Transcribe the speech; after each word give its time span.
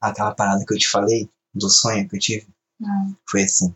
aquela 0.00 0.34
parada 0.34 0.64
que 0.66 0.74
eu 0.74 0.78
te 0.78 0.88
falei, 0.88 1.28
do 1.54 1.68
sonho 1.68 2.08
que 2.08 2.16
eu 2.16 2.20
tive, 2.20 2.46
Hum. 2.80 3.14
foi 3.28 3.42
assim. 3.42 3.74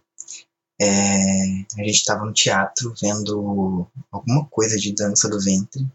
É, 0.81 1.61
a 1.79 1.85
gente 1.85 2.05
tava 2.05 2.25
no 2.25 2.33
teatro 2.33 2.95
vendo 3.01 3.87
alguma 4.11 4.47
coisa 4.47 4.77
de 4.77 4.93
dança 4.95 5.29
do 5.29 5.41
ventre, 5.41 5.87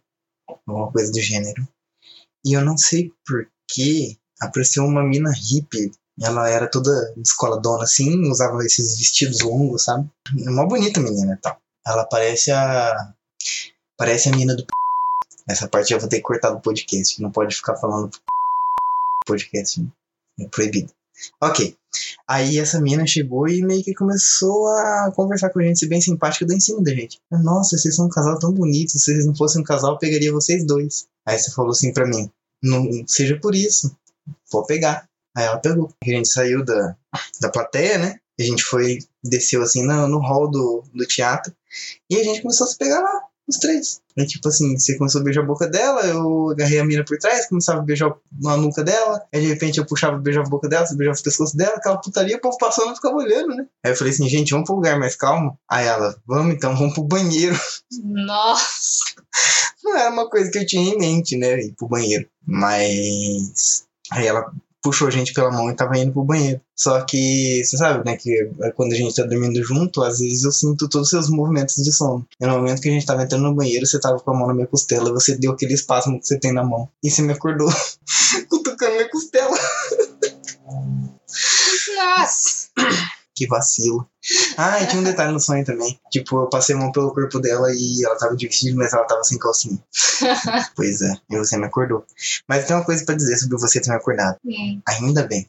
alguma 0.47 0.92
coisa 0.92 1.12
do 1.12 1.20
gênero. 1.20 1.68
E 2.46 2.54
eu 2.55 2.63
não 2.63 2.78
sei 2.78 3.12
por 3.26 3.46
que 3.70 4.18
apareceu 4.42 4.86
uma 4.86 5.04
mina 5.04 5.31
hippie. 5.31 5.92
Ela 6.22 6.50
era 6.50 6.70
toda 6.70 6.92
descoladona 7.18 7.84
assim, 7.84 8.30
usava 8.30 8.64
esses 8.66 8.98
vestidos 8.98 9.42
longos, 9.42 9.84
sabe? 9.84 10.10
Uma 10.38 10.66
bonita 10.68 11.00
menina 11.00 11.34
e 11.34 11.38
tal. 11.42 11.60
Ela 11.86 12.06
parece 12.06 12.52
a. 12.52 13.14
Parece 13.98 14.30
a 14.30 14.36
mina 14.36 14.56
do. 14.56 14.66
Essa 15.48 15.68
parte 15.68 15.92
eu 15.94 16.00
vou 16.00 16.08
ter 16.08 16.18
que 16.18 16.23
cortar 16.23 16.52
do 16.52 16.59
podcast. 16.62 17.22
Não 17.22 17.32
pode 17.32 17.55
ficar 17.55 17.76
falando 17.77 18.12
podcast. 19.26 19.82
né? 19.82 19.88
Proibido. 20.48 20.91
Ok. 21.41 21.76
Aí 22.27 22.59
essa 22.59 22.80
mina 22.80 23.05
chegou 23.05 23.48
e 23.48 23.62
meio 23.64 23.84
que 23.84 23.94
começou 23.94 24.68
a 24.68 25.12
conversar 25.16 25.50
com 25.50 25.59
a 25.59 25.64
gente, 25.64 25.80
ser 25.80 25.88
bem 25.88 26.00
simpática, 26.00 26.45
em 26.54 26.59
cima 26.59 26.81
da 26.81 26.94
gente. 26.94 27.20
Nossa, 27.31 27.77
vocês 27.77 27.95
são 27.95 28.05
um 28.05 28.09
casal 28.09 28.38
tão 28.38 28.54
bonito. 28.54 28.91
Se 28.91 29.00
vocês 29.00 29.26
não 29.26 29.36
fossem 29.36 29.62
um 29.62 29.66
casal, 29.66 29.94
eu 29.94 29.98
pegaria 29.98 30.31
vocês 30.31 30.66
dois. 30.66 31.08
Aí 31.26 31.38
você 31.38 31.52
falou 31.52 31.72
assim 31.72 31.91
pra 31.91 32.08
mim: 32.08 32.30
Não 32.62 32.88
seja 33.08 33.38
por 33.40 33.55
isso. 33.55 33.95
Vou 34.52 34.66
pegar. 34.66 35.09
Aí 35.36 35.45
ela 35.45 35.58
pegou. 35.58 35.91
A 36.04 36.09
gente 36.09 36.30
saiu 36.30 36.64
da, 36.64 36.95
da 37.42 37.50
plateia, 37.50 37.98
né? 37.98 38.20
A 38.40 38.44
gente 38.44 38.64
foi, 38.64 39.00
desceu 39.23 39.62
assim 39.62 39.86
no, 39.86 40.08
no 40.08 40.20
hall 40.20 40.50
do, 40.50 40.84
do 40.94 41.06
teatro. 41.06 41.53
E 42.09 42.17
a 42.17 42.23
gente 42.23 42.42
começou 42.42 42.66
a 42.66 42.70
se 42.70 42.78
pegar 42.78 43.02
lá, 43.02 43.23
os 43.49 43.58
três. 43.58 44.02
Aí, 44.17 44.26
tipo 44.26 44.48
assim, 44.48 44.77
você 44.77 44.98
começou 44.98 45.21
a 45.21 45.23
beijar 45.23 45.41
a 45.41 45.45
boca 45.45 45.67
dela, 45.67 46.02
eu 46.02 46.49
agarrei 46.52 46.80
a 46.80 46.85
mina 46.85 47.03
por 47.03 47.17
trás, 47.17 47.48
começava 47.48 47.80
a 47.80 47.84
beijar 47.84 48.13
a 48.45 48.58
nuca 48.58 48.84
dela. 48.84 49.22
Aí 49.34 49.41
de 49.41 49.48
repente 49.48 49.80
eu 49.80 49.85
puxava, 49.85 50.17
beijava 50.17 50.48
a 50.48 50.49
boca 50.49 50.67
dela, 50.67 50.85
você 50.85 50.95
beijava 50.95 51.20
o 51.20 51.23
pescoço 51.23 51.58
dela, 51.58 51.75
aquela 51.75 51.98
putaria, 51.98 52.38
o 52.38 52.41
povo 52.41 52.58
passando 52.58 52.91
e 52.91 52.95
ficava 52.95 53.16
olhando, 53.16 53.56
né? 53.56 53.66
Aí 53.83 53.91
eu 53.91 53.95
falei 53.95 54.14
assim, 54.14 54.28
gente, 54.28 54.52
vamos 54.52 54.67
pro 54.67 54.75
lugar 54.75 55.00
mais 55.00 55.16
calmo. 55.16 55.58
Aí 55.69 55.86
ela, 55.86 56.16
vamos 56.28 56.53
então, 56.53 56.75
vamos 56.75 56.94
pro 56.94 57.03
banheiro. 57.03 57.59
Nossa. 58.03 59.03
Não 59.84 59.97
era 59.97 60.11
uma 60.11 60.30
coisa 60.30 60.52
que 60.52 60.59
eu 60.59 60.66
tinha 60.66 60.94
em 60.94 60.97
mente, 60.97 61.38
né? 61.38 61.59
Ir 61.59 61.73
pro 61.73 61.88
banheiro. 61.88 62.28
Mas. 62.45 63.86
Aí 64.11 64.28
ela 64.28 64.52
puxou 64.90 65.08
a 65.08 65.12
gente 65.12 65.34
pela 65.34 65.52
mão 65.52 65.70
e 65.70 65.76
tava 65.76 65.98
indo 66.00 66.12
pro 66.12 66.23
banheiro. 66.23 66.59
Só 66.76 67.00
que, 67.02 67.64
você 67.64 67.78
sabe, 67.78 68.04
né? 68.04 68.18
Que 68.18 68.50
quando 68.76 68.94
a 68.94 68.96
gente 68.96 69.16
tá 69.16 69.23
dormindo 69.23 69.64
junto, 69.64 70.02
às 70.02 70.18
vezes 70.18 70.44
eu 70.44 70.52
sinto 70.52 70.90
todos 70.90 71.08
os 71.08 71.09
seus 71.12 71.30
movimentos 71.30 71.76
de 71.76 71.94
sono. 71.94 72.26
E 72.42 72.46
no 72.46 72.54
momento 72.54 72.81
que 72.81 72.90
a 72.90 72.92
gente 72.92 73.06
tava 73.06 73.23
entrando 73.23 73.44
no 73.44 73.56
banheiro, 73.56 73.86
você 73.86 74.00
tava 74.00 74.20
com 74.20 74.31
a 74.31 74.34
mão 74.34 74.48
na 74.48 74.54
minha 74.56 74.68
costela, 74.68 75.14
você 75.14 75.38
deu 75.38 75.52
aquele 75.52 75.76
espasmo 75.76 76.20
que 76.20 76.26
você 76.26 76.40
tem 76.40 76.52
na 76.52 76.64
mão. 76.64 76.90
E 77.04 77.12
você 77.12 77.22
me 77.22 77.34
acordou 77.34 77.72
cutucando 78.50 78.94
minha 78.94 79.09
costela. 79.09 79.56
Nossa. 81.96 82.70
Que 83.40 83.48
vacilo. 83.48 84.06
Ah, 84.58 84.84
e 84.84 84.88
tinha 84.88 85.00
um 85.00 85.06
detalhe 85.06 85.32
no 85.32 85.40
sonho 85.40 85.64
também. 85.64 85.98
Tipo, 86.12 86.42
eu 86.42 86.50
passei 86.50 86.76
a 86.76 86.78
mão 86.78 86.92
pelo 86.92 87.14
corpo 87.14 87.40
dela 87.40 87.70
e 87.72 88.06
ela 88.06 88.18
tava 88.18 88.36
de 88.36 88.48
vestido, 88.48 88.76
mas 88.76 88.92
ela 88.92 89.06
tava 89.06 89.23
sem 89.23 89.40
calcinha. 89.40 89.81
pois 90.76 91.02
é, 91.02 91.14
e 91.30 91.38
você 91.38 91.56
me 91.56 91.66
acordou. 91.66 92.04
Mas 92.46 92.66
tem 92.66 92.76
uma 92.76 92.84
coisa 92.84 93.06
pra 93.06 93.16
dizer 93.16 93.38
sobre 93.38 93.58
você 93.58 93.80
ter 93.80 93.92
me 93.92 93.96
acordado. 93.96 94.38
Ainda 94.86 95.26
bem. 95.26 95.48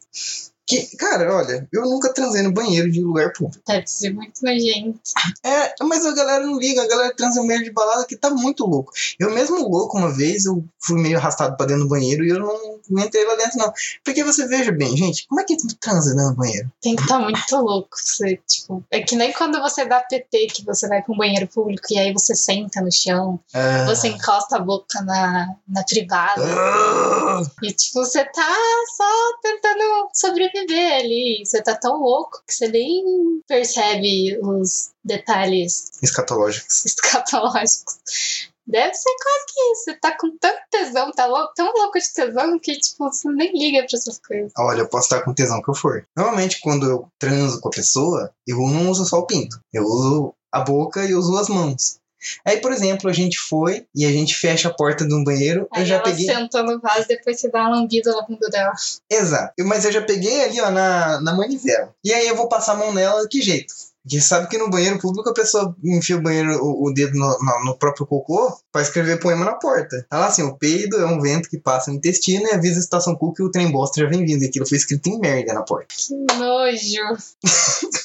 Que, 0.67 0.95
cara, 0.95 1.35
olha, 1.35 1.67
eu 1.73 1.81
nunca 1.83 2.13
transei 2.13 2.41
no 2.43 2.51
banheiro 2.53 2.89
de 2.89 3.01
lugar 3.01 3.33
público. 3.33 3.61
deve 3.67 3.87
ser 3.87 4.13
muito 4.13 4.41
nojento. 4.41 4.99
É, 5.43 5.73
mas 5.83 6.05
a 6.05 6.13
galera 6.13 6.45
não 6.45 6.57
liga, 6.57 6.81
a 6.83 6.87
galera 6.87 7.13
transa 7.15 7.41
no 7.41 7.47
banheiro 7.47 7.65
de 7.65 7.73
balada 7.73 8.05
que 8.05 8.15
tá 8.15 8.29
muito 8.29 8.65
louco. 8.65 8.93
Eu 9.19 9.31
mesmo 9.31 9.67
louco, 9.67 9.97
uma 9.97 10.13
vez, 10.13 10.45
eu 10.45 10.63
fui 10.79 11.01
meio 11.01 11.17
arrastado 11.17 11.57
pra 11.57 11.65
dentro 11.65 11.83
do 11.83 11.89
banheiro 11.89 12.23
e 12.23 12.29
eu 12.29 12.39
não, 12.39 12.79
não 12.89 13.03
entrei 13.03 13.25
lá 13.25 13.35
dentro, 13.35 13.57
não. 13.57 13.73
Porque 14.05 14.23
você 14.23 14.47
veja 14.47 14.71
bem, 14.71 14.95
gente, 14.95 15.27
como 15.27 15.41
é 15.41 15.43
que 15.43 15.57
transa 15.79 16.15
dentro 16.15 16.31
do 16.31 16.37
banheiro? 16.37 16.71
Tem 16.81 16.95
que 16.95 17.01
estar 17.01 17.19
muito 17.19 17.55
louco. 17.57 17.97
Você, 17.97 18.39
tipo, 18.47 18.81
é 18.91 19.01
que 19.01 19.15
nem 19.15 19.33
quando 19.33 19.59
você 19.59 19.83
dá 19.85 19.99
PT, 19.99 20.47
que 20.53 20.63
você 20.65 20.87
vai 20.87 21.01
pra 21.01 21.13
um 21.13 21.17
banheiro 21.17 21.47
público 21.47 21.85
e 21.91 21.97
aí 21.99 22.13
você 22.13 22.33
senta 22.35 22.81
no 22.81 22.91
chão, 22.91 23.39
Ah, 23.53 23.85
você 23.87 24.07
encosta 24.09 24.55
a 24.55 24.59
boca 24.59 25.01
na, 25.01 25.47
na 25.67 25.83
privada. 25.83 26.41
ah, 26.45 27.41
E, 27.61 27.73
tipo, 27.73 27.95
você 28.05 28.23
tá 28.23 28.55
só 28.95 29.09
tentando 29.41 30.09
sobreviver 30.13 30.50
ali. 30.59 31.43
Você 31.45 31.61
tá 31.61 31.75
tão 31.75 32.01
louco 32.01 32.41
que 32.47 32.53
você 32.53 32.67
nem 32.67 33.41
percebe 33.47 34.39
os 34.41 34.91
detalhes 35.03 35.91
escatológicos. 36.01 36.85
escatológicos. 36.85 38.49
Deve 38.67 38.93
ser 38.93 39.09
quase 39.21 39.45
que 39.47 39.71
isso. 39.71 39.83
Você 39.83 39.93
tá 39.95 40.17
com 40.17 40.37
tanto 40.37 40.61
tesão, 40.69 41.11
tá 41.11 41.25
louco, 41.25 41.53
tão 41.55 41.65
louco 41.73 41.99
de 41.99 42.13
tesão 42.13 42.59
que, 42.59 42.77
tipo, 42.77 43.11
você 43.11 43.27
nem 43.29 43.51
liga 43.51 43.85
pra 43.85 43.97
essas 43.97 44.19
coisas. 44.19 44.51
Olha, 44.57 44.81
eu 44.81 44.87
posso 44.87 45.05
estar 45.05 45.25
com 45.25 45.33
tesão 45.33 45.61
que 45.61 45.69
eu 45.69 45.75
for. 45.75 46.07
Normalmente, 46.15 46.61
quando 46.61 46.89
eu 46.89 47.07
transo 47.19 47.59
com 47.59 47.67
a 47.67 47.71
pessoa, 47.71 48.31
eu 48.47 48.57
não 48.57 48.89
uso 48.89 49.05
só 49.05 49.19
o 49.19 49.25
pinto. 49.25 49.59
Eu 49.73 49.83
uso 49.83 50.33
a 50.51 50.61
boca 50.61 51.03
e 51.03 51.13
uso 51.13 51.37
as 51.37 51.49
mãos. 51.49 51.99
Aí, 52.45 52.57
por 52.57 52.71
exemplo, 52.71 53.09
a 53.09 53.13
gente 53.13 53.37
foi 53.39 53.85
e 53.95 54.05
a 54.05 54.11
gente 54.11 54.35
fecha 54.35 54.67
a 54.69 54.73
porta 54.73 55.05
de 55.07 55.13
um 55.13 55.23
banheiro. 55.23 55.67
Aí 55.71 55.81
eu 55.83 55.85
já 55.85 55.95
ela 55.95 56.03
peguei. 56.03 56.25
senta 56.25 56.61
no 56.63 56.79
vaso 56.79 57.01
e 57.03 57.07
depois 57.07 57.39
você 57.39 57.49
dá 57.49 57.61
uma 57.61 57.77
lambida 57.77 58.11
na 58.11 58.21
bunda 58.23 58.47
dela. 58.49 58.73
Exato. 59.09 59.53
Mas 59.59 59.85
eu 59.85 59.91
já 59.91 60.01
peguei 60.01 60.43
ali, 60.43 60.61
ó, 60.61 60.69
na, 60.71 61.19
na 61.21 61.33
manivela. 61.35 61.93
E 62.03 62.13
aí 62.13 62.27
eu 62.27 62.35
vou 62.35 62.47
passar 62.49 62.73
a 62.73 62.77
mão 62.77 62.93
nela, 62.93 63.27
que 63.29 63.41
jeito? 63.41 63.73
Porque 64.03 64.19
sabe 64.19 64.47
que 64.47 64.57
no 64.57 64.67
banheiro 64.67 64.97
público 64.97 65.29
a 65.29 65.33
pessoa 65.33 65.75
enfia 65.83 66.17
o, 66.17 66.21
banheiro, 66.23 66.57
o, 66.63 66.87
o 66.87 66.91
dedo 66.93 67.13
no, 67.15 67.27
no- 67.37 67.65
no 67.65 67.77
próprio 67.77 68.07
cocô 68.07 68.51
pra 68.71 68.81
escrever 68.81 69.19
poema 69.19 69.45
na 69.45 69.53
porta. 69.53 70.03
Tá 70.09 70.17
lá 70.17 70.25
assim, 70.25 70.41
o 70.41 70.57
peido 70.57 70.97
é 70.97 71.05
um 71.05 71.21
vento 71.21 71.47
que 71.47 71.59
passa 71.59 71.91
no 71.91 71.97
intestino 71.97 72.47
e 72.47 72.51
avisa 72.51 72.79
a 72.79 72.83
estação 72.83 73.15
cu 73.15 73.31
que 73.31 73.43
o 73.43 73.51
trem 73.51 73.71
bosta 73.71 74.01
já 74.01 74.07
vem 74.09 74.25
vindo. 74.25 74.43
E 74.43 74.47
aquilo 74.47 74.67
foi 74.67 74.79
escrito 74.79 75.07
em 75.07 75.19
merda 75.19 75.53
na 75.53 75.61
porta. 75.61 75.93
Que 75.95 76.15
nojo. 76.35 77.21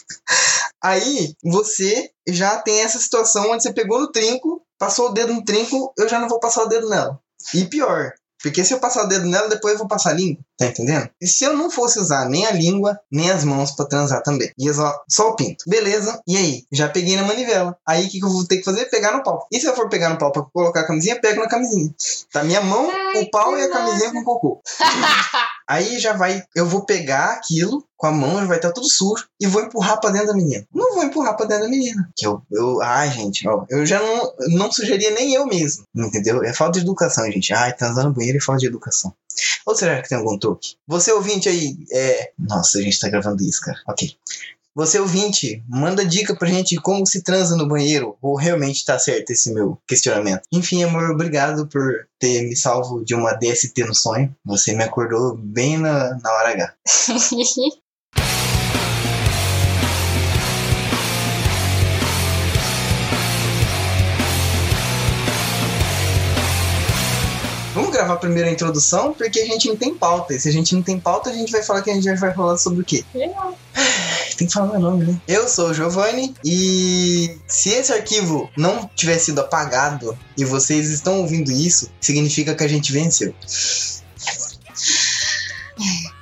Aí 0.87 1.35
você 1.43 2.11
já 2.29 2.59
tem 2.59 2.81
essa 2.81 3.01
situação 3.01 3.51
onde 3.51 3.65
você 3.65 3.73
pegou 3.73 3.99
no 3.99 4.13
trinco, 4.13 4.63
passou 4.79 5.09
o 5.09 5.13
dedo 5.13 5.35
no 5.35 5.45
trinco, 5.45 5.93
eu 5.99 6.09
já 6.09 6.21
não 6.21 6.29
vou 6.29 6.39
passar 6.39 6.63
o 6.63 6.69
dedo 6.69 6.89
nela. 6.89 7.19
E 7.53 7.65
pior, 7.65 8.13
porque 8.41 8.65
se 8.65 8.73
eu 8.73 8.79
passar 8.79 9.03
o 9.03 9.09
dedo 9.09 9.27
nela, 9.27 9.49
depois 9.49 9.73
eu 9.73 9.79
vou 9.81 9.89
passar 9.89 10.11
a 10.11 10.15
língua. 10.15 10.41
Tá 10.57 10.67
entendendo? 10.67 11.11
E 11.21 11.27
se 11.27 11.43
eu 11.43 11.57
não 11.57 11.69
fosse 11.69 11.99
usar 11.99 12.29
nem 12.29 12.47
a 12.47 12.53
língua, 12.53 12.97
nem 13.11 13.33
as 13.33 13.43
mãos 13.43 13.73
pra 13.73 13.85
transar 13.85 14.23
também? 14.23 14.53
Ia 14.57 14.73
só, 14.73 15.03
só 15.11 15.31
o 15.31 15.35
pinto. 15.35 15.65
Beleza? 15.67 16.23
E 16.25 16.37
aí? 16.37 16.63
Já 16.71 16.89
peguei 16.89 17.17
na 17.17 17.25
manivela. 17.25 17.77
Aí 17.85 18.07
o 18.07 18.09
que, 18.09 18.21
que 18.21 18.25
eu 18.25 18.31
vou 18.31 18.47
ter 18.47 18.59
que 18.59 18.65
fazer? 18.65 18.85
Pegar 18.85 19.11
no 19.11 19.25
pau. 19.25 19.45
E 19.53 19.59
se 19.59 19.67
eu 19.67 19.75
for 19.75 19.89
pegar 19.89 20.11
no 20.11 20.19
pau 20.19 20.31
pra 20.31 20.43
colocar 20.53 20.83
a 20.83 20.87
camisinha, 20.87 21.21
pego 21.21 21.41
na 21.41 21.49
camisinha. 21.49 21.93
Tá 22.33 22.45
minha 22.45 22.61
mão, 22.61 22.89
Ai, 22.89 23.23
o 23.23 23.31
pau 23.33 23.59
e 23.59 23.63
a 23.63 23.71
camisinha 23.71 24.13
com 24.13 24.23
cocô. 24.23 24.63
Aí 25.69 25.99
já 25.99 26.13
vai, 26.13 26.43
eu 26.55 26.67
vou 26.67 26.85
pegar 26.85 27.33
aquilo 27.33 27.85
com 27.97 28.07
a 28.07 28.13
mão, 28.13 28.39
já 28.39 28.45
vai 28.45 28.57
estar 28.57 28.73
tudo 28.73 28.89
sujo, 28.89 29.27
e 29.41 29.47
vou 29.47 29.63
empurrar 29.63 30.01
pra 30.01 30.11
dentro 30.11 30.29
da 30.29 30.35
menina. 30.35 30.67
Não 30.73 30.95
vou 30.95 31.03
empurrar 31.03 31.37
pra 31.37 31.47
dentro 31.47 31.65
da 31.65 31.71
menina. 31.71 32.09
Que 32.15 32.27
eu, 32.27 32.43
eu 32.53 32.81
ai, 32.83 33.11
gente, 33.11 33.49
ó, 33.49 33.65
eu 33.69 33.85
já 33.85 34.01
não, 34.01 34.33
não 34.51 34.71
sugeria 34.71 35.11
nem 35.11 35.35
eu 35.35 35.47
mesmo, 35.47 35.85
entendeu? 35.95 36.45
É 36.45 36.53
falta 36.53 36.79
de 36.79 36.85
educação, 36.85 37.25
gente. 37.33 37.53
Ai, 37.53 37.73
transar 37.75 38.05
no 38.05 38.13
banheiro 38.13 38.39
é 38.39 38.41
falta 38.41 38.61
de 38.61 38.67
educação. 38.67 39.13
Ou 39.67 39.75
será 39.75 40.01
que 40.01 40.09
tem 40.09 40.19
algum 40.19 40.39
truque? 40.39 40.77
Você 40.87 41.13
ouvinte 41.13 41.49
aí, 41.49 41.77
é. 41.93 42.31
Nossa, 42.39 42.79
a 42.79 42.83
gente 42.83 42.99
tá 42.99 43.09
gravando 43.09 43.43
isso, 43.43 43.61
cara. 43.61 43.79
Ok. 43.87 44.17
Você 44.77 45.01
ouvinte, 45.01 45.65
manda 45.67 46.05
dica 46.05 46.37
pra 46.37 46.51
gente 46.51 46.75
de 46.75 46.81
como 46.83 47.07
se 47.07 47.23
transa 47.23 47.57
no 47.57 47.67
banheiro, 47.67 48.15
ou 48.21 48.37
realmente 48.37 48.85
tá 48.85 48.99
certo 48.99 49.31
esse 49.31 49.51
meu 49.55 49.79
questionamento. 49.89 50.43
Enfim, 50.53 50.85
amor, 50.85 51.11
obrigado 51.11 51.67
por 51.67 52.07
ter 52.19 52.43
me 52.43 52.55
salvo 52.55 53.03
de 53.03 53.15
uma 53.15 53.33
DST 53.33 53.73
no 53.85 53.95
sonho. 53.95 54.37
Você 54.45 54.75
me 54.75 54.85
acordou 54.85 55.35
bem 55.35 55.79
na, 55.79 56.19
na 56.19 56.31
hora 56.31 56.51
H. 56.51 56.75
gravar 67.97 68.21
a 68.23 68.51
introdução, 68.51 69.13
porque 69.13 69.41
a 69.41 69.47
gente 69.47 69.69
não 69.69 69.77
tem 69.77 69.95
pauta. 69.95 70.35
E 70.35 70.41
se 70.41 70.49
a 70.49 70.53
gente 70.53 70.75
não 70.75 70.83
tem 70.83 71.01
pauta, 71.01 71.31
a 71.31 71.33
gente 71.33 71.51
vai 71.51 71.63
falar 71.63 71.83
que 71.83 71.91
a 71.91 71.95
gente 71.95 72.05
vai 72.19 72.35
falar 72.35 72.59
sobre 72.59 72.83
o 72.83 72.85
quê? 72.85 73.05
Tem 74.37 74.47
que 74.47 74.53
falar 74.53 74.73
meu 74.73 74.81
nome, 74.81 75.07
né? 75.07 75.21
Eu 75.27 75.49
sou 75.49 75.71
o 75.71 75.75
Giovanni 75.75 76.35
e 76.45 77.39
se 77.47 77.71
esse 77.71 77.93
arquivo 77.93 78.51
não 78.57 78.89
tiver 78.95 79.19
sido 79.19 79.41
apagado 79.41 80.17
e 80.37 80.45
vocês 80.45 80.91
estão 80.91 81.21
ouvindo 81.21 81.51
isso, 81.51 81.91
significa 82.01 82.55
que 82.55 82.63
a 82.63 82.69
gente 82.69 82.93
venceu. 82.93 83.35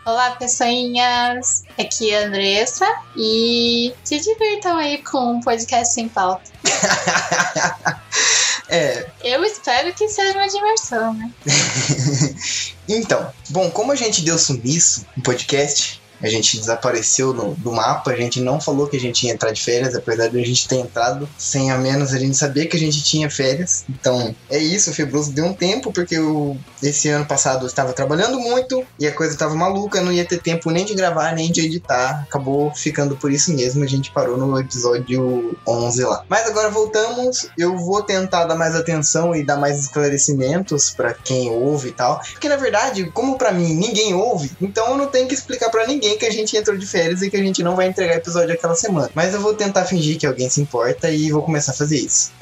Olá, 0.07 0.33
pessoinhas! 0.33 1.65
Aqui 1.79 2.11
é 2.11 2.25
a 2.25 2.27
Andressa 2.27 2.87
e 3.17 3.93
se 4.05 4.21
divirtam 4.21 4.77
aí 4.77 4.99
com 5.03 5.37
um 5.37 5.41
podcast 5.41 5.95
sem 5.95 6.09
pauta. 6.09 6.51
é, 8.69 9.07
Eu 9.23 9.45
espero 9.45 9.93
que 9.93 10.09
seja 10.09 10.39
uma 10.39 10.49
diversão, 10.49 11.15
né? 11.15 11.31
então, 12.89 13.31
bom, 13.51 13.71
como 13.71 13.93
a 13.93 13.97
gente 13.97 14.23
deu 14.23 14.39
sumiço 14.39 15.07
no 15.17 15.23
podcast, 15.23 16.01
A 16.25 16.29
gente 16.29 16.59
desapareceu 16.59 17.35
no, 17.35 17.55
do 17.55 17.71
mapa, 17.71 18.11
a 18.11 18.17
gente 18.17 18.41
não 18.41 18.61
falou 18.61 18.87
que 18.87 18.97
a 18.97 19.01
gente 19.01 19.27
ia 19.27 19.33
entrar 19.33 19.53
de 19.53 19.63
férias, 19.63 19.95
apesar 19.95 20.29
de 20.29 20.41
a 20.41 20.45
gente 20.45 20.67
ter 20.67 20.77
entrado 20.77 21.29
sem 21.37 21.71
a 21.71 21.77
menos 21.77 22.15
a 22.15 22.19
gente 22.19 22.37
sabia 22.37 22.67
que 22.67 22.77
a 22.77 22.81
gente 22.81 23.03
tinha 23.05 23.29
férias. 23.31 23.85
Então 23.89 24.35
é 24.49 24.59
isso, 24.59 24.91
o 24.91 24.95
Febroso 24.95 25.33
deu 25.33 25.45
um 25.45 25.53
tempo, 25.53 25.93
porque 25.93 26.17
eu, 26.17 26.57
esse 26.83 27.09
ano 27.09 27.27
passado 27.27 27.65
eu 27.65 27.67
estava 27.67 27.93
trabalhando 27.93 28.39
muito 28.39 28.85
e 28.99 29.07
a 29.07 29.13
coisa 29.13 29.35
estava 29.35 29.55
maluca, 29.55 30.01
não 30.01 30.13
ia 30.13 30.25
ter 30.25 30.41
tempo 30.41 30.71
nem 30.71 30.85
de 30.85 30.95
gravar, 30.95 31.33
nem 31.33 31.53
de 31.53 31.61
editar. 31.61 32.25
Acabou 32.27 32.73
ficando 32.75 33.17
por 33.17 33.31
isso 33.31 33.53
mesmo, 33.55 33.85
a 33.85 33.87
gente 33.87 34.11
parou 34.11 34.37
no 34.37 34.59
episódio 34.59 35.57
11 35.67 36.05
lá. 36.05 36.25
Mas 36.29 36.47
agora 36.47 36.71
voltamos, 36.71 37.49
eu 37.59 37.77
vou 37.77 38.03
tentar 38.03 38.45
dar 38.45 38.55
mais 38.55 38.75
atenção 38.75 39.35
e 39.35 39.45
dar 39.45 39.57
mais 39.57 39.79
esclarecimentos 39.81 40.91
para 40.91 41.13
quem 41.13 41.51
ouve 41.51 41.89
e 41.89 41.93
tal. 41.93 42.21
Porque 42.33 42.49
na 42.49 42.57
verdade, 42.57 43.11
como 43.13 43.37
para 43.37 43.53
mim 43.53 43.75
ninguém 43.75 44.15
ouve, 44.15 44.51
então 44.61 44.91
eu 44.91 44.97
não 44.97 45.07
tenho 45.07 45.29
que 45.29 45.35
explicar 45.35 45.71
para 45.71 45.87
ninguém 45.87 46.14
que 46.17 46.27
a 46.27 46.31
gente 46.31 46.57
entrou 46.57 46.77
de 46.77 46.87
férias 46.87 47.23
e 47.23 47.31
que 47.31 47.37
a 47.37 47.43
gente 47.43 47.63
não 47.63 47.77
vai 47.77 47.87
entregar 47.87 48.17
episódio 48.17 48.55
aquela 48.55 48.75
semana. 48.75 49.11
Mas 49.15 49.35
eu 49.35 49.41
vou 49.41 49.55
tentar 49.55 49.85
fingir 49.85 50.19
que 50.19 50.27
alguém 50.27 50.49
se 50.49 50.61
importa 50.61 51.11
e 51.11 51.31
vou 51.31 51.43
começar 51.43 51.73
a 51.73 51.75
fazer 51.75 51.99
isso. 51.99 52.33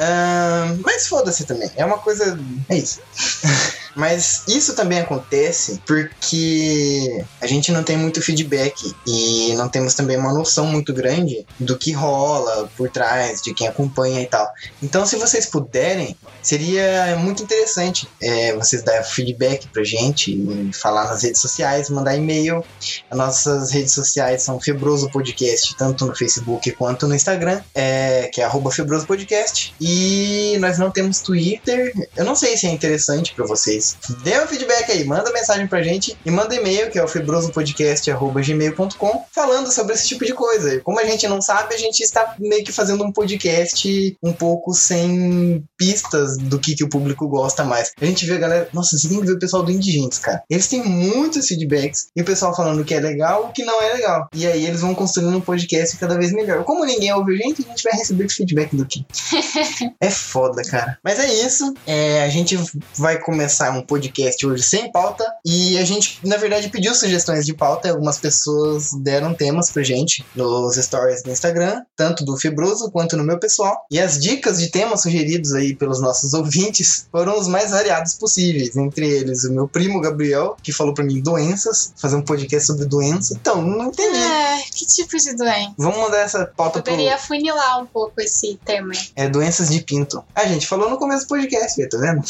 mas 0.85 1.07
foda-se 1.07 1.45
também. 1.45 1.71
É 1.77 1.85
uma 1.85 1.99
coisa. 1.99 2.39
É 2.69 2.77
isso. 2.77 3.01
Mas 3.95 4.45
isso 4.49 4.75
também 4.75 5.01
acontece 5.01 5.81
porque 5.87 7.25
a 7.41 7.47
gente 7.47 7.71
não 7.73 7.83
tem 7.83 7.97
muito 7.97 8.21
feedback 8.23 8.95
e 9.07 9.55
não 9.57 9.69
temos 9.69 9.95
também 9.95 10.17
uma 10.17 10.33
noção 10.33 10.67
muito 10.67 10.93
grande 10.93 11.47
do 11.59 11.77
que 11.77 11.93
rola 11.93 12.71
por 12.77 12.91
trás, 12.91 13.43
de 13.43 13.53
quem 13.55 13.69
acompanha 13.69 14.23
e 14.23 14.27
tal. 14.27 14.49
Então, 14.83 15.05
se 15.05 15.17
vocês 15.17 15.47
puderem, 15.47 16.17
seria 16.43 17.17
muito 17.19 17.43
interessante 17.43 18.09
é, 18.21 18.55
vocês 18.55 18.83
dar 18.83 19.03
feedback 19.03 19.69
pra 19.69 19.85
gente 19.85 20.73
falar 20.73 21.09
nas 21.09 21.23
redes 21.23 21.41
sociais, 21.41 21.91
mandar 21.91 22.17
e-mail. 22.17 22.65
As 23.11 23.19
nossas 23.19 23.71
redes 23.71 23.93
sociais 23.93 24.43
são 24.43 24.61
Febroso 24.61 25.11
Podcast, 25.11 25.77
tanto 25.77 26.07
no 26.07 26.15
Facebook 26.15 26.71
quanto 26.73 27.07
no 27.07 27.15
Instagram, 27.15 27.61
é, 27.75 28.29
que 28.33 28.41
é 28.41 28.51
Febroso 28.71 29.07
Podcast. 29.07 29.75
E 29.81 30.57
nós 30.61 30.79
não 30.79 30.91
temos 30.91 31.21
Twitter. 31.21 31.93
Eu 32.17 32.25
não 32.25 32.35
sei 32.35 32.57
se 32.57 32.67
é 32.67 32.71
interessante 32.71 33.35
para 33.35 33.47
vocês. 33.47 33.82
Dê 34.23 34.41
um 34.41 34.47
feedback 34.47 34.91
aí, 34.91 35.05
manda 35.05 35.31
mensagem 35.33 35.67
pra 35.67 35.83
gente 35.83 36.17
e 36.25 36.31
manda 36.31 36.55
e-mail, 36.55 36.91
que 36.91 36.99
é 36.99 37.05
o 37.05 37.09
febrosopodcast.gmail.com, 37.09 39.25
falando 39.33 39.73
sobre 39.73 39.95
esse 39.95 40.09
tipo 40.09 40.25
de 40.25 40.35
coisa. 40.35 40.81
Como 40.81 41.01
a 41.01 41.05
gente 41.05 41.27
não 41.29 41.41
sabe, 41.41 41.75
a 41.75 41.79
gente 41.79 42.01
está 42.01 42.35
meio 42.39 42.65
que 42.65 42.73
fazendo 42.73 43.05
um 43.05 43.13
podcast 43.13 44.17
um 44.23 44.33
pouco 44.33 44.73
sem 44.73 45.65
pistas 45.77 46.37
do 46.39 46.59
que, 46.59 46.75
que 46.75 46.85
o 46.85 46.89
público 46.89 47.29
gosta 47.29 47.65
mais. 47.65 47.93
A 48.01 48.05
gente 48.05 48.27
vê 48.27 48.35
a 48.35 48.39
galera. 48.39 48.69
Nossa, 48.73 48.97
você 48.97 49.09
tem 49.09 49.21
que 49.21 49.27
ver 49.27 49.33
o 49.33 49.39
pessoal 49.39 49.63
do 49.63 49.71
Indigentes, 49.71 50.19
cara. 50.19 50.43
Eles 50.49 50.69
têm 50.69 50.85
muitos 50.85 51.47
feedbacks 51.47 52.09
e 52.15 52.23
o 52.23 52.25
pessoal 52.25 52.55
falando 52.55 52.85
que 52.85 52.95
é 52.95 53.01
legal 53.01 53.47
o 53.47 53.53
que 53.53 53.65
não 53.65 53.83
é 53.83 53.95
legal. 53.95 54.29
E 54.35 54.47
aí 54.47 54.67
eles 54.67 54.81
vão 54.81 54.95
construindo 54.95 55.37
um 55.37 55.41
podcast 55.41 55.97
cada 55.97 56.17
vez 56.17 56.33
melhor. 56.33 56.65
Como 56.65 56.85
ninguém 56.85 57.13
ouve 57.13 57.35
a 57.35 57.37
gente, 57.37 57.63
a 57.63 57.69
gente 57.69 57.83
vai 57.83 57.93
receber 57.93 58.29
feedback 58.29 58.77
do 58.77 58.87
que. 58.87 59.05
é 60.01 60.11
foda, 60.11 60.63
cara. 60.63 60.99
Mas 61.03 61.19
é 61.19 61.33
isso. 61.33 61.75
É, 61.87 62.25
a 62.25 62.29
gente 62.29 62.59
vai 62.97 63.19
começar 63.19 63.72
um 63.79 63.83
podcast 63.83 64.47
hoje 64.47 64.63
sem 64.63 64.91
pauta 64.91 65.25
e 65.45 65.79
a 65.79 65.85
gente, 65.85 66.19
na 66.25 66.37
verdade, 66.37 66.69
pediu 66.69 66.95
sugestões 66.95 67.45
de 67.45 67.55
pauta. 67.55 67.91
Algumas 67.91 68.19
pessoas 68.19 68.91
deram 69.03 69.35
temas 69.35 69.71
pra 69.71 69.83
gente 69.83 70.25
nos 70.35 70.77
stories 70.77 71.23
do 71.23 71.31
Instagram, 71.31 71.83
tanto 71.97 72.25
do 72.25 72.37
Fibroso 72.37 72.91
quanto 72.91 73.17
no 73.17 73.25
meu 73.25 73.39
pessoal. 73.39 73.85
E 73.91 74.01
as 74.01 74.19
dicas 74.19 74.59
de 74.61 74.71
temas 74.71 75.03
sugeridos 75.03 75.53
aí 75.53 75.75
pelos 75.75 76.01
nossos 76.01 76.33
ouvintes 76.35 77.07
foram 77.11 77.39
os 77.39 77.49
mais 77.49 77.71
variados 77.71 78.15
possíveis. 78.15 78.77
Entre 78.77 79.07
eles, 79.07 79.45
o 79.45 79.53
meu 79.53 79.69
primo 79.69 80.01
Gabriel, 80.01 80.57
que 80.63 80.73
falou 80.73 80.95
para 80.95 81.05
mim 81.05 81.21
doenças, 81.21 81.93
fazer 81.97 82.17
um 82.17 82.23
podcast 82.23 82.67
sobre 82.67 82.85
doença. 82.85 83.35
Então, 83.41 83.63
não 83.63 83.87
entendi. 83.87 84.19
É, 84.19 84.62
que 84.75 84.87
tipo 84.87 85.17
de 85.17 85.35
doença? 85.37 85.75
Vamos 85.77 85.99
mandar 85.99 86.21
essa 86.21 86.47
pauta 86.47 86.81
Poderia 86.81 87.17
pro... 87.17 87.27
funilar 87.27 87.83
um 87.83 87.87
pouco 87.87 88.21
esse 88.21 88.59
tema. 88.65 88.93
É 89.15 89.29
doenças 89.29 89.69
de 89.69 89.81
pinto. 89.83 90.25
A 90.35 90.47
gente 90.47 90.67
falou 90.67 90.89
no 90.89 90.97
começo 90.97 91.25
do 91.25 91.29
podcast, 91.29 91.89
tá 91.89 91.99
vendo? 91.99 92.23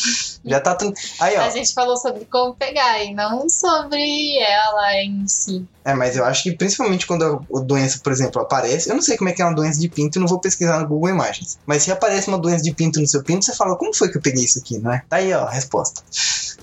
Já 0.44 0.60
tá 0.60 0.74
tudo. 0.74 0.94
Aí, 1.20 1.36
ó. 1.36 1.42
A 1.42 1.50
gente 1.50 1.72
falou 1.72 1.96
sobre 1.96 2.24
como 2.24 2.54
pegar 2.54 3.02
e 3.02 3.14
não 3.14 3.48
sobre 3.48 4.38
ela 4.38 4.94
em 5.02 5.26
si. 5.28 5.64
É, 5.84 5.94
mas 5.94 6.16
eu 6.16 6.24
acho 6.24 6.44
que 6.44 6.52
principalmente 6.52 7.06
quando 7.06 7.24
a 7.24 7.60
doença, 7.60 7.98
por 8.02 8.12
exemplo, 8.12 8.40
aparece, 8.40 8.88
eu 8.88 8.94
não 8.94 9.02
sei 9.02 9.16
como 9.16 9.30
é 9.30 9.32
que 9.32 9.42
é 9.42 9.44
uma 9.44 9.54
doença 9.54 9.80
de 9.80 9.88
pinto 9.88 10.20
não 10.20 10.26
vou 10.26 10.38
pesquisar 10.38 10.78
no 10.80 10.86
Google 10.86 11.10
Imagens. 11.10 11.58
Mas 11.66 11.82
se 11.82 11.90
aparece 11.90 12.28
uma 12.28 12.38
doença 12.38 12.62
de 12.62 12.72
pinto 12.72 13.00
no 13.00 13.06
seu 13.06 13.22
pinto, 13.22 13.44
você 13.44 13.54
fala, 13.54 13.76
como 13.76 13.94
foi 13.94 14.08
que 14.08 14.16
eu 14.16 14.22
peguei 14.22 14.44
isso 14.44 14.58
aqui, 14.58 14.78
não 14.78 14.92
é? 14.92 15.02
Tá 15.08 15.16
aí, 15.16 15.32
ó, 15.32 15.44
a 15.44 15.50
resposta. 15.50 16.02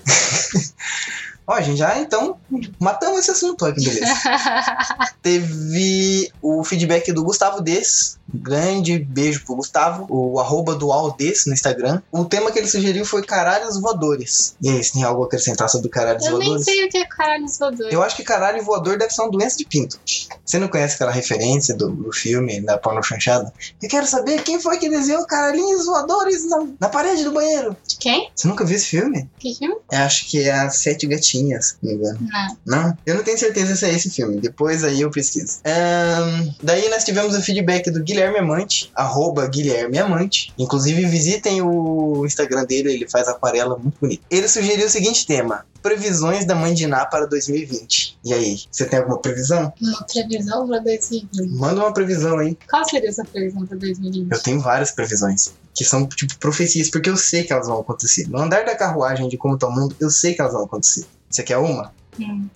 Ó, 1.46 1.54
a 1.54 1.60
gente 1.60 1.78
já 1.78 1.98
então 1.98 2.36
matamos 2.78 3.20
esse 3.20 3.30
assunto. 3.30 3.64
Olha 3.64 3.74
que 3.74 3.84
beleza. 3.84 4.06
Teve 5.22 6.30
o 6.40 6.62
feedback 6.64 7.12
do 7.12 7.24
Gustavo 7.24 7.60
Des. 7.60 8.18
Grande 8.32 8.98
beijo 8.98 9.44
pro 9.44 9.56
Gustavo. 9.56 10.06
O 10.08 10.38
arroba 10.38 10.74
do 10.74 10.92
Aldes 10.92 11.46
no 11.46 11.52
Instagram. 11.52 12.00
O 12.12 12.24
tema 12.24 12.52
que 12.52 12.58
ele 12.58 12.68
sugeriu 12.68 13.04
foi 13.04 13.22
caralhos 13.22 13.80
voadores. 13.80 14.54
E 14.62 14.68
aí, 14.68 14.82
você 14.82 14.92
tem 14.92 15.02
algo 15.02 15.24
a 15.24 15.26
acrescentar 15.26 15.68
sobre 15.68 15.88
caralhos 15.88 16.24
eu 16.24 16.32
voadores? 16.32 16.66
Eu 16.68 16.74
nem 16.74 16.76
sei 16.76 16.86
o 16.86 16.88
que 16.88 16.98
é 16.98 17.04
caralhos 17.04 17.58
voadores. 17.58 17.92
Eu 17.92 18.02
acho 18.02 18.16
que 18.16 18.22
caralho 18.22 18.62
voador 18.62 18.96
deve 18.96 19.12
ser 19.12 19.22
uma 19.22 19.30
doença 19.30 19.56
de 19.56 19.64
pinto. 19.64 19.98
Você 20.44 20.58
não 20.58 20.68
conhece 20.68 20.94
aquela 20.94 21.10
referência 21.10 21.74
do, 21.74 21.90
do 21.90 22.12
filme 22.12 22.60
da 22.60 22.78
porno 22.78 23.02
chanchada? 23.02 23.52
Eu 23.82 23.88
quero 23.88 24.06
saber 24.06 24.42
quem 24.42 24.60
foi 24.60 24.78
que 24.78 24.88
desenhou 24.88 25.26
caralhinhos 25.26 25.86
voadores 25.86 26.48
na, 26.48 26.66
na 26.78 26.88
parede 26.88 27.24
do 27.24 27.32
banheiro. 27.32 27.76
De 27.86 27.96
quem? 27.96 28.30
Você 28.34 28.46
nunca 28.46 28.64
viu 28.64 28.76
esse 28.76 28.86
filme? 28.86 29.28
Que 29.38 29.54
filme? 29.54 29.76
Eu 29.90 29.98
acho 30.00 30.28
que 30.28 30.42
é 30.42 30.52
a 30.52 30.70
Sete 30.70 31.06
Se 31.60 31.76
não 31.82 31.90
me 31.90 31.96
engano. 31.96 32.18
Não. 32.20 32.56
Não? 32.66 32.98
Eu 33.06 33.14
não 33.16 33.22
tenho 33.22 33.38
certeza 33.38 33.76
se 33.76 33.84
é 33.84 33.94
esse 33.94 34.10
filme. 34.10 34.40
Depois 34.40 34.84
aí 34.84 35.00
eu 35.00 35.10
pesquiso. 35.10 35.58
Um, 35.66 36.54
daí 36.62 36.88
nós 36.88 37.04
tivemos 37.04 37.36
o 37.36 37.42
feedback 37.42 37.90
do 37.90 38.02
Guilherme 38.02 38.38
Amante, 38.38 38.90
arroba 38.94 39.46
Guilherme 39.46 39.98
Amante. 39.98 40.52
Inclusive 40.58 41.04
visitem 41.06 41.62
o 41.62 42.24
Instagram 42.26 42.64
dele, 42.64 42.92
ele 42.92 43.08
faz 43.08 43.28
aquarela 43.28 43.78
muito 43.78 43.98
bonita. 44.00 44.22
Ele 44.30 44.48
sugeriu 44.48 44.86
o 44.86 44.90
seguinte 44.90 45.26
tema: 45.26 45.64
previsões 45.82 46.44
da 46.44 46.54
Mãe 46.54 46.74
de 46.74 46.86
Ná 46.86 47.04
para 47.06 47.26
2020. 47.26 48.18
E 48.24 48.32
aí, 48.32 48.60
você 48.70 48.84
tem 48.84 48.98
alguma 48.98 49.18
previsão? 49.18 49.72
Uma 49.80 50.04
previsão 50.04 50.66
para 50.66 50.78
2020? 50.80 51.58
Manda 51.58 51.80
uma 51.80 51.92
previsão 51.92 52.38
aí. 52.38 52.56
Qual 52.68 52.84
seria 52.88 53.08
essa 53.08 53.24
previsão 53.24 53.66
para 53.66 53.76
2020? 53.76 54.32
Eu 54.32 54.42
tenho 54.42 54.60
várias 54.60 54.90
previsões. 54.90 55.52
Que 55.74 55.84
são, 55.84 56.06
tipo, 56.06 56.36
profecias, 56.38 56.90
porque 56.90 57.08
eu 57.08 57.16
sei 57.16 57.44
que 57.44 57.52
elas 57.52 57.68
vão 57.68 57.80
acontecer. 57.80 58.28
No 58.28 58.38
andar 58.38 58.64
da 58.64 58.74
carruagem 58.76 59.28
de 59.28 59.36
como 59.36 59.56
tá 59.56 59.68
o 59.68 59.72
mundo, 59.72 59.96
eu 60.00 60.10
sei 60.10 60.34
que 60.34 60.40
elas 60.40 60.52
vão 60.52 60.64
acontecer. 60.64 61.06
Você 61.28 61.42
quer 61.42 61.58
uma? 61.58 61.92
Hum. 62.18 62.48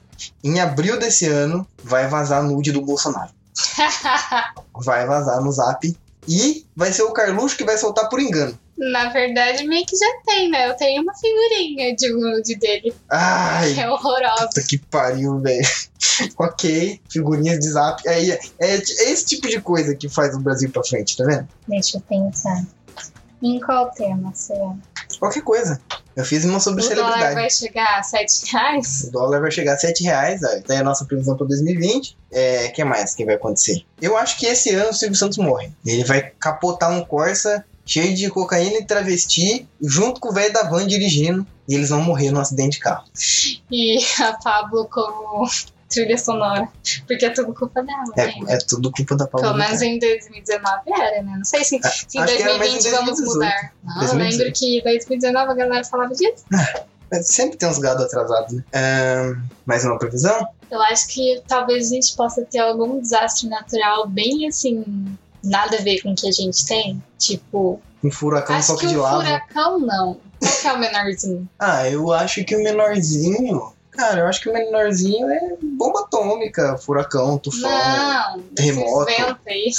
Em 0.42 0.60
abril 0.60 0.98
desse 0.98 1.26
ano, 1.26 1.66
vai 1.82 2.08
vazar 2.08 2.42
nude 2.42 2.72
do 2.72 2.80
Bolsonaro. 2.80 3.30
vai 4.74 5.06
vazar 5.06 5.40
no 5.40 5.52
zap. 5.52 5.96
E 6.28 6.66
vai 6.74 6.92
ser 6.92 7.02
o 7.02 7.12
Carluxo 7.12 7.56
que 7.56 7.64
vai 7.64 7.76
soltar 7.76 8.08
por 8.08 8.20
engano. 8.20 8.58
Na 8.76 9.08
verdade, 9.10 9.64
meio 9.66 9.86
que 9.86 9.96
já 9.96 10.20
tem, 10.26 10.50
né? 10.50 10.68
Eu 10.68 10.74
tenho 10.74 11.02
uma 11.02 11.14
figurinha 11.14 11.94
de 11.94 12.12
nude 12.12 12.56
dele. 12.56 12.92
Ai! 13.08 13.78
É 13.78 13.88
horrorosa. 13.88 14.48
Puta 14.48 14.62
que 14.62 14.78
pariu, 14.78 15.38
velho. 15.38 15.64
ok, 16.36 17.00
figurinhas 17.08 17.60
de 17.60 17.70
zap. 17.70 18.02
É, 18.06 18.30
é, 18.30 18.40
é, 18.60 18.76
esse 18.76 19.26
tipo 19.26 19.48
de 19.48 19.60
coisa 19.60 19.94
que 19.94 20.08
faz 20.08 20.34
o 20.34 20.40
Brasil 20.40 20.70
pra 20.70 20.82
frente, 20.82 21.16
tá 21.16 21.24
vendo? 21.24 21.48
Deixa 21.68 21.98
eu 21.98 22.00
pensar. 22.00 22.64
Em 23.40 23.60
qual 23.60 23.90
tema 23.92 24.34
será? 24.34 24.74
Qualquer 25.18 25.42
coisa. 25.42 25.80
Eu 26.16 26.24
fiz 26.24 26.44
uma 26.44 26.60
sobre 26.60 26.80
o 26.80 26.84
celebridade. 26.84 27.16
O 27.16 27.20
dólar 27.20 27.34
vai 27.34 27.50
chegar 27.50 27.98
a 27.98 28.02
7 28.02 28.52
reais? 28.52 29.04
O 29.04 29.10
dólar 29.10 29.40
vai 29.40 29.50
chegar 29.50 29.74
a 29.74 29.78
7 29.78 30.04
reais. 30.04 30.40
Então 30.58 30.76
é 30.76 30.80
a 30.80 30.84
nossa 30.84 31.04
previsão 31.04 31.36
para 31.36 31.46
2020. 31.46 32.16
É, 32.30 32.68
que 32.68 32.84
mais 32.84 33.14
que 33.14 33.24
vai 33.24 33.34
acontecer? 33.34 33.84
Eu 34.00 34.16
acho 34.16 34.38
que 34.38 34.46
esse 34.46 34.70
ano 34.74 34.90
o 34.90 34.94
Silvio 34.94 35.16
Santos 35.16 35.38
morre. 35.38 35.72
Ele 35.84 36.04
vai 36.04 36.32
capotar 36.38 36.90
um 36.90 37.04
Corsa 37.04 37.64
cheio 37.84 38.14
de 38.14 38.30
cocaína 38.30 38.78
e 38.78 38.84
travesti, 38.84 39.68
junto 39.80 40.20
com 40.20 40.30
o 40.30 40.32
velho 40.32 40.52
da 40.52 40.62
van 40.62 40.86
dirigindo. 40.86 41.46
E 41.68 41.74
eles 41.74 41.88
vão 41.88 42.02
morrer 42.02 42.30
num 42.30 42.40
acidente 42.40 42.76
de 42.76 42.80
carro. 42.80 43.04
E 43.70 43.98
a 44.22 44.34
Pablo 44.34 44.86
como 44.86 45.48
trilha 45.94 46.18
sonora. 46.18 46.68
Porque 47.06 47.24
é 47.24 47.30
tudo 47.30 47.54
culpa 47.54 47.82
dela. 47.82 48.04
É, 48.16 48.54
é 48.54 48.58
tudo 48.58 48.90
culpa 48.90 49.16
da 49.16 49.26
Paula. 49.26 49.46
Pelo 49.48 49.58
menos 49.58 49.80
em 49.82 49.98
2019 49.98 50.80
era, 50.92 51.22
né? 51.22 51.34
Não 51.36 51.44
sei 51.44 51.64
se, 51.64 51.80
Ah, 51.82 51.88
se 51.88 52.18
em 52.18 52.20
acho 52.22 52.36
que 52.36 52.42
era 52.42 52.58
mais 52.58 52.70
em 52.70 52.90
2020 52.90 52.90
vamos 52.90 53.16
2018. 53.20 53.34
mudar. 53.34 53.72
Não, 53.84 53.94
eu 53.94 54.08
2018. 54.08 54.38
lembro 54.38 54.52
que 54.58 54.78
em 54.78 54.82
2019 54.82 55.50
a 55.50 55.54
galera 55.54 55.84
falava 55.84 56.14
disso. 56.14 56.44
Mas 57.10 57.26
Sempre 57.28 57.56
tem 57.58 57.68
uns 57.68 57.78
gado 57.78 58.02
atrasados, 58.02 58.52
né? 58.54 58.64
Ahn, 58.74 59.36
mais 59.66 59.84
uma 59.84 59.98
previsão? 59.98 60.48
Eu 60.70 60.82
acho 60.82 61.06
que 61.08 61.40
talvez 61.46 61.86
a 61.90 61.94
gente 61.94 62.16
possa 62.16 62.42
ter 62.44 62.58
algum 62.58 63.00
desastre 63.00 63.48
natural 63.48 64.08
bem 64.08 64.48
assim, 64.48 64.84
nada 65.44 65.76
a 65.76 65.80
ver 65.82 66.00
com 66.02 66.10
o 66.12 66.14
que 66.14 66.26
a 66.28 66.32
gente 66.32 66.66
tem. 66.66 67.00
Tipo, 67.18 67.80
Um 68.02 68.10
furacão 68.10 68.56
acho 68.56 68.66
só 68.68 68.74
que 68.74 68.80
que 68.80 68.86
de 68.88 68.96
o 68.96 69.02
lava. 69.02 69.22
furacão 69.22 69.78
não. 69.78 70.18
Qual 70.40 70.52
que 70.60 70.66
é 70.66 70.72
o 70.72 70.78
menorzinho? 70.78 71.48
Ah, 71.58 71.88
eu 71.88 72.10
acho 72.12 72.44
que 72.44 72.56
o 72.56 72.62
menorzinho. 72.64 73.72
Cara, 73.96 74.20
eu 74.20 74.26
acho 74.26 74.40
que 74.40 74.48
o 74.48 74.52
menorzinho 74.52 75.30
é 75.30 75.56
bomba 75.62 76.00
atômica, 76.00 76.76
furacão, 76.78 77.38
tufão. 77.38 77.70
Não, 77.70 78.40
terremoto. 78.54 79.06
ventos 79.06 79.36
aí. 79.46 79.70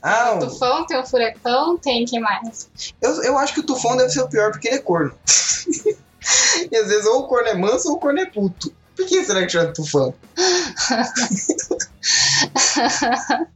Ah, 0.00 0.34
o- 0.34 0.38
Tufão, 0.38 0.86
tem 0.86 0.96
o 0.98 1.04
furacão, 1.04 1.76
tem 1.76 2.04
que 2.04 2.20
mais? 2.20 2.70
eu, 3.02 3.22
eu 3.24 3.38
acho 3.38 3.52
que 3.54 3.60
o 3.60 3.66
tufão 3.66 3.96
deve 3.96 4.10
ser 4.10 4.20
o 4.20 4.28
pior 4.28 4.52
porque 4.52 4.68
ele 4.68 4.76
é 4.76 4.80
corno. 4.80 5.12
e 6.70 6.76
às 6.76 6.86
vezes 6.88 7.04
ou 7.06 7.20
o 7.22 7.26
corno 7.26 7.48
é 7.48 7.54
manso 7.54 7.88
ou 7.88 7.96
o 7.96 7.98
corno 7.98 8.20
é 8.20 8.26
puto. 8.26 8.72
Por 8.96 9.06
que 9.06 9.24
será 9.24 9.42
que 9.42 9.48
chama 9.50 9.72
tufão? 9.72 10.14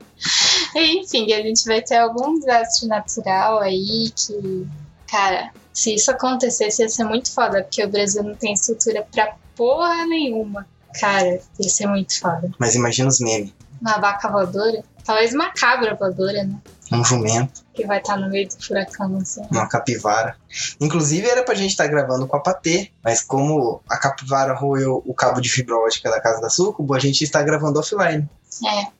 Enfim, 0.74 1.32
a 1.32 1.42
gente 1.42 1.64
vai 1.66 1.82
ter 1.82 1.96
algum 1.96 2.38
desastre 2.38 2.88
natural 2.88 3.60
aí 3.60 4.10
que, 4.16 4.66
cara, 5.08 5.50
se 5.72 5.94
isso 5.94 6.10
acontecesse 6.10 6.82
ia 6.82 6.88
ser 6.88 7.04
muito 7.04 7.30
foda, 7.32 7.62
porque 7.62 7.84
o 7.84 7.88
Brasil 7.88 8.22
não 8.22 8.34
tem 8.34 8.52
estrutura 8.52 9.06
pra 9.12 9.34
porra 9.62 10.04
nenhuma. 10.06 10.66
Cara, 11.00 11.40
ia 11.60 11.68
ser 11.68 11.86
muito 11.86 12.18
foda. 12.18 12.50
Mas 12.58 12.74
imagina 12.74 13.08
os 13.08 13.20
memes. 13.20 13.52
Uma 13.80 13.98
vaca 13.98 14.28
voadora, 14.28 14.82
talvez 15.04 15.32
uma 15.32 15.50
cabra 15.52 15.94
voadora, 15.94 16.42
né? 16.44 16.56
Um 16.90 17.04
jumento, 17.04 17.64
Que 17.72 17.86
vai 17.86 17.98
estar 17.98 18.16
no 18.16 18.28
meio 18.28 18.48
do 18.48 18.62
furacão, 18.62 19.16
assim. 19.18 19.40
uma 19.50 19.66
capivara. 19.68 20.36
Inclusive 20.80 21.26
era 21.28 21.42
pra 21.44 21.54
gente 21.54 21.70
estar 21.70 21.86
gravando 21.86 22.26
com 22.26 22.36
a 22.36 22.40
Patê, 22.40 22.90
mas 23.02 23.22
como 23.22 23.80
a 23.88 23.96
capivara 23.96 24.52
roeu 24.52 25.02
o 25.06 25.14
cabo 25.14 25.40
de 25.40 25.48
fibra 25.48 25.76
ótica 25.76 26.10
da 26.10 26.20
casa 26.20 26.40
da 26.40 26.50
Sucubo, 26.50 26.92
a 26.94 26.98
gente 26.98 27.22
está 27.24 27.40
gravando 27.42 27.78
offline. 27.78 28.28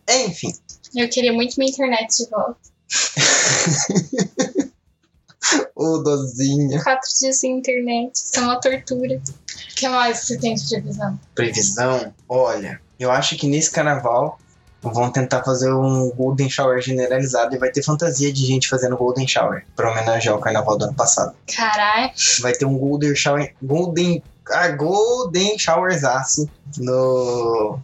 É, 0.07 0.25
Enfim, 0.25 0.55
eu 0.95 1.09
queria 1.11 1.33
muito 1.33 1.57
minha 1.59 1.71
internet 1.71 2.17
de 2.25 2.31
volta. 2.31 2.57
ô 5.83 5.99
dozinha. 5.99 6.83
Quatro 6.83 7.09
dias 7.21 7.37
sem 7.37 7.59
internet, 7.59 8.15
isso 8.15 8.39
é 8.39 8.41
uma 8.43 8.61
tortura. 8.61 9.17
O 9.17 9.75
que 9.75 9.89
mais 9.89 10.19
você 10.21 10.39
tem 10.39 10.55
de 10.55 10.69
previsão? 10.69 11.21
Previsão, 11.35 12.15
olha, 12.29 12.81
eu 12.99 13.11
acho 13.11 13.37
que 13.37 13.47
nesse 13.47 13.71
carnaval 13.71 14.39
vão 14.83 15.11
tentar 15.11 15.45
fazer 15.45 15.73
um 15.73 16.11
Golden 16.11 16.51
Shower 16.51 16.81
generalizado 16.81 17.55
e 17.55 17.59
vai 17.59 17.71
ter 17.71 17.83
fantasia 17.85 18.33
de 18.33 18.45
gente 18.45 18.69
fazendo 18.69 18.97
Golden 18.97 19.27
Shower 19.29 19.65
pra 19.77 19.91
homenagear 19.93 20.35
o 20.37 20.41
carnaval 20.41 20.77
do 20.77 20.85
ano 20.87 20.95
passado. 20.95 21.35
Caralho, 21.55 22.11
Vai 22.41 22.53
ter 22.53 22.65
um 22.65 22.77
Golden 22.77 23.15
Shower. 23.15 23.55
Golden. 23.63 24.23
Ah, 24.51 24.69
Golden 24.69 25.57
Showerzaço 25.57 26.49
no. 26.79 27.79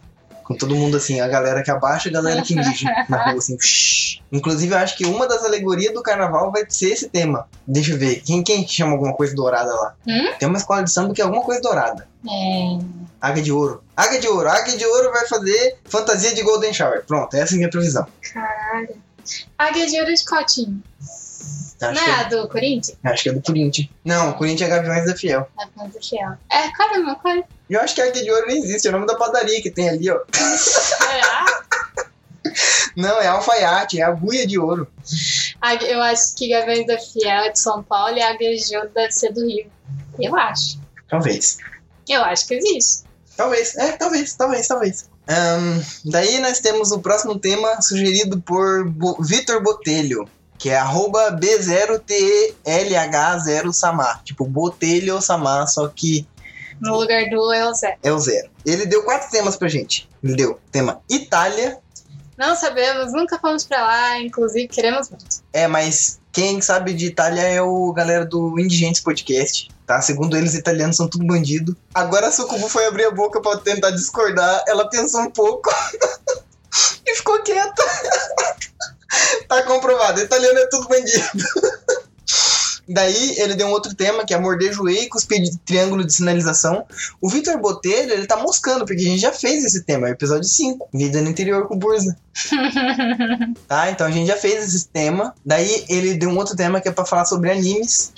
Com 0.49 0.55
todo 0.55 0.75
mundo 0.75 0.97
assim, 0.97 1.21
a 1.21 1.27
galera 1.27 1.61
que 1.61 1.69
abaixa 1.69 2.09
e 2.09 2.11
a 2.11 2.13
galera 2.15 2.41
que 2.41 2.55
mija 2.55 3.05
na 3.07 3.25
rua, 3.25 3.37
assim. 3.37 3.55
shhh. 3.61 4.19
Inclusive, 4.31 4.73
eu 4.73 4.79
acho 4.79 4.97
que 4.97 5.05
uma 5.05 5.27
das 5.27 5.45
alegorias 5.45 5.93
do 5.93 6.01
carnaval 6.01 6.51
vai 6.51 6.65
ser 6.67 6.89
esse 6.91 7.07
tema. 7.07 7.47
Deixa 7.67 7.91
eu 7.91 7.99
ver. 7.99 8.21
Quem, 8.21 8.41
quem 8.43 8.67
chama 8.67 8.93
alguma 8.93 9.13
coisa 9.13 9.35
dourada 9.35 9.71
lá? 9.71 9.93
Hum? 10.07 10.33
Tem 10.39 10.49
uma 10.49 10.57
escola 10.57 10.83
de 10.83 10.91
samba 10.91 11.13
que 11.13 11.21
é 11.21 11.23
alguma 11.23 11.43
coisa 11.43 11.61
dourada. 11.61 12.07
é. 12.27 12.79
Águia 13.21 13.43
de 13.43 13.51
ouro. 13.51 13.83
Águia 13.95 14.19
de 14.19 14.27
ouro. 14.27 14.49
Águia 14.49 14.75
de 14.75 14.85
ouro 14.85 15.11
vai 15.11 15.27
fazer 15.27 15.77
fantasia 15.85 16.33
de 16.33 16.41
Golden 16.41 16.73
Shower. 16.73 17.03
Pronto, 17.05 17.35
essa 17.35 17.53
é 17.53 17.55
a 17.55 17.57
minha 17.57 17.69
previsão. 17.69 18.07
Caralho. 18.33 18.95
Águia 19.57 19.85
de 19.85 19.99
ouro 19.99 20.13
de 20.15 20.25
qual 20.25 20.43
time? 20.45 20.81
Acho, 21.81 21.93
Não 21.93 22.03
que, 22.03 22.09
é 22.09 22.13
a 22.13 22.23
do 22.23 22.47
Corinthians? 22.49 22.97
é, 23.03 23.09
acho 23.09 23.23
que 23.23 23.29
é 23.29 23.33
do 23.33 23.41
Corinthians. 23.41 23.89
Não, 24.03 24.31
o 24.31 24.33
Corinthians 24.33 24.69
é 24.69 24.75
Gaviões 24.75 25.05
da 25.05 25.15
Fiel. 25.15 25.47
É 25.59 25.63
a 25.63 25.85
do 25.85 25.99
Fiel. 26.01 26.31
É, 26.51 26.69
caramba, 26.71 27.15
qual 27.15 27.35
é? 27.35 27.43
E 27.69 27.73
eu 27.73 27.81
acho 27.81 27.93
que 27.93 28.01
a 28.01 28.05
Águia 28.05 28.23
de 28.23 28.31
ouro 28.31 28.47
nem 28.47 28.63
existe. 28.63 28.87
É 28.87 28.89
o 28.89 28.93
nome 28.93 29.05
da 29.05 29.15
padaria 29.15 29.61
que 29.61 29.69
tem 29.69 29.89
ali, 29.89 30.09
ó. 30.09 30.19
Será? 30.33 31.45
Não, 32.95 33.21
é 33.21 33.27
alfaiate, 33.27 33.99
é 33.99 34.03
agulha 34.03 34.47
de 34.47 34.57
ouro. 34.57 34.87
Eu 35.87 36.01
acho 36.01 36.33
que 36.35 36.49
Gaviões 36.49 36.87
da 36.87 36.97
Fiel 36.97 37.43
é 37.43 37.51
de 37.51 37.59
São 37.59 37.83
Paulo 37.83 38.17
e 38.17 38.21
Águia 38.21 38.55
de 38.55 38.75
ouro 38.75 38.89
deve 38.93 39.11
ser 39.11 39.31
do 39.33 39.45
Rio. 39.45 39.69
Eu 40.19 40.35
acho. 40.35 40.79
Talvez. 41.07 41.59
Eu 42.07 42.23
acho 42.23 42.47
que 42.47 42.55
existe. 42.55 43.03
Talvez, 43.37 43.77
é, 43.77 43.91
talvez, 43.93 44.33
talvez, 44.33 44.67
talvez. 44.67 45.07
Ahn, 45.27 45.79
daí 46.05 46.39
nós 46.39 46.59
temos 46.59 46.91
o 46.91 46.99
próximo 46.99 47.37
tema 47.37 47.79
sugerido 47.81 48.41
por 48.41 48.89
Bo 48.89 49.21
Vitor 49.21 49.61
Botelho, 49.61 50.27
que 50.57 50.69
é 50.69 50.77
arroba 50.77 51.31
B0TLH0Samar. 51.31 54.23
Tipo, 54.23 54.45
Botelho 54.45 55.13
ou 55.15 55.21
Samar, 55.21 55.67
só 55.67 55.87
que 55.87 56.27
No 56.81 56.97
lugar 56.97 57.29
do 57.29 57.53
Elzé. 57.53 57.97
é 58.01 58.11
o 58.11 58.19
zero. 58.19 58.49
Ele 58.65 58.85
deu 58.85 59.03
quatro 59.03 59.29
temas 59.29 59.55
pra 59.55 59.67
gente. 59.67 60.09
Ele 60.23 60.35
deu 60.35 60.59
tema 60.71 61.01
Itália, 61.09 61.77
Não 62.37 62.55
sabemos, 62.55 63.11
nunca 63.13 63.37
fomos 63.39 63.65
pra 63.65 63.81
lá, 63.83 64.19
inclusive 64.19 64.67
queremos 64.67 65.09
muito. 65.09 65.25
é, 65.51 65.67
mas 65.67 66.19
quem 66.31 66.61
sabe 66.61 66.93
de 66.93 67.07
Itália 67.07 67.41
é 67.41 67.61
o 67.61 67.91
galera 67.91 68.25
do 68.25 68.57
Indigentes 68.59 69.01
Podcast, 69.01 69.69
tá? 69.85 69.99
Segundo 70.01 70.37
eles, 70.37 70.53
italianos 70.53 70.95
são 70.95 71.07
tudo 71.07 71.25
bandido. 71.25 71.75
Agora 71.93 72.27
a 72.27 72.31
Sucubu 72.31 72.69
foi 72.69 72.85
abrir 72.85 73.05
a 73.05 73.11
boca 73.11 73.41
pra 73.41 73.57
tentar 73.57 73.91
discordar, 73.91 74.63
ela 74.67 74.89
pensou 74.89 75.21
um 75.21 75.31
pouco 75.31 75.69
e 77.05 77.15
ficou 77.15 77.41
quieta. 77.41 77.83
tá 79.49 79.63
comprovado, 79.63 80.21
italiano 80.21 80.59
é 80.59 80.67
tudo 80.67 80.87
bandido. 80.87 81.25
Daí 82.89 83.39
ele 83.39 83.53
deu 83.53 83.67
um 83.67 83.71
outro 83.71 83.93
tema, 83.93 84.25
que 84.25 84.33
é 84.33 84.39
morder 84.39 84.73
joelho 84.73 85.03
e 85.03 85.09
cuspir 85.09 85.41
de 85.41 85.55
triângulo 85.59 86.03
de 86.03 86.11
sinalização. 86.13 86.85
O 87.21 87.29
Vitor 87.29 87.59
Botelho, 87.59 88.13
ele 88.13 88.25
tá 88.25 88.35
moscando, 88.35 88.83
porque 88.85 89.01
a 89.01 89.05
gente 89.05 89.21
já 89.21 89.31
fez 89.31 89.63
esse 89.63 89.83
tema, 89.83 90.07
é 90.07 90.11
o 90.11 90.13
episódio 90.13 90.49
5, 90.49 90.89
Vida 90.91 91.21
no 91.21 91.29
Interior 91.29 91.67
com 91.67 91.77
Burza. 91.77 92.17
Tá, 93.67 93.91
então 93.91 94.07
a 94.07 94.11
gente 94.11 94.27
já 94.27 94.35
fez 94.35 94.63
esse 94.63 94.87
tema. 94.87 95.35
Daí 95.45 95.85
ele 95.89 96.15
deu 96.15 96.29
um 96.29 96.37
outro 96.37 96.55
tema 96.55 96.81
que 96.81 96.87
é 96.87 96.91
pra 96.91 97.05
falar 97.05 97.25
sobre 97.25 97.51
animes. 97.51 98.11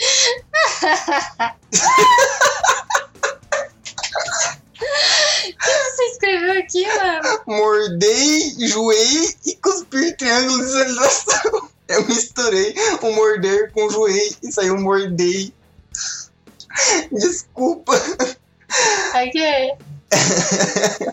Você 5.59 6.03
escreveu 6.11 6.59
aqui, 6.59 6.85
mano? 6.87 7.41
Mordei, 7.47 8.55
joei 8.67 9.35
e 9.45 9.55
cuspir 9.55 10.15
triângulo 10.15 10.63
de 10.63 10.71
sinalização. 10.71 11.70
Eu 11.91 12.07
misturei 12.07 12.73
o 13.01 13.11
morder 13.13 13.71
com 13.71 13.89
joei 13.89 14.35
e 14.43 14.51
saiu 14.51 14.77
mordei. 14.79 15.53
Desculpa. 17.11 17.93
Ok. 19.15 19.71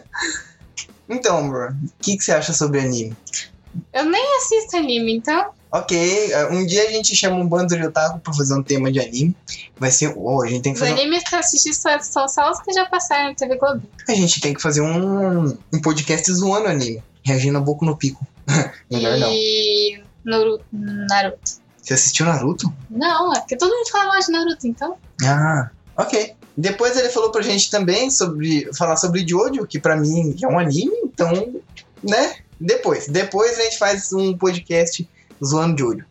Então, 1.10 1.38
amor, 1.38 1.70
o 1.72 1.90
que, 2.02 2.18
que 2.18 2.22
você 2.22 2.32
acha 2.32 2.52
sobre 2.52 2.80
anime? 2.80 3.16
Eu 3.94 4.04
nem 4.04 4.36
assisto 4.36 4.76
anime, 4.76 5.16
então. 5.16 5.52
Ok, 5.72 5.96
eh, 6.32 6.46
um 6.50 6.66
dia 6.66 6.82
a 6.86 6.90
gente 6.90 7.16
chama 7.16 7.36
um 7.36 7.46
bando 7.48 7.74
de 7.74 7.82
otaku 7.86 8.18
pra 8.20 8.32
fazer 8.34 8.52
um 8.54 8.62
tema 8.62 8.92
de 8.92 9.00
anime. 9.00 9.34
Vai 9.78 9.90
ser. 9.90 10.12
Oh, 10.14 10.42
a 10.42 10.46
gente 10.46 10.60
tem 10.62 10.74
que 10.74 10.78
Os 10.82 10.86
fazer. 10.86 10.92
um- 11.00 11.02
animes 11.02 11.24
que 11.24 11.34
eu 11.34 11.38
assisti 11.38 11.72
só- 11.74 11.98
são 12.00 12.28
só 12.28 12.50
os 12.50 12.60
que 12.60 12.72
já 12.74 12.84
passaram 12.86 13.30
na 13.30 13.34
TV 13.34 13.56
Globo. 13.56 13.82
A 14.06 14.14
gente 14.14 14.38
tem 14.40 14.52
que 14.52 14.60
fazer 14.60 14.82
um, 14.82 15.46
um 15.72 15.80
podcast 15.82 16.30
zoando 16.30 16.68
anime. 16.68 17.02
Reagindo 17.22 17.56
a 17.56 17.60
Boku 17.62 17.86
no 17.86 17.96
Pico. 17.96 18.26
Melhor 18.90 19.18
não. 19.18 19.30
E 19.32 19.92
Naruto. 19.96 20.07
Naruto. 20.28 21.60
Você 21.82 21.94
assistiu 21.94 22.26
Naruto? 22.26 22.72
Não, 22.90 23.32
é 23.32 23.40
porque 23.40 23.56
todo 23.56 23.74
mundo 23.74 23.90
fala 23.90 24.06
mal 24.08 24.20
de 24.20 24.30
Naruto, 24.30 24.66
então. 24.66 24.96
Ah, 25.24 25.70
ok. 25.96 26.34
Depois 26.56 26.96
ele 26.96 27.08
falou 27.08 27.30
pra 27.30 27.40
gente 27.42 27.70
também 27.70 28.10
sobre. 28.10 28.68
falar 28.76 28.96
sobre 28.96 29.26
Jojo, 29.26 29.66
que 29.66 29.78
pra 29.78 29.96
mim 29.96 30.36
é 30.42 30.46
um 30.46 30.58
anime, 30.58 30.96
então. 31.04 31.54
né? 32.02 32.36
Depois. 32.60 33.06
Depois 33.08 33.58
a 33.58 33.62
gente 33.62 33.78
faz 33.78 34.12
um 34.12 34.36
podcast 34.36 35.08
zoando 35.42 35.78
Jojo. 35.78 36.04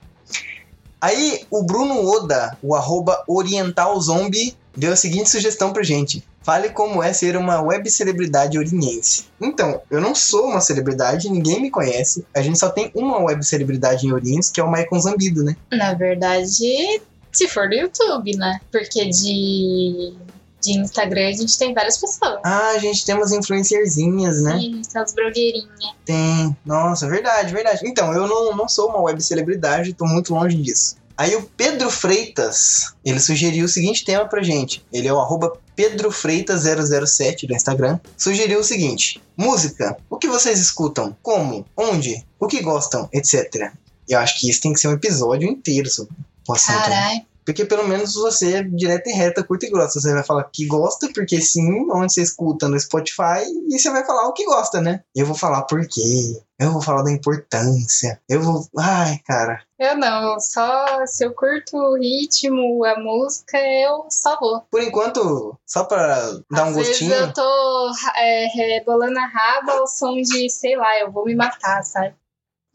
Aí 1.00 1.46
o 1.52 1.64
Bruno 1.64 2.04
Oda, 2.10 2.58
o 2.62 2.74
arroba 2.76 3.24
Oriental 3.28 4.00
Zombie, 4.02 4.58
deu 4.76 4.94
a 4.94 4.96
seguinte 4.96 5.30
sugestão 5.30 5.72
pra 5.72 5.84
gente. 5.84 6.24
Fale 6.48 6.70
como 6.70 7.04
é 7.04 7.12
ser 7.12 7.36
uma 7.36 7.62
web 7.62 7.92
celebridade 7.92 8.58
oriense. 8.58 9.26
Então, 9.42 9.82
eu 9.92 10.00
não 10.00 10.16
sou 10.16 10.46
uma 10.46 10.62
celebridade, 10.62 11.30
ninguém 11.30 11.62
me 11.62 11.70
conhece. 11.70 12.26
A 12.34 12.42
gente 12.42 12.58
só 12.58 12.70
tem 12.70 12.90
uma 12.96 13.18
web 13.18 13.46
celebridade 13.46 14.08
em 14.08 14.14
Oriente, 14.14 14.54
que 14.54 14.62
é 14.62 14.64
o 14.64 14.72
Maicon 14.72 14.98
Zambido, 14.98 15.44
né? 15.44 15.58
Na 15.74 15.94
verdade, 15.94 17.02
se 17.34 17.50
for 17.50 17.68
do 17.68 17.76
YouTube, 17.76 18.38
né? 18.38 18.62
Porque 18.72 19.10
de, 19.10 20.14
de 20.62 20.80
Instagram 20.80 21.28
a 21.28 21.34
gente 21.34 21.60
tem 21.60 21.74
várias 21.74 21.98
pessoas. 21.98 22.40
Ah, 22.46 22.70
a 22.70 22.78
gente 22.78 23.06
tem 23.06 23.14
umas 23.14 23.34
influencerzinhas, 23.34 24.42
né? 24.42 24.58
Sim, 24.58 24.82
aquelas 24.88 25.14
blogueirinhas. 25.14 25.96
Tem. 26.06 26.56
Nossa, 26.66 27.10
verdade, 27.10 27.54
verdade. 27.54 27.82
Então, 27.84 28.14
eu 28.14 28.26
não, 28.26 28.56
não 28.56 28.70
sou 28.70 28.88
uma 28.88 29.02
web 29.02 29.22
celebridade, 29.22 29.92
tô 29.92 30.06
muito 30.06 30.34
longe 30.34 30.56
disso. 30.56 30.96
Aí 31.18 31.36
o 31.36 31.44
Pedro 31.58 31.92
Freitas, 31.92 32.94
ele 33.04 33.20
sugeriu 33.20 33.66
o 33.66 33.68
seguinte 33.68 34.06
tema 34.06 34.26
pra 34.26 34.42
gente. 34.42 34.86
Ele 34.94 35.10
é 35.10 35.14
o 35.14 35.20
arroba 35.20 35.60
pedrofreitas007 35.78 37.48
do 37.48 37.54
Instagram. 37.54 38.00
Sugeriu 38.18 38.60
o 38.60 38.64
seguinte. 38.64 39.22
Música. 39.38 39.96
O 40.10 40.18
que 40.18 40.28
vocês 40.28 40.60
escutam? 40.60 41.16
Como? 41.22 41.66
Onde? 41.78 42.26
O 42.40 42.48
que 42.48 42.62
gostam? 42.62 43.08
Etc. 43.14 43.72
Eu 44.10 44.20
acho 44.20 44.40
que 44.40 44.50
isso 44.50 44.62
tem 44.62 44.74
que 44.74 44.80
ser 44.80 44.88
um 44.88 44.94
episódio 44.94 45.48
inteiro 45.48 45.90
sobre 45.90 46.14
o 46.48 46.54
assunto. 46.54 46.76
né? 46.76 46.84
Caralho. 46.84 47.22
Porque 47.46 47.64
pelo 47.64 47.88
menos 47.88 48.14
você 48.14 48.56
é 48.56 48.64
direta 48.64 49.10
e 49.10 49.14
reta, 49.14 49.42
curta 49.42 49.66
e 49.66 49.70
grossa. 49.70 50.02
Você 50.02 50.14
vai 50.14 50.24
falar 50.24 50.44
que 50.52 50.66
gosta, 50.66 51.08
porque 51.14 51.40
sim, 51.40 51.88
onde 51.90 52.12
você 52.12 52.22
escuta 52.22 52.68
no 52.68 52.78
Spotify, 52.78 53.46
e 53.70 53.80
você 53.80 53.90
vai 53.90 54.06
falar 54.06 54.28
o 54.28 54.34
que 54.34 54.44
gosta, 54.44 54.82
né? 54.82 55.00
Eu 55.16 55.26
vou 55.26 55.34
falar 55.36 55.62
por 55.62 55.88
quê. 55.88 56.42
Eu 56.60 56.72
vou 56.72 56.82
falar 56.82 57.04
da 57.04 57.12
importância. 57.12 58.20
Eu 58.28 58.42
vou. 58.42 58.68
Ai, 58.78 59.20
cara. 59.20 59.64
Eu 59.78 59.96
não, 59.96 60.40
só 60.40 61.06
se 61.06 61.24
eu 61.24 61.34
curto 61.34 61.78
o 61.78 61.98
ritmo, 61.98 62.84
a 62.84 63.00
música, 63.00 63.58
eu 63.60 64.08
só 64.10 64.40
vou. 64.40 64.62
Por 64.72 64.82
enquanto, 64.82 65.56
só 65.68 65.84
pra 65.84 66.16
dar 66.50 66.66
um 66.66 66.70
Às 66.70 66.76
vezes 66.76 66.90
gostinho. 67.00 67.14
eu 67.14 67.32
tô 67.34 67.92
é, 68.16 68.48
rebolando 68.48 69.20
a 69.20 69.28
raba 69.28 69.74
ao 69.74 69.88
som 69.88 70.16
de, 70.16 70.50
sei 70.50 70.76
lá, 70.76 71.00
eu 71.00 71.12
vou 71.12 71.26
me 71.26 71.36
matar, 71.36 71.84
sabe? 71.84 72.16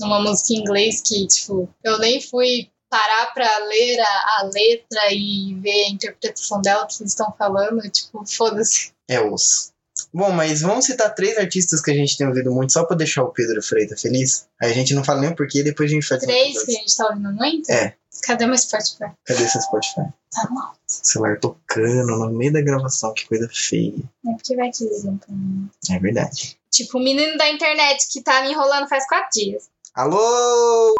Numa 0.00 0.20
música 0.20 0.52
em 0.52 0.60
inglês 0.60 1.02
que, 1.04 1.26
tipo, 1.26 1.68
eu 1.82 1.98
nem 1.98 2.20
fui 2.20 2.70
parar 2.88 3.32
pra 3.32 3.58
ler 3.64 3.98
a, 4.00 4.40
a 4.40 4.50
letra 4.52 5.12
e 5.12 5.54
ver 5.60 5.86
a 5.86 5.90
interpretação 5.90 6.60
dela 6.60 6.86
que 6.86 7.02
eles 7.02 7.12
estão 7.12 7.34
falando, 7.36 7.80
tipo, 7.90 8.24
foda-se. 8.26 8.92
É 9.08 9.20
osso. 9.20 9.71
Bom, 10.14 10.30
mas 10.30 10.60
vamos 10.60 10.84
citar 10.84 11.14
três 11.14 11.38
artistas 11.38 11.80
que 11.80 11.90
a 11.90 11.94
gente 11.94 12.18
tem 12.18 12.26
ouvido 12.26 12.52
muito 12.52 12.72
só 12.72 12.84
pra 12.84 12.96
deixar 12.96 13.22
o 13.22 13.32
Pedro 13.32 13.62
Freitas 13.62 14.02
feliz. 14.02 14.46
Aí 14.60 14.70
a 14.70 14.74
gente 14.74 14.94
não 14.94 15.02
fala 15.02 15.20
nem 15.20 15.30
o 15.30 15.34
porquê, 15.34 15.62
depois 15.62 15.90
a 15.90 15.94
gente 15.94 16.06
faz 16.06 16.22
Três 16.22 16.64
que 16.64 16.76
a 16.76 16.80
gente 16.80 16.96
tá 16.96 17.06
ouvindo 17.08 17.32
muito? 17.32 17.70
É. 17.70 17.94
Cadê 18.24 18.46
meu 18.46 18.58
Spotify? 18.58 19.10
Cadê 19.24 19.48
seu 19.48 19.60
Spotify? 19.62 20.12
Tá 20.30 20.48
mal. 20.50 20.74
celular 20.86 21.40
tocando 21.40 22.18
no 22.18 22.30
meio 22.30 22.52
da 22.52 22.60
gravação, 22.60 23.14
que 23.14 23.26
coisa 23.26 23.48
feia. 23.50 23.94
É 24.26 24.32
porque 24.34 24.54
vai 24.54 24.70
te 24.70 24.86
dizer 24.86 25.12
pra 25.18 25.34
mim. 25.34 25.70
É 25.90 25.98
verdade. 25.98 26.58
Tipo, 26.70 26.98
o 26.98 27.02
menino 27.02 27.38
da 27.38 27.48
internet 27.48 28.06
que 28.10 28.22
tá 28.22 28.42
me 28.42 28.52
enrolando 28.52 28.88
faz 28.88 29.06
quatro 29.08 29.30
dias. 29.32 29.70
Alô? 29.94 30.94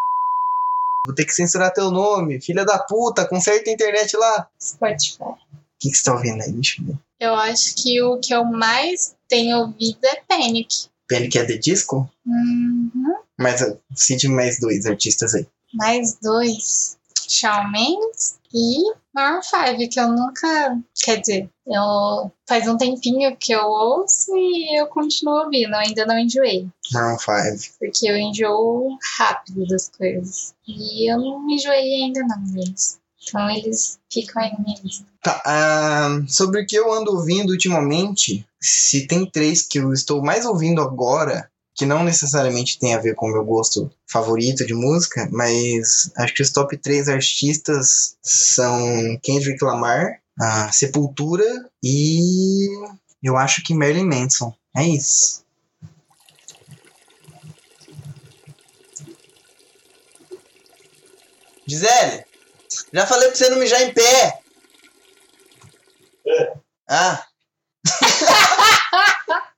Vou 1.06 1.14
ter 1.14 1.24
que 1.24 1.34
censurar 1.34 1.72
teu 1.72 1.90
nome, 1.90 2.40
filha 2.40 2.64
da 2.64 2.78
puta, 2.78 3.26
conserta 3.26 3.68
a 3.68 3.72
internet 3.72 4.16
lá. 4.16 4.48
Spotify. 4.60 5.34
O 5.82 5.84
que, 5.84 5.90
que 5.90 5.96
você 5.96 6.04
tá 6.04 6.14
ouvindo 6.14 6.40
aí? 6.40 6.52
Deixa 6.52 6.80
eu 7.22 7.36
acho 7.36 7.76
que 7.76 8.02
o 8.02 8.18
que 8.18 8.34
eu 8.34 8.44
mais 8.44 9.14
tenho 9.28 9.58
ouvido 9.58 10.04
é 10.04 10.22
Panic. 10.28 10.86
Panic 11.08 11.38
é 11.38 11.44
The 11.44 11.56
Disco? 11.56 12.10
Uhum. 12.26 13.14
Mas 13.38 13.60
uh, 13.60 13.78
cite 13.94 14.26
mais 14.26 14.58
dois 14.58 14.86
artistas 14.86 15.34
aí. 15.36 15.46
Mais 15.72 16.18
dois. 16.20 16.98
Shawn 17.28 17.70
Mendes 17.70 18.40
e 18.52 18.92
Maroon 19.14 19.40
5, 19.40 19.88
que 19.88 20.00
eu 20.00 20.08
nunca... 20.08 20.78
Quer 21.02 21.20
dizer, 21.20 21.50
eu 21.66 22.32
faz 22.46 22.66
um 22.66 22.76
tempinho 22.76 23.36
que 23.36 23.52
eu 23.52 23.64
ouço 23.64 24.36
e 24.36 24.80
eu 24.80 24.86
continuo 24.88 25.44
ouvindo. 25.44 25.74
Eu 25.74 25.78
ainda 25.78 26.04
não 26.04 26.18
enjoei. 26.18 26.68
Maroon 26.92 27.18
5. 27.18 27.74
Porque 27.78 28.08
eu 28.08 28.16
enjoo 28.16 28.98
rápido 29.16 29.66
das 29.66 29.88
coisas. 29.88 30.54
E 30.66 31.10
eu 31.10 31.18
não 31.18 31.48
enjoei 31.48 32.02
ainda 32.02 32.20
não 32.22 32.42
deles. 32.52 33.00
Então 33.22 33.50
eles 33.50 33.98
ficam 34.12 34.42
aí 34.42 34.50
na. 34.50 34.74
Tá, 35.22 35.42
ah, 35.46 36.22
sobre 36.26 36.60
o 36.60 36.66
que 36.66 36.76
eu 36.76 36.92
ando 36.92 37.12
ouvindo 37.12 37.50
ultimamente, 37.50 38.44
se 38.60 39.06
tem 39.06 39.24
três 39.24 39.62
que 39.62 39.78
eu 39.78 39.92
estou 39.92 40.22
mais 40.22 40.44
ouvindo 40.44 40.82
agora, 40.82 41.48
que 41.74 41.86
não 41.86 42.04
necessariamente 42.04 42.78
tem 42.78 42.94
a 42.94 42.98
ver 42.98 43.14
com 43.14 43.26
o 43.26 43.32
meu 43.32 43.44
gosto 43.44 43.90
favorito 44.06 44.66
de 44.66 44.74
música, 44.74 45.28
mas 45.30 46.10
acho 46.16 46.34
que 46.34 46.42
os 46.42 46.50
top 46.50 46.76
três 46.76 47.08
artistas 47.08 48.16
são 48.22 49.18
Kendrick 49.22 49.64
Lamar, 49.64 50.20
Sepultura 50.72 51.46
e 51.82 52.66
eu 53.22 53.36
acho 53.36 53.62
que 53.62 53.74
Marilyn 53.74 54.04
Manson. 54.04 54.52
É 54.76 54.84
isso. 54.84 55.42
Gisele, 61.66 62.24
já 62.92 63.06
falei 63.06 63.28
pra 63.28 63.36
você 63.36 63.48
não 63.48 63.58
mijar 63.58 63.82
em 63.82 63.92
pé. 63.92 64.40
Ah. 66.88 67.24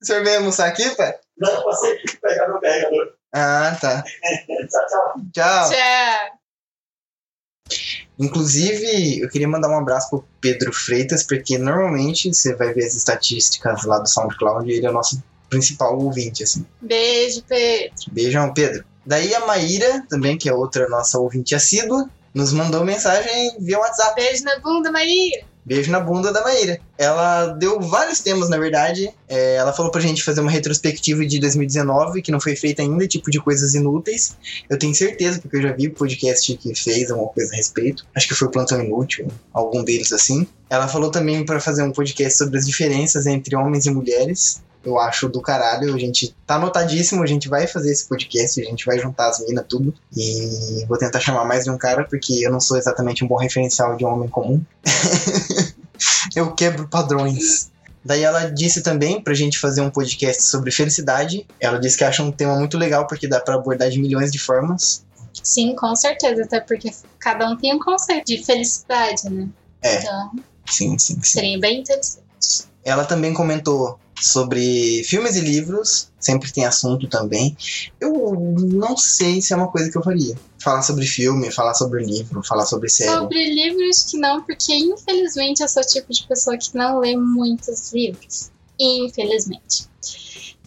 O 0.00 0.06
senhor 0.06 0.22
veio 0.24 0.38
almoçar 0.38 0.68
aqui, 0.68 0.88
pai? 0.96 1.14
Não, 1.36 1.64
passei 1.64 1.92
aqui 1.92 2.16
pra 2.16 2.30
pegar 2.30 2.48
meu 2.48 2.60
carregador. 2.60 3.12
Ah, 3.32 3.76
tá. 3.80 4.02
Tchau, 4.68 4.86
tchau. 4.88 5.22
Tchau. 5.34 5.70
Tchau! 5.70 6.38
Inclusive, 8.18 9.20
eu 9.20 9.28
queria 9.28 9.48
mandar 9.48 9.68
um 9.68 9.78
abraço 9.78 10.10
pro 10.10 10.24
Pedro 10.40 10.72
Freitas, 10.72 11.22
porque 11.22 11.58
normalmente 11.58 12.32
você 12.32 12.54
vai 12.54 12.72
ver 12.72 12.86
as 12.86 12.94
estatísticas 12.94 13.84
lá 13.84 13.98
do 13.98 14.08
SoundCloud 14.08 14.68
e 14.68 14.76
ele 14.76 14.86
é 14.86 14.90
o 14.90 14.94
nosso 14.94 15.22
principal 15.48 15.98
ouvinte, 15.98 16.42
assim. 16.42 16.66
Beijo, 16.80 17.42
Pedro. 17.46 17.94
Beijão, 18.10 18.52
Pedro. 18.52 18.84
Daí 19.06 19.34
a 19.34 19.46
Maíra, 19.46 20.04
também, 20.08 20.36
que 20.36 20.48
é 20.48 20.52
outra 20.52 20.88
nossa 20.88 21.18
ouvinte 21.18 21.54
assídua, 21.54 22.08
nos 22.34 22.52
mandou 22.52 22.84
mensagem 22.84 23.56
via 23.60 23.78
WhatsApp. 23.78 24.20
Beijo 24.20 24.44
na 24.44 24.58
bunda, 24.58 24.90
Maria. 24.90 25.44
Beijo 25.68 25.92
na 25.92 26.00
bunda 26.00 26.32
da 26.32 26.42
Maíra. 26.42 26.80
Ela 26.96 27.48
deu 27.48 27.78
vários 27.78 28.20
temas, 28.20 28.48
na 28.48 28.56
verdade. 28.56 29.12
É, 29.28 29.56
ela 29.56 29.70
falou 29.70 29.92
pra 29.92 30.00
gente 30.00 30.24
fazer 30.24 30.40
uma 30.40 30.50
retrospectiva 30.50 31.26
de 31.26 31.38
2019, 31.38 32.22
que 32.22 32.32
não 32.32 32.40
foi 32.40 32.56
feita 32.56 32.80
ainda, 32.80 33.06
tipo 33.06 33.30
de 33.30 33.38
coisas 33.38 33.74
inúteis. 33.74 34.34
Eu 34.70 34.78
tenho 34.78 34.94
certeza, 34.94 35.38
porque 35.38 35.58
eu 35.58 35.62
já 35.62 35.72
vi 35.72 35.88
o 35.88 35.92
podcast 35.92 36.56
que 36.56 36.74
fez 36.74 37.10
alguma 37.10 37.28
coisa 37.28 37.52
a 37.52 37.56
respeito. 37.56 38.06
Acho 38.14 38.28
que 38.28 38.34
foi 38.34 38.48
o 38.48 38.50
Plantão 38.50 38.82
Inútil, 38.82 39.28
algum 39.52 39.84
deles 39.84 40.10
assim. 40.10 40.46
Ela 40.70 40.88
falou 40.88 41.10
também 41.10 41.44
pra 41.44 41.60
fazer 41.60 41.82
um 41.82 41.92
podcast 41.92 42.38
sobre 42.38 42.56
as 42.56 42.66
diferenças 42.66 43.26
entre 43.26 43.54
homens 43.54 43.84
e 43.84 43.90
mulheres. 43.90 44.62
Eu 44.88 44.98
acho 44.98 45.28
do 45.28 45.40
caralho. 45.40 45.94
A 45.94 45.98
gente 45.98 46.34
tá 46.46 46.56
anotadíssimo, 46.56 47.22
a 47.22 47.26
gente 47.26 47.48
vai 47.48 47.66
fazer 47.66 47.92
esse 47.92 48.08
podcast, 48.08 48.60
a 48.60 48.64
gente 48.64 48.84
vai 48.86 48.98
juntar 48.98 49.28
as 49.28 49.40
minas, 49.46 49.64
tudo. 49.68 49.94
E 50.16 50.84
vou 50.88 50.98
tentar 50.98 51.20
chamar 51.20 51.44
mais 51.44 51.64
de 51.64 51.70
um 51.70 51.78
cara, 51.78 52.04
porque 52.04 52.44
eu 52.44 52.50
não 52.50 52.60
sou 52.60 52.76
exatamente 52.76 53.24
um 53.24 53.28
bom 53.28 53.36
referencial 53.36 53.96
de 53.96 54.04
homem 54.04 54.28
comum. 54.28 54.60
eu 56.34 56.52
quebro 56.54 56.88
padrões. 56.88 57.70
Daí 58.04 58.22
ela 58.22 58.46
disse 58.46 58.82
também 58.82 59.20
pra 59.20 59.34
gente 59.34 59.58
fazer 59.58 59.80
um 59.80 59.90
podcast 59.90 60.42
sobre 60.44 60.70
felicidade. 60.70 61.46
Ela 61.60 61.78
disse 61.78 61.98
que 61.98 62.04
acha 62.04 62.22
um 62.22 62.32
tema 62.32 62.56
muito 62.56 62.78
legal 62.78 63.06
porque 63.06 63.28
dá 63.28 63.40
pra 63.40 63.54
abordar 63.54 63.90
de 63.90 64.00
milhões 64.00 64.32
de 64.32 64.38
formas. 64.38 65.04
Sim, 65.42 65.74
com 65.74 65.94
certeza. 65.94 66.44
Até 66.44 66.60
porque 66.60 66.90
cada 67.18 67.48
um 67.48 67.56
tem 67.56 67.74
um 67.74 67.78
conceito 67.78 68.26
de 68.26 68.42
felicidade, 68.42 69.28
né? 69.28 69.48
É. 69.82 69.98
Então, 69.98 70.30
Sim, 70.68 70.98
sim, 70.98 71.14
sim. 71.14 71.22
seria 71.22 71.58
bem 71.58 71.80
interessante. 71.80 72.26
Ela 72.88 73.04
também 73.04 73.34
comentou 73.34 73.98
sobre 74.20 75.02
filmes 75.04 75.36
e 75.36 75.40
livros, 75.40 76.10
sempre 76.18 76.50
tem 76.50 76.64
assunto 76.64 77.06
também. 77.06 77.56
Eu 78.00 78.34
não 78.58 78.96
sei 78.96 79.40
se 79.40 79.52
é 79.52 79.56
uma 79.56 79.68
coisa 79.68 79.90
que 79.90 79.98
eu 79.98 80.02
faria. 80.02 80.36
Falar 80.58 80.82
sobre 80.82 81.06
filme, 81.06 81.50
falar 81.50 81.74
sobre 81.74 82.02
livro, 82.02 82.42
falar 82.42 82.66
sobre 82.66 82.88
série. 82.88 83.12
Sobre 83.12 83.54
livros 83.54 84.04
que 84.04 84.18
não, 84.18 84.42
porque 84.42 84.74
infelizmente 84.74 85.62
eu 85.62 85.68
sou 85.68 85.82
o 85.82 85.86
tipo 85.86 86.12
de 86.12 86.26
pessoa 86.26 86.56
que 86.56 86.74
não 86.74 86.98
lê 86.98 87.16
muitos 87.16 87.92
livros. 87.92 88.50
Infelizmente. 88.80 89.86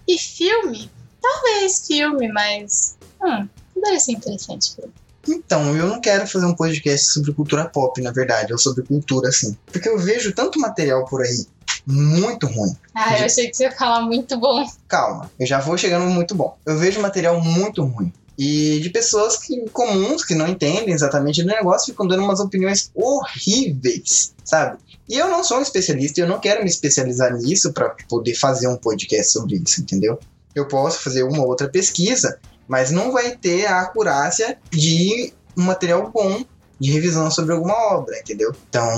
E 0.08 0.18
filme? 0.18 0.90
Talvez 1.22 1.88
filme, 1.88 2.28
mas. 2.30 2.98
Hum, 3.22 3.48
poderia 3.74 4.00
ser 4.00 4.14
interessante. 4.14 4.76
filme. 4.76 4.94
Então, 5.28 5.78
eu 5.78 5.88
não 5.88 6.02
quero 6.02 6.26
fazer 6.28 6.46
um 6.46 6.56
podcast 6.56 7.12
sobre 7.14 7.34
cultura 7.34 7.66
pop, 7.66 8.02
na 8.02 8.12
verdade, 8.12 8.52
ou 8.52 8.58
sobre 8.58 8.84
cultura, 8.84 9.30
assim. 9.30 9.56
Porque 9.68 9.88
eu 9.88 10.00
vejo 10.00 10.34
tanto 10.34 10.60
material 10.60 11.06
por 11.06 11.22
aí 11.22 11.46
muito 11.86 12.48
ruim. 12.48 12.76
Ah, 12.94 13.20
eu 13.20 13.26
achei 13.26 13.50
que 13.50 13.56
você 13.56 13.64
ia 13.64 13.72
falar 13.72 14.02
muito 14.02 14.38
bom. 14.38 14.66
Calma, 14.88 15.32
eu 15.40 15.46
já 15.46 15.60
vou 15.60 15.78
chegando 15.78 16.06
muito 16.06 16.36
bom. 16.36 16.58
Eu 16.66 16.78
vejo 16.78 17.02
material 17.02 17.42
muito 17.42 17.84
ruim. 17.84 18.12
E 18.38 18.80
de 18.80 18.90
pessoas 18.90 19.38
que, 19.38 19.70
comuns, 19.70 20.26
que 20.26 20.34
não 20.34 20.48
entendem 20.48 20.94
exatamente 20.94 21.44
do 21.44 21.48
negócio, 21.48 21.92
ficam 21.92 22.08
dando 22.08 22.24
umas 22.24 22.40
opiniões 22.40 22.90
horríveis, 22.96 24.34
sabe? 24.44 24.80
E 25.08 25.16
eu 25.18 25.28
não 25.30 25.44
sou 25.44 25.60
um 25.60 25.62
especialista 25.62 26.20
e 26.20 26.24
eu 26.24 26.28
não 26.28 26.40
quero 26.40 26.64
me 26.64 26.70
especializar 26.70 27.34
nisso 27.34 27.74
para 27.74 27.96
poder 28.10 28.34
fazer 28.34 28.68
um 28.68 28.78
podcast 28.78 29.34
sobre 29.34 29.58
isso, 29.58 29.82
entendeu? 29.82 30.18
Eu 30.56 30.68
posso 30.68 31.04
fazer 31.04 31.24
uma 31.24 31.44
outra 31.46 31.70
pesquisa, 31.70 32.40
mas 32.68 32.92
não 32.92 33.12
vai 33.12 33.36
ter 33.36 33.66
a 33.66 33.82
acurácia 33.82 34.58
de 34.72 35.34
um 35.58 35.64
material 35.64 36.10
bom 36.10 36.44
de 36.82 36.92
revisão 36.92 37.30
sobre 37.30 37.54
alguma 37.54 37.76
obra, 37.94 38.18
entendeu? 38.18 38.56
Então, 38.68 38.90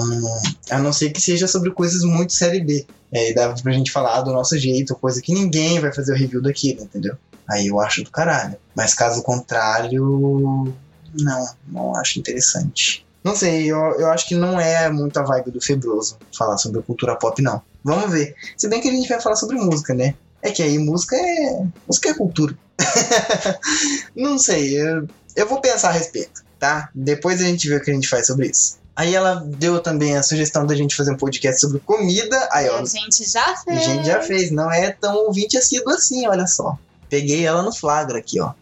a 0.69 0.79
não 0.79 0.93
ser 0.93 1.09
que 1.09 1.19
seja 1.19 1.47
sobre 1.47 1.69
coisas 1.69 2.01
muito 2.03 2.31
série 2.31 2.61
B. 2.61 2.87
É, 3.11 3.33
dá 3.33 3.49
pra 3.49 3.73
gente 3.73 3.91
falar 3.91 4.21
do 4.21 4.31
nosso 4.31 4.57
jeito, 4.57 4.95
coisa 4.95 5.21
que 5.21 5.33
ninguém 5.33 5.81
vai 5.81 5.93
fazer 5.93 6.13
o 6.13 6.15
review 6.15 6.41
daquilo, 6.41 6.83
entendeu? 6.83 7.17
Aí 7.47 7.67
eu 7.67 7.81
acho 7.81 8.01
do 8.01 8.09
caralho. 8.09 8.55
Mas 8.73 8.93
caso 8.93 9.21
contrário, 9.21 10.73
não, 11.13 11.49
não 11.67 11.95
acho 11.97 12.19
interessante. 12.19 13.05
Não 13.21 13.35
sei, 13.35 13.69
eu, 13.69 13.77
eu 13.99 14.09
acho 14.09 14.29
que 14.29 14.35
não 14.35 14.57
é 14.57 14.89
muito 14.89 15.17
a 15.17 15.23
vibe 15.23 15.51
do 15.51 15.61
Febroso 15.61 16.17
falar 16.35 16.57
sobre 16.57 16.81
cultura 16.83 17.17
pop, 17.17 17.41
não. 17.41 17.61
Vamos 17.83 18.09
ver. 18.11 18.33
Se 18.55 18.69
bem 18.69 18.79
que 18.79 18.87
a 18.87 18.91
gente 18.91 19.09
vai 19.09 19.19
falar 19.19 19.35
sobre 19.35 19.57
música, 19.57 19.93
né? 19.93 20.15
É 20.41 20.51
que 20.51 20.63
aí 20.63 20.79
música 20.79 21.17
é. 21.17 21.65
Música 21.85 22.09
é 22.09 22.13
cultura. 22.13 22.57
não 24.15 24.39
sei, 24.39 24.81
eu, 24.81 25.07
eu 25.35 25.47
vou 25.47 25.59
pensar 25.59 25.89
a 25.89 25.93
respeito, 25.93 26.43
tá? 26.63 26.89
Depois 26.95 27.41
a 27.41 27.43
gente 27.43 27.67
vê 27.67 27.75
o 27.75 27.81
que 27.83 27.91
a 27.91 27.93
gente 27.93 28.07
faz 28.07 28.27
sobre 28.27 28.47
isso. 28.47 28.79
Aí 28.95 29.13
ela 29.13 29.35
deu 29.35 29.81
também 29.81 30.15
a 30.15 30.23
sugestão 30.23 30.65
da 30.65 30.73
gente 30.73 30.95
fazer 30.95 31.11
um 31.11 31.17
podcast 31.17 31.59
sobre 31.59 31.81
comida. 31.81 32.47
Aí, 32.53 32.69
ó, 32.69 32.79
a 32.79 32.85
gente 32.85 33.29
já 33.29 33.43
a 33.43 33.57
fez. 33.57 33.83
gente 33.83 34.05
já 34.05 34.21
fez, 34.21 34.49
não 34.49 34.71
é 34.71 34.89
tão 34.89 35.13
ouvinte 35.25 35.57
assíduo 35.57 35.89
assim, 35.93 36.25
olha 36.25 36.47
só. 36.47 36.77
Peguei 37.09 37.45
ela 37.45 37.61
no 37.63 37.75
flagra 37.75 38.17
aqui, 38.17 38.39
ó. 38.39 38.53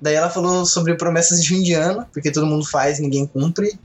Daí 0.00 0.14
ela 0.14 0.30
falou 0.30 0.64
sobre 0.64 0.94
promessas 0.96 1.42
de 1.42 1.48
fim 1.48 1.60
de 1.60 1.72
ano, 1.72 2.06
porque 2.12 2.30
todo 2.30 2.46
mundo 2.46 2.64
faz, 2.64 3.00
ninguém 3.00 3.26
cumpre. 3.26 3.76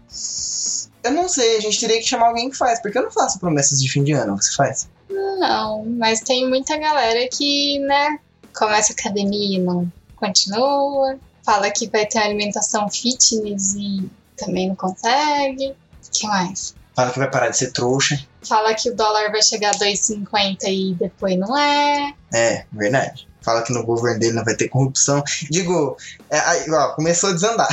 Eu 1.04 1.12
não 1.12 1.28
sei, 1.28 1.58
a 1.58 1.60
gente 1.60 1.80
teria 1.80 1.98
que 1.98 2.08
chamar 2.08 2.28
alguém 2.28 2.52
que 2.52 2.56
faz, 2.56 2.80
porque 2.84 3.00
eu 3.00 3.04
não 3.04 3.12
faço 3.12 3.40
promessas 3.40 3.82
de 3.82 3.90
fim 3.90 4.04
de 4.04 4.12
ano, 4.12 4.38
você 4.40 4.54
faz? 4.56 4.88
Não, 5.10 5.84
mas 5.86 6.20
tem 6.20 6.48
muita 6.48 6.78
galera 6.78 7.28
que, 7.32 7.80
né, 7.80 8.20
começa 8.56 8.94
a 8.94 8.96
academia 8.96 9.58
e 9.58 9.60
não 9.60 9.92
continua. 10.18 11.18
Fala 11.44 11.70
que 11.72 11.90
vai 11.90 12.06
ter 12.06 12.20
alimentação 12.20 12.90
fitness 12.90 13.76
e 13.76 14.10
também 14.38 14.70
não 14.70 14.76
consegue. 14.76 15.70
O 15.70 16.12
que 16.12 16.28
mais? 16.28 16.76
Fala 16.96 17.12
que 17.12 17.20
vai 17.20 17.30
parar 17.30 17.50
de 17.50 17.58
ser 17.58 17.72
trouxa. 17.72 18.20
Fala 18.48 18.74
que 18.74 18.90
o 18.90 18.96
dólar 18.96 19.32
vai 19.32 19.42
chegar 19.42 19.72
a 19.72 19.80
2,50 19.80 20.64
e 20.66 20.94
depois 20.94 21.38
não 21.38 21.58
é. 21.58 22.14
É, 22.34 22.66
verdade. 22.72 23.28
Fala 23.42 23.62
que 23.62 23.74
no 23.74 23.86
governo 23.86 24.20
dele 24.20 24.34
não 24.34 24.44
vai 24.44 24.56
ter 24.56 24.70
corrupção. 24.70 25.24
Digo, 25.50 25.98
é, 26.30 26.40
aí, 26.40 26.72
ó, 26.72 26.94
começou 26.94 27.32
a 27.32 27.34
desandar. 27.34 27.68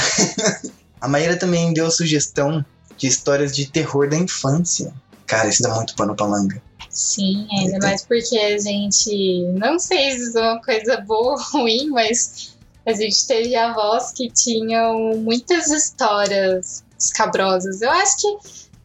a 1.00 1.06
Maíra 1.06 1.36
também 1.36 1.72
deu 1.72 1.90
sugestão 1.90 2.64
de 2.96 3.06
histórias 3.06 3.54
de 3.54 3.66
terror 3.66 4.08
da 4.08 4.16
infância. 4.16 4.92
Cara, 5.26 5.48
isso 5.48 5.62
dá 5.62 5.74
muito 5.74 5.94
pano 5.94 6.16
pra 6.16 6.26
manga. 6.26 6.60
Sim, 6.88 7.46
ainda 7.52 7.78
mais 7.78 8.04
porque 8.04 8.36
a 8.36 8.58
gente. 8.58 9.44
Não 9.54 9.78
sei 9.78 10.18
se 10.18 10.36
é 10.36 10.42
uma 10.42 10.60
coisa 10.60 11.00
boa 11.02 11.34
ou 11.34 11.40
ruim, 11.40 11.88
mas 11.90 12.56
a 12.98 13.02
gente 13.02 13.26
teve 13.26 13.54
avós 13.56 14.12
que 14.12 14.30
tinham 14.30 15.16
muitas 15.18 15.68
histórias 15.70 16.84
escabrosas. 16.98 17.80
Eu 17.82 17.90
acho 17.90 18.16
que 18.18 18.36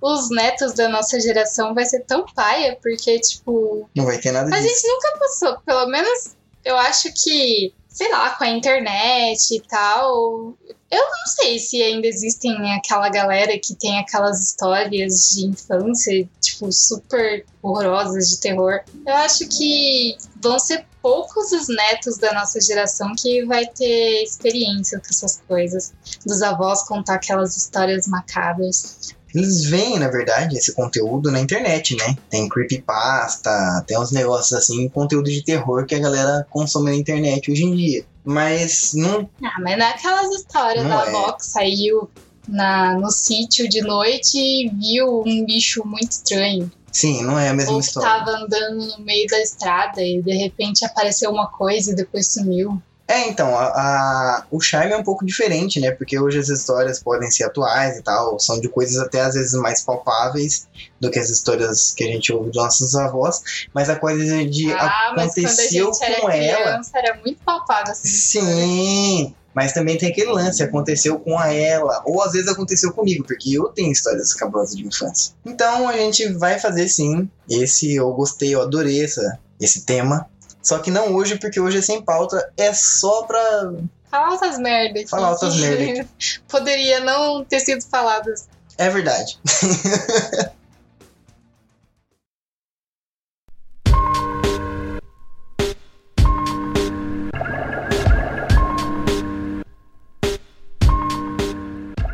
os 0.01 0.29
netos 0.29 0.73
da 0.73 0.87
nossa 0.89 1.19
geração 1.19 1.73
vai 1.73 1.85
ser 1.85 2.01
tão 2.01 2.25
paia, 2.35 2.77
porque, 2.81 3.19
tipo, 3.19 3.89
Não 3.95 4.05
vai 4.05 4.17
ter 4.19 4.31
nada 4.31 4.53
a 4.55 4.59
disso. 4.59 4.69
gente 4.73 4.87
nunca 4.87 5.17
passou. 5.19 5.57
Pelo 5.65 5.87
menos 5.87 6.35
eu 6.63 6.77
acho 6.77 7.11
que, 7.13 7.73
sei 7.87 8.11
lá, 8.11 8.31
com 8.31 8.43
a 8.43 8.49
internet 8.49 9.55
e 9.55 9.61
tal. 9.67 10.53
Eu 10.95 11.01
não 11.01 11.25
sei 11.27 11.59
se 11.59 11.81
ainda 11.81 12.07
existem 12.07 12.73
aquela 12.73 13.09
galera 13.09 13.59
que 13.59 13.75
tem 13.75 13.99
aquelas 13.99 14.39
histórias 14.39 15.31
de 15.33 15.45
infância, 15.47 16.25
tipo, 16.39 16.71
super 16.71 17.45
horrorosas 17.61 18.29
de 18.29 18.39
terror. 18.39 18.79
Eu 19.05 19.13
acho 19.15 19.45
que 19.49 20.15
vão 20.41 20.57
ser 20.57 20.85
poucos 21.01 21.51
os 21.51 21.67
netos 21.67 22.17
da 22.17 22.33
nossa 22.33 22.61
geração 22.61 23.13
que 23.13 23.43
vai 23.43 23.67
ter 23.67 24.23
experiência 24.23 24.97
com 24.97 25.07
essas 25.09 25.41
coisas. 25.45 25.93
Dos 26.25 26.41
avós 26.41 26.87
contar 26.87 27.15
aquelas 27.15 27.57
histórias 27.57 28.07
macabras. 28.07 29.13
Eles 29.35 29.65
veem, 29.65 29.99
na 29.99 30.07
verdade, 30.09 30.57
esse 30.57 30.73
conteúdo 30.73 31.29
na 31.31 31.39
internet, 31.39 31.95
né? 31.95 32.15
Tem 32.29 32.47
creepypasta, 32.47 33.83
tem 33.85 33.99
uns 33.99 34.11
negócios 34.11 34.53
assim, 34.53 34.87
conteúdo 34.89 35.29
de 35.29 35.43
terror 35.43 35.85
que 35.85 35.95
a 35.95 35.99
galera 35.99 36.45
consome 36.49 36.91
na 36.91 36.95
internet 36.97 37.51
hoje 37.51 37.63
em 37.63 37.75
dia. 37.75 38.05
Mas 38.23 38.93
não. 38.93 39.29
Ah, 39.43 39.59
mas 39.61 39.77
não 39.77 39.85
é 39.85 39.89
aquelas 39.89 40.31
histórias 40.33 40.83
Não 40.83 40.89
da 40.89 41.05
é. 41.05 41.09
avó 41.09 41.31
que 41.33 41.45
saiu 41.45 42.09
na, 42.47 42.97
no 42.97 43.11
sítio 43.11 43.67
de 43.69 43.81
noite 43.81 44.37
e 44.37 44.69
viu 44.69 45.21
um 45.25 45.45
bicho 45.45 45.83
muito 45.85 46.11
estranho. 46.11 46.71
Sim, 46.91 47.23
não 47.23 47.37
é 47.37 47.49
a 47.49 47.53
mesma 47.53 47.73
Ou 47.73 47.79
história. 47.81 48.09
tava 48.09 48.31
andando 48.37 48.97
no 48.97 49.03
meio 49.03 49.27
da 49.27 49.39
estrada 49.41 50.01
e 50.01 50.21
de 50.21 50.33
repente 50.33 50.85
apareceu 50.85 51.29
uma 51.29 51.47
coisa 51.47 51.91
e 51.91 51.95
depois 51.95 52.27
sumiu. 52.27 52.81
É, 53.07 53.27
então, 53.27 53.55
a, 53.55 53.65
a- 53.67 54.45
o 54.49 54.59
charme 54.59 54.91
é 54.93 54.97
um 54.97 55.03
pouco 55.03 55.23
diferente, 55.25 55.79
né? 55.79 55.91
Porque 55.91 56.19
hoje 56.19 56.39
as 56.39 56.49
histórias 56.49 56.99
podem 57.01 57.29
ser 57.29 57.43
atuais 57.43 57.97
e 57.97 58.01
tal, 58.01 58.39
são 58.39 58.59
de 58.59 58.67
coisas 58.67 58.97
até 58.97 59.21
às 59.21 59.35
vezes 59.35 59.53
mais 59.53 59.83
palpáveis 59.83 60.67
do 60.99 61.11
que 61.11 61.19
as 61.19 61.29
histórias 61.29 61.91
que 61.93 62.03
a 62.03 62.07
gente 62.07 62.33
ouve 62.33 62.47
dos 62.49 62.55
nossos 62.63 62.95
avós, 62.95 63.67
mas 63.73 63.89
a 63.91 63.95
coisa 63.95 64.43
de 64.45 64.71
ah, 64.73 65.13
mas 65.15 65.33
quando 65.35 65.45
a 65.45 65.49
aconteceu 65.49 65.85
gente 65.93 66.03
era 66.03 66.21
com 66.21 66.29
ela. 66.31 66.63
criança 66.63 66.91
era 66.95 67.15
muito 67.23 67.39
palpável 67.45 67.91
assim. 67.91 68.07
Sim, 68.07 69.35
mas 69.53 69.71
também 69.71 69.97
tem 69.97 70.09
aquele 70.09 70.31
lance, 70.31 70.63
aconteceu 70.63 71.19
com 71.19 71.37
a 71.37 71.53
ela, 71.53 72.01
ou 72.05 72.21
às 72.23 72.33
vezes 72.33 72.47
aconteceu 72.49 72.91
comigo, 72.91 73.23
porque 73.25 73.53
eu 73.57 73.65
tenho 73.69 73.91
histórias 73.91 74.29
escabrosas 74.29 74.75
de 74.75 74.85
infância. 74.85 75.33
Então 75.45 75.87
a 75.87 75.93
gente 75.95 76.27
vai 76.33 76.59
fazer 76.59 76.87
sim, 76.87 77.29
esse 77.49 77.93
eu 77.95 78.11
gostei, 78.13 78.53
eu 78.55 78.61
adorei 78.61 79.03
essa, 79.03 79.37
esse 79.61 79.85
tema. 79.85 80.27
Só 80.65 80.79
que 80.79 80.89
não 80.89 81.13
hoje, 81.13 81.37
porque 81.37 81.59
hoje 81.59 81.77
é 81.77 81.81
sem 81.81 82.01
pauta, 82.01 82.51
é 82.57 82.73
só 82.73 83.21
pra. 83.21 83.71
Falar 84.09 84.31
outras 84.31 84.57
merdas. 84.57 85.07
Falar 85.07 85.29
outras 85.29 85.53
que 85.53 85.61
merda. 85.61 86.09
Poderia 86.49 87.01
não 87.01 87.45
ter 87.45 87.59
sido 87.59 87.85
faladas. 87.85 88.47
É 88.75 88.89
verdade. 88.89 89.37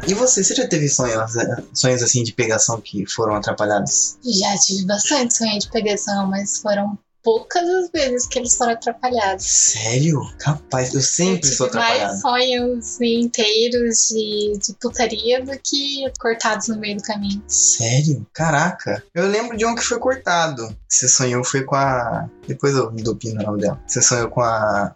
E 0.07 0.13
você, 0.13 0.43
você 0.43 0.55
já 0.55 0.67
teve 0.67 0.89
sonhos, 0.89 1.37
eh, 1.37 1.63
sonhos 1.73 2.03
assim 2.03 2.21
de 2.21 2.33
pegação 2.33 2.81
que 2.81 3.05
foram 3.05 3.33
atrapalhados? 3.35 4.17
Já 4.21 4.57
tive 4.57 4.85
bastante 4.85 5.37
sonho 5.37 5.57
de 5.57 5.69
pegação, 5.69 6.27
mas 6.27 6.57
foram 6.57 6.99
poucas 7.23 7.63
as 7.67 7.89
vezes 7.91 8.27
que 8.27 8.39
eles 8.39 8.55
foram 8.55 8.73
atrapalhados. 8.73 9.45
Sério? 9.45 10.19
Capaz, 10.39 10.93
eu 10.93 11.01
sempre 11.01 11.49
eu 11.49 11.53
sou 11.53 11.67
atrapalhado. 11.67 12.09
mais 12.09 12.21
sonhos 12.21 13.01
inteiros 13.01 14.07
de, 14.09 14.53
de 14.59 14.73
putaria 14.79 15.43
do 15.43 15.51
que 15.59 16.11
cortados 16.19 16.67
no 16.67 16.77
meio 16.77 16.97
do 16.97 17.03
caminho. 17.03 17.41
Sério? 17.47 18.25
Caraca. 18.33 19.03
Eu 19.13 19.27
lembro 19.27 19.55
de 19.57 19.65
um 19.65 19.75
que 19.75 19.83
foi 19.83 19.99
cortado. 19.99 20.67
Que 20.89 20.95
você 20.95 21.07
sonhou 21.07 21.43
foi 21.43 21.63
com 21.63 21.75
a. 21.75 22.27
Depois 22.47 22.75
eu 22.75 22.89
dou 22.91 23.15
pino 23.15 23.41
o 23.41 23.45
nome 23.45 23.61
dela. 23.61 23.81
Você 23.87 24.01
sonhou 24.01 24.29
com 24.29 24.41
a. 24.41 24.95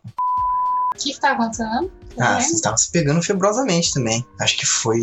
O 0.94 0.98
que, 0.98 1.14
que 1.14 1.20
tá 1.20 1.32
acontecendo? 1.34 1.92
Ah, 2.18 2.40
vocês 2.40 2.54
estavam 2.54 2.78
se 2.78 2.90
pegando 2.90 3.22
febrosamente 3.22 3.94
também. 3.94 4.26
Acho 4.40 4.58
que 4.58 4.66
foi. 4.66 5.00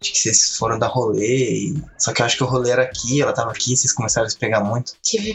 Acho 0.00 0.12
que 0.12 0.18
vocês 0.18 0.56
foram 0.56 0.78
dar 0.78 0.88
rolê. 0.88 1.68
e- 1.68 1.82
Só 1.96 2.12
que 2.12 2.20
eu 2.20 2.26
acho 2.26 2.36
que 2.36 2.42
o 2.42 2.46
rolê 2.46 2.70
era 2.70 2.82
aqui, 2.82 3.22
ela 3.22 3.32
tava 3.32 3.52
aqui, 3.52 3.76
vocês 3.76 3.92
começaram 3.92 4.26
a 4.26 4.30
se 4.30 4.36
pegar 4.36 4.60
muito. 4.64 4.94
Tive. 5.02 5.32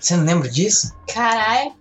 Você 0.00 0.16
não 0.16 0.24
lembra 0.24 0.48
disso? 0.48 0.94
Caralho, 1.12 1.72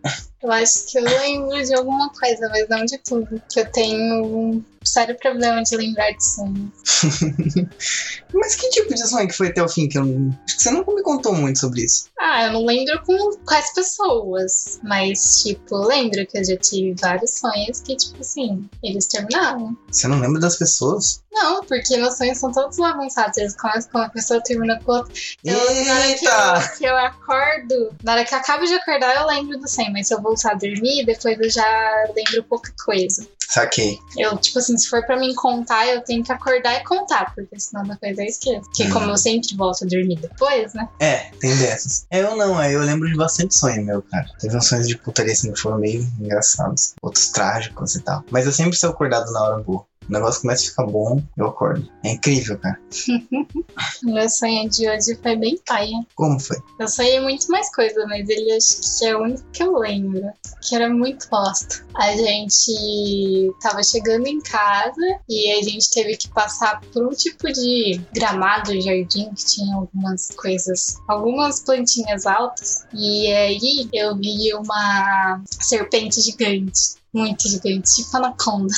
eu 0.42 0.52
acho 0.52 0.86
que 0.88 0.98
eu 0.98 1.04
lembro 1.04 1.64
de 1.64 1.74
alguma 1.74 2.10
coisa, 2.10 2.50
mas 2.50 2.68
não 2.70 2.86
de 2.86 2.98
tudo. 3.00 3.42
Que 3.50 3.60
eu 3.60 3.72
tenho 3.72 4.64
sério 4.88 5.18
problema 5.18 5.62
de 5.64 5.76
lembrar 5.76 6.12
de 6.12 6.24
sonhos. 6.24 6.72
Mas 8.34 8.56
que 8.56 8.70
tipo 8.70 8.94
de 8.94 9.08
sonho 9.08 9.28
que 9.28 9.34
foi 9.34 9.48
até 9.48 9.64
o 9.64 9.70
fim? 9.70 9.88
Que 9.88 9.98
eu. 9.98 10.04
Acho 10.04 10.58
que 10.58 10.64
você 10.64 10.72
nunca 10.72 10.94
me 10.94 11.02
contou 11.02 11.34
muito 11.34 11.60
sobre 11.60 11.84
isso. 11.84 12.10
Ah, 12.20 12.46
eu 12.46 12.54
não 12.54 12.66
lembro 12.66 13.02
com 13.04 13.38
quais 13.46 13.74
pessoas, 13.74 14.80
mas, 14.84 15.44
tipo, 15.44 15.78
lembro 15.78 16.26
que 16.26 16.38
eu 16.38 16.44
já 16.44 16.58
tive 16.58 16.96
vários 17.00 17.32
sonhos 17.32 17.82
que, 17.82 17.96
tipo 17.96 18.20
assim, 18.20 18.68
eles 18.84 19.08
terminaram. 19.08 19.78
Você 19.92 20.08
não 20.08 20.20
lembra 20.20 20.40
das 20.40 20.58
pessoas? 20.58 21.24
Não, 21.32 21.64
porque 21.66 21.98
meus 21.98 22.18
sonhos 22.18 22.38
são 22.38 22.52
todos 22.52 22.80
avançados. 22.80 23.38
Eles 23.38 23.56
começam 23.58 23.92
com 23.92 23.98
uma 24.00 24.10
pessoa, 24.10 24.42
terminam 24.42 24.80
com 24.80 24.94
outra. 24.94 25.14
Eu, 25.44 25.86
na 25.86 25.94
hora 25.94 26.04
que 26.14 26.26
Eita! 26.26 26.72
eu, 26.72 26.78
que 26.78 26.86
eu 26.86 26.98
acordo, 26.98 27.96
na 28.04 28.14
hora 28.14 28.26
que 28.26 28.34
eu 28.34 28.38
acabo 28.38 28.66
de 28.66 28.74
acordar, 28.74 29.16
eu 29.16 29.28
lembro 29.28 29.60
do 29.60 29.68
sonho, 29.68 29.92
mas 29.92 30.08
se 30.08 30.14
eu 30.14 30.22
voltar 30.22 30.52
a 30.52 30.56
dormir, 30.56 31.06
depois 31.06 31.38
eu 31.40 31.50
já 31.50 32.08
lembro 32.16 32.44
pouca 32.44 32.72
coisa. 32.86 33.28
Saquei. 33.56 33.98
Eu, 34.18 34.38
tipo 34.38 34.60
assim, 34.60 34.78
se 34.78 34.90
for 34.90 35.06
pra 35.06 35.18
mim 35.18 35.34
contar, 35.34 35.88
eu 35.88 36.02
tenho 36.02 36.22
que 36.22 36.30
acordar 36.30 36.76
e 36.76 36.84
contar, 36.84 37.34
porque 37.34 37.58
senão 37.58 37.84
depois 37.84 38.18
eu 38.18 38.26
esqueço. 38.26 38.64
Porque 38.64 38.84
Hum. 38.84 38.90
como 38.92 39.10
eu 39.10 39.16
sempre 39.18 39.56
volto 39.56 39.86
a 39.86 39.88
dormir 39.88 40.20
depois, 40.20 40.74
né? 40.74 40.90
É, 41.00 41.32
tem 41.40 41.56
dessas. 41.56 42.06
É, 42.12 42.20
eu 42.20 42.36
não, 42.36 42.62
é, 42.62 42.76
eu 42.76 42.82
lembro 42.82 43.08
de 43.10 43.16
bastante 43.16 43.58
sonho 43.58 43.82
meu, 43.86 44.02
cara. 44.02 44.26
Teve 44.42 44.58
uns 44.58 44.68
sonhos 44.68 44.90
de 44.90 44.98
putaria 44.98 45.32
assim 45.32 45.54
que 45.54 45.60
foram 45.62 45.78
meio 45.80 46.06
engraçados. 46.20 46.96
Outros 47.02 47.30
trágicos 47.30 47.96
e 47.96 48.02
tal. 48.02 48.26
Mas 48.30 48.46
eu 48.46 48.52
sempre 48.52 48.76
sou 48.76 48.90
acordado 48.90 49.32
na 49.32 49.42
hora 49.42 49.64
boa. 49.64 49.86
O 50.08 50.12
negócio 50.12 50.42
começa 50.42 50.64
a 50.64 50.70
ficar 50.70 50.86
bom, 50.86 51.22
eu 51.36 51.48
acordo. 51.48 51.90
É 52.04 52.12
incrível, 52.12 52.58
cara. 52.60 52.80
Meu 54.04 54.30
sonho 54.30 54.70
de 54.70 54.88
hoje 54.88 55.16
foi 55.22 55.36
bem 55.36 55.60
paia. 55.66 56.06
Como 56.14 56.40
foi? 56.40 56.58
Eu 56.80 56.88
sonhei 56.88 57.20
muito 57.20 57.48
mais 57.52 57.74
coisa, 57.74 58.06
mas 58.06 58.30
ele 58.30 58.52
acho 58.52 59.00
que 59.00 59.06
é 59.06 59.16
o 59.16 59.24
único 59.24 59.44
que 59.52 59.64
eu 59.64 59.78
lembro. 59.78 60.32
Que 60.62 60.76
era 60.76 60.90
muito 60.90 61.28
bosta. 61.30 61.84
A 61.96 62.12
gente 62.12 63.52
tava 63.62 63.82
chegando 63.84 64.28
em 64.28 64.40
casa 64.42 65.20
e 65.28 65.52
a 65.52 65.64
gente 65.64 65.90
teve 65.90 66.18
que 66.18 66.30
passar 66.30 66.82
por 66.94 67.08
um 67.08 67.12
tipo 67.12 67.52
de 67.52 68.00
gramado, 68.14 68.80
jardim, 68.80 69.34
que 69.34 69.46
tinha 69.46 69.76
algumas 69.76 70.30
coisas, 70.36 70.98
algumas 71.08 71.62
plantinhas 71.62 72.26
altas. 72.26 72.86
E 72.94 73.32
aí 73.32 73.90
eu 73.92 74.16
vi 74.16 74.54
uma 74.54 75.42
serpente 75.60 76.22
gigante. 76.22 76.96
Muito 77.14 77.48
gigante, 77.48 77.96
tipo 77.96 78.18
anaconda. 78.18 78.74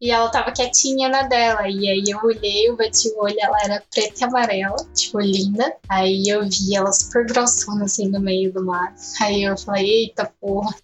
E 0.00 0.10
ela 0.10 0.28
tava 0.30 0.52
quietinha 0.52 1.08
na 1.08 1.22
dela. 1.22 1.68
E 1.68 1.88
aí 1.88 2.04
eu 2.06 2.18
olhei, 2.22 2.68
eu 2.68 2.76
bati 2.76 3.08
o 3.10 3.22
olho, 3.22 3.36
ela 3.38 3.58
era 3.62 3.82
preta 3.92 4.20
e 4.20 4.24
amarela, 4.24 4.76
tipo, 4.94 5.20
linda. 5.20 5.74
Aí 5.88 6.28
eu 6.28 6.42
vi 6.48 6.74
ela 6.74 6.92
super 6.92 7.26
grossona, 7.26 7.84
assim, 7.84 8.08
no 8.08 8.20
meio 8.20 8.52
do 8.52 8.64
mar. 8.64 8.94
Aí 9.20 9.42
eu 9.42 9.56
falei, 9.56 9.86
eita 9.86 10.30
porra. 10.40 10.74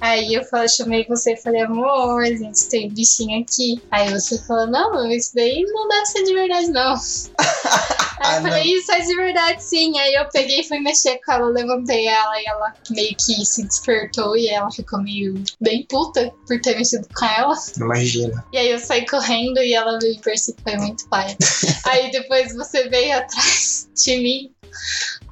Aí 0.00 0.34
eu 0.34 0.44
falei, 0.44 0.68
chamei 0.68 1.06
você 1.08 1.34
e 1.34 1.36
falei, 1.36 1.62
amor, 1.62 2.22
a 2.22 2.26
gente 2.26 2.68
tem 2.68 2.90
bichinho 2.90 3.40
aqui. 3.42 3.80
Aí 3.90 4.10
você 4.10 4.38
falou, 4.46 4.66
não, 4.66 5.10
isso 5.10 5.32
daí 5.34 5.62
não 5.62 5.88
deve 5.88 6.06
ser 6.06 6.24
de 6.24 6.34
verdade, 6.34 6.66
não. 6.68 6.94
Aí 8.22 8.36
Ah, 8.36 8.36
eu 8.36 8.42
falei, 8.42 8.62
isso 8.74 8.92
é 8.92 9.00
de 9.00 9.16
verdade 9.16 9.62
sim. 9.62 9.98
Aí 9.98 10.14
eu 10.14 10.28
peguei 10.32 10.60
e 10.60 10.64
fui 10.64 10.78
mexer 10.78 11.18
com 11.24 11.32
ela, 11.32 11.48
levantei 11.48 12.06
ela 12.06 12.40
e 12.40 12.46
ela 12.46 12.72
meio 12.90 13.16
que 13.16 13.44
se 13.44 13.64
despertou 13.64 14.36
e 14.36 14.48
ela 14.48 14.70
ficou 14.70 15.02
meio 15.02 15.42
bem 15.60 15.84
puta 15.88 16.32
por 16.46 16.60
ter 16.60 16.76
mexido 16.76 17.06
com 17.14 17.24
ela. 17.24 17.54
imagina. 17.76 18.44
E 18.52 18.58
aí 18.58 18.70
eu 18.70 18.78
saí 18.78 19.06
correndo 19.06 19.58
e 19.58 19.74
ela 19.74 19.98
ver 19.98 20.36
se 20.38 20.54
foi 20.62 20.76
muito 20.76 21.08
pai. 21.08 21.36
aí 21.86 22.10
depois 22.12 22.54
você 22.54 22.88
veio 22.88 23.18
atrás 23.18 23.88
de 23.94 24.16
mim 24.18 24.52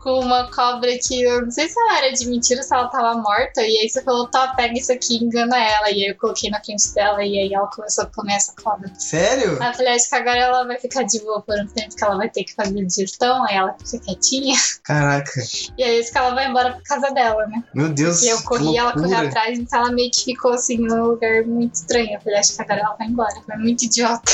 com 0.00 0.20
uma 0.20 0.50
cobra 0.50 0.90
que 1.06 1.22
eu 1.22 1.42
não 1.42 1.50
sei 1.50 1.68
se 1.68 1.78
ela 1.78 1.98
era 1.98 2.12
de 2.12 2.26
mentira, 2.26 2.62
se 2.62 2.74
ela 2.74 2.88
tava 2.88 3.20
morta. 3.20 3.60
E 3.62 3.78
aí 3.78 3.88
você 3.88 4.02
falou, 4.02 4.26
tá, 4.28 4.48
pega 4.54 4.78
isso 4.78 4.92
aqui 4.92 5.18
e 5.18 5.24
engana 5.24 5.56
ela. 5.56 5.90
E 5.90 6.04
aí 6.04 6.10
eu 6.10 6.16
coloquei 6.16 6.50
na 6.50 6.62
frente 6.62 6.92
dela 6.94 7.22
e 7.22 7.38
aí 7.38 7.52
ela 7.52 7.68
começou 7.68 8.04
a 8.04 8.06
comer 8.06 8.34
essa 8.34 8.54
cobra. 8.60 8.90
Sério? 8.98 9.62
Aí 9.62 9.68
eu 9.68 9.74
falei, 9.74 9.94
acho 9.94 10.08
que 10.08 10.14
agora 10.14 10.38
ela 10.38 10.66
vai 10.66 10.78
ficar 10.78 11.02
de 11.02 11.20
boa 11.20 11.42
por 11.42 11.54
um 11.58 11.66
tempo 11.66 11.94
que 11.94 12.04
ela 12.04 12.16
vai 12.16 12.30
ter 12.30 12.44
que 12.44 12.54
fazer 12.54 12.84
digestão. 12.84 13.44
Aí 13.44 13.56
ela 13.56 13.76
fica 13.84 14.04
quietinha. 14.04 14.56
Caraca. 14.82 15.30
E 15.76 15.84
aí 15.84 16.00
isso 16.00 16.12
que 16.12 16.18
ela 16.18 16.34
vai 16.34 16.48
embora 16.48 16.72
pra 16.72 16.82
casa 16.82 17.12
dela, 17.12 17.46
né? 17.46 17.62
Meu 17.74 17.90
Deus. 17.90 18.22
E 18.22 18.28
eu 18.28 18.42
corri, 18.42 18.76
ela 18.76 18.92
correu 18.92 19.18
atrás, 19.18 19.58
então 19.58 19.80
ela 19.80 19.92
meio 19.92 20.10
que 20.10 20.24
ficou 20.24 20.52
assim 20.52 20.78
num 20.78 21.04
lugar 21.04 21.44
muito 21.44 21.74
estranho. 21.74 22.14
Eu 22.14 22.20
falei, 22.20 22.38
acho 22.38 22.56
que 22.56 22.62
agora 22.62 22.80
ela 22.80 22.96
vai 22.96 23.06
embora. 23.06 23.34
Foi 23.44 23.56
muito 23.56 23.84
idiota. 23.84 24.32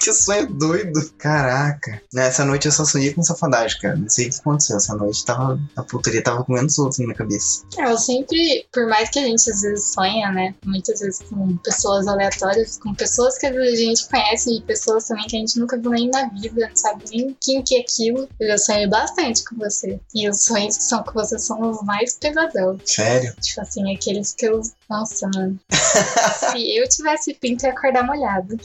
Que 0.00 0.12
sonho 0.14 0.46
doido. 0.46 0.98
Caraca. 1.18 2.00
Nessa 2.12 2.42
noite 2.44 2.66
eu 2.66 2.72
só 2.72 2.86
sonhei 2.86 3.12
com 3.12 3.22
safadagem, 3.22 3.78
cara. 3.78 3.96
Não 3.96 4.08
sei 4.08 4.28
o 4.28 4.30
que 4.30 4.38
aconteceu. 4.40 4.78
Essa 4.78 4.94
noite 4.96 5.24
tava. 5.24 5.60
A 5.76 5.82
putaria 5.82 6.22
tava 6.22 6.42
comendo 6.42 6.66
os 6.66 6.78
outros 6.78 6.98
na 6.98 7.06
minha 7.06 7.16
cabeça. 7.16 7.64
É, 7.76 7.84
Eu 7.84 7.98
sempre, 7.98 8.66
por 8.72 8.86
mais 8.86 9.10
que 9.10 9.18
a 9.18 9.22
gente 9.22 9.50
às 9.50 9.60
vezes 9.60 9.92
sonha, 9.92 10.32
né? 10.32 10.54
Muitas 10.64 11.00
vezes 11.00 11.20
com 11.28 11.56
pessoas 11.58 12.06
aleatórias, 12.08 12.78
com 12.78 12.94
pessoas 12.94 13.36
que 13.36 13.46
às 13.46 13.54
vezes 13.54 13.78
a 13.80 13.82
gente 13.82 14.08
conhece 14.08 14.56
e 14.56 14.62
pessoas 14.62 15.06
também 15.06 15.26
que 15.26 15.36
a 15.36 15.40
gente 15.40 15.58
nunca 15.58 15.76
viu 15.78 15.90
nem 15.90 16.08
na 16.08 16.28
vida, 16.28 16.68
não 16.68 16.76
sabe 16.76 17.04
nem 17.10 17.36
quem 17.40 17.62
que 17.62 17.76
é 17.76 17.80
aquilo. 17.80 18.26
Eu 18.40 18.48
já 18.48 18.58
sonhei 18.58 18.86
bastante 18.88 19.44
com 19.44 19.56
você. 19.56 20.00
E 20.14 20.28
os 20.30 20.44
sonhos 20.44 20.78
que 20.78 20.84
são 20.84 21.02
com 21.02 21.12
você 21.12 21.38
são 21.38 21.60
os 21.60 21.82
mais 21.82 22.14
pesadão. 22.14 22.78
Sério? 22.86 23.34
Tipo 23.40 23.60
assim, 23.60 23.94
aqueles 23.94 24.32
que 24.32 24.46
eu. 24.46 24.62
Nossa, 24.88 25.28
mano. 25.34 25.60
Se 25.70 26.76
eu 26.76 26.88
tivesse 26.88 27.34
pinto, 27.34 27.64
eu 27.64 27.68
ia 27.68 27.76
acordar 27.76 28.04
molhado. 28.04 28.56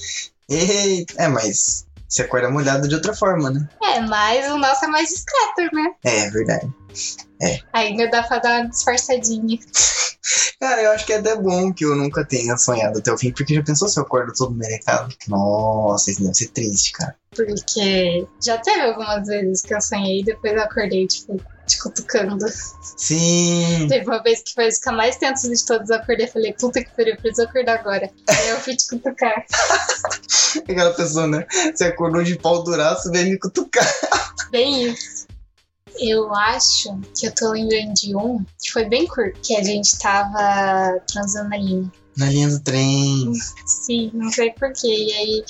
Eita. 0.50 1.14
É, 1.18 1.28
mas. 1.28 1.86
Você 2.08 2.22
acorda 2.22 2.50
molhado 2.50 2.88
de 2.88 2.96
outra 2.96 3.16
forma, 3.16 3.50
né? 3.50 3.68
É, 3.82 4.00
mas 4.00 4.50
o 4.52 4.58
nosso 4.58 4.86
é 4.86 4.88
mais 4.88 5.10
discreto, 5.10 5.76
né? 5.76 5.92
É, 6.04 6.28
é 6.28 6.30
verdade. 6.30 6.72
Ainda 7.74 8.10
dá 8.10 8.24
pra 8.24 8.40
dar 8.40 8.62
uma 8.62 8.70
disfarçadinha. 8.70 9.60
Cara, 10.60 10.82
eu 10.82 10.92
acho 10.92 11.06
que 11.06 11.14
é 11.14 11.18
até 11.18 11.36
bom 11.36 11.74
que 11.74 11.86
eu 11.86 11.96
nunca 11.96 12.26
tenha 12.26 12.58
sonhado 12.58 13.00
até 13.00 13.12
o 13.12 13.18
fim, 13.18 13.32
porque 13.32 13.54
já 13.54 13.64
pensou 13.64 13.88
se 13.88 14.00
eu 14.00 14.04
acordo 14.04 14.34
todo 14.34 14.56
merecado? 14.56 15.14
Nossa, 15.28 16.10
isso 16.10 16.22
deve 16.22 16.34
ser 16.34 16.48
triste, 16.50 16.92
cara. 16.94 17.16
Porque 17.36 18.26
já 18.44 18.58
teve 18.58 18.82
algumas 18.82 19.28
vezes 19.28 19.62
que 19.62 19.74
eu 19.74 19.82
sonhei 19.82 20.22
e 20.22 20.26
depois 20.26 20.54
eu 20.54 20.64
acordei, 20.64 21.06
tipo, 21.06 21.40
te 21.66 21.80
cutucando. 21.80 22.46
Sim. 22.98 23.88
Teve 23.90 24.06
uma 24.06 24.22
vez 24.22 24.42
que 24.42 24.54
foi 24.54 24.72
ficar 24.72 24.92
mais 24.92 25.18
tenso 25.18 25.50
de 25.50 25.66
todos, 25.66 25.92
acordei 25.92 26.26
e 26.26 26.30
falei, 26.30 26.54
puta 26.54 26.84
que 26.84 26.90
pariu, 26.96 27.14
eu 27.14 27.22
preciso 27.22 27.48
acordar 27.48 27.80
agora. 27.80 28.10
Aí 28.30 28.50
eu 28.50 28.60
fui 28.60 28.76
te 28.76 28.88
cutucar. 28.88 29.46
Aquela 30.70 30.94
pessoa, 30.94 31.28
né? 31.28 31.46
Você 31.74 31.86
acordou 31.86 32.24
de 32.24 32.38
pau 32.38 32.64
duraço, 32.64 33.12
veio 33.12 33.32
me 33.32 33.40
cutucar. 33.40 33.88
Bem 34.52 34.92
isso. 34.92 35.26
Eu 35.98 36.34
acho 36.36 37.00
que 37.18 37.28
eu 37.28 37.34
tô 37.34 37.52
lembrando 37.52 37.94
de 37.94 38.16
um 38.16 38.44
que 38.62 38.70
foi 38.70 38.84
bem 38.84 39.08
curto, 39.08 39.40
que 39.42 39.56
a 39.56 39.64
gente 39.64 39.98
tava 39.98 41.00
transando 41.08 41.56
linha. 41.56 41.90
Na 42.18 42.30
linha 42.30 42.50
do 42.50 42.60
trem. 42.60 43.34
Sim, 43.66 44.12
não 44.14 44.32
sei 44.32 44.52
porquê. 44.52 44.88
E 44.88 45.14
aí 45.14 45.46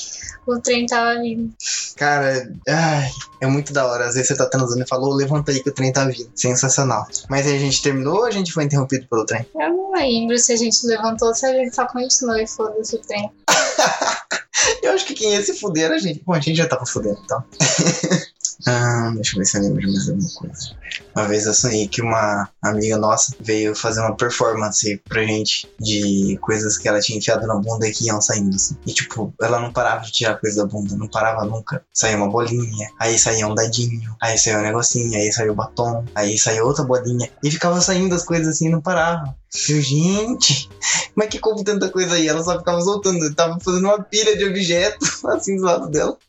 o 0.47 0.59
trem 0.59 0.85
tava 0.85 1.21
vindo. 1.21 1.53
Cara, 1.95 2.51
ai, 2.67 3.09
é 3.41 3.47
muito 3.47 3.71
da 3.71 3.85
hora. 3.85 4.05
Às 4.07 4.15
vezes 4.15 4.29
você 4.29 4.37
tá 4.37 4.45
transando 4.45 4.83
e 4.83 4.87
falou, 4.87 5.13
levanta 5.13 5.51
aí 5.51 5.61
que 5.61 5.69
o 5.69 5.73
trem 5.73 5.93
tá 5.93 6.05
vindo. 6.05 6.29
Sensacional. 6.35 7.07
Mas 7.29 7.45
aí 7.45 7.55
a 7.55 7.59
gente 7.59 7.81
terminou 7.81 8.17
ou 8.17 8.25
a 8.25 8.31
gente 8.31 8.51
foi 8.51 8.63
interrompido 8.63 9.07
pelo 9.07 9.25
trem? 9.25 9.45
Eu 9.55 9.69
não 9.69 9.91
lembro 9.93 10.37
se 10.37 10.53
a 10.53 10.55
gente 10.55 10.85
levantou 10.87 11.29
ou 11.29 11.35
se 11.35 11.45
a 11.45 11.53
gente 11.53 11.75
só 11.75 11.85
continuou 11.87 12.37
e 12.37 12.47
foda-se 12.47 12.95
o 12.95 12.99
trem. 12.99 13.31
Eu 14.81 14.93
acho 14.93 15.05
que 15.05 15.13
quem 15.13 15.33
ia 15.33 15.43
se 15.43 15.53
fuder 15.59 15.85
era 15.85 15.95
a 15.95 15.99
gente. 15.99 16.23
Bom, 16.23 16.33
a 16.33 16.39
gente 16.39 16.55
já 16.55 16.67
tava 16.67 16.85
fudendo, 16.85 17.19
então. 17.23 17.43
ah, 18.65 19.11
deixa 19.15 19.35
eu 19.35 19.39
ver 19.39 19.45
se 19.45 19.57
eu 19.57 19.61
lembro 19.61 19.81
de 19.81 19.87
mais 19.87 20.09
alguma 20.09 20.29
coisa. 20.33 20.75
Uma 21.15 21.27
vez 21.27 21.45
eu 21.45 21.53
sonhei 21.53 21.87
que 21.87 22.01
uma 22.01 22.49
amiga 22.61 22.97
nossa 22.97 23.35
veio 23.39 23.75
fazer 23.75 24.01
uma 24.01 24.15
performance 24.15 25.01
pra 25.07 25.23
gente 25.23 25.67
de 25.79 26.37
coisas 26.41 26.77
que 26.77 26.87
ela 26.87 26.99
tinha 26.99 27.17
enfiado 27.17 27.45
na 27.47 27.55
bunda 27.55 27.87
e 27.87 27.91
que 27.91 28.05
iam 28.05 28.21
saindo, 28.21 28.55
assim. 28.55 28.75
E, 28.85 28.93
tipo, 28.93 29.33
ela 29.41 29.59
não 29.59 29.73
parava 29.73 30.05
de 30.05 30.11
tirar 30.11 30.39
coisa 30.39 30.63
da 30.63 30.69
bunda, 30.69 30.95
não 30.95 31.07
parava 31.07 31.45
nunca. 31.45 31.83
Saía 31.93 32.17
uma 32.17 32.29
bolinha, 32.29 32.89
aí 32.99 33.17
saía 33.17 33.47
um 33.47 33.55
dadinho, 33.55 34.15
aí 34.21 34.37
saía 34.37 34.59
um 34.59 34.63
negocinho, 34.63 35.17
aí 35.17 35.31
saiu 35.31 35.55
batom, 35.55 36.05
aí 36.13 36.37
saía 36.37 36.63
outra 36.63 36.83
bolinha. 36.83 37.29
E 37.43 37.51
ficava 37.51 37.81
saindo 37.81 38.15
as 38.15 38.23
coisas 38.23 38.47
assim, 38.47 38.69
não 38.69 38.81
parava. 38.81 39.35
Eu, 39.69 39.81
gente, 39.81 40.69
mas 41.15 41.29
que 41.29 41.39
como 41.39 41.63
tanta 41.63 41.89
coisa 41.89 42.15
aí? 42.15 42.27
Ela 42.27 42.43
só 42.43 42.57
ficava 42.57 42.81
soltando. 42.81 43.23
Eu 43.23 43.33
tava 43.33 43.57
fazendo 43.59 43.85
uma 43.85 44.03
pilha 44.03 44.35
de 44.37 44.45
objetos 44.45 45.23
assim 45.25 45.55
do 45.55 45.63
lado 45.63 45.89
dela. 45.89 46.17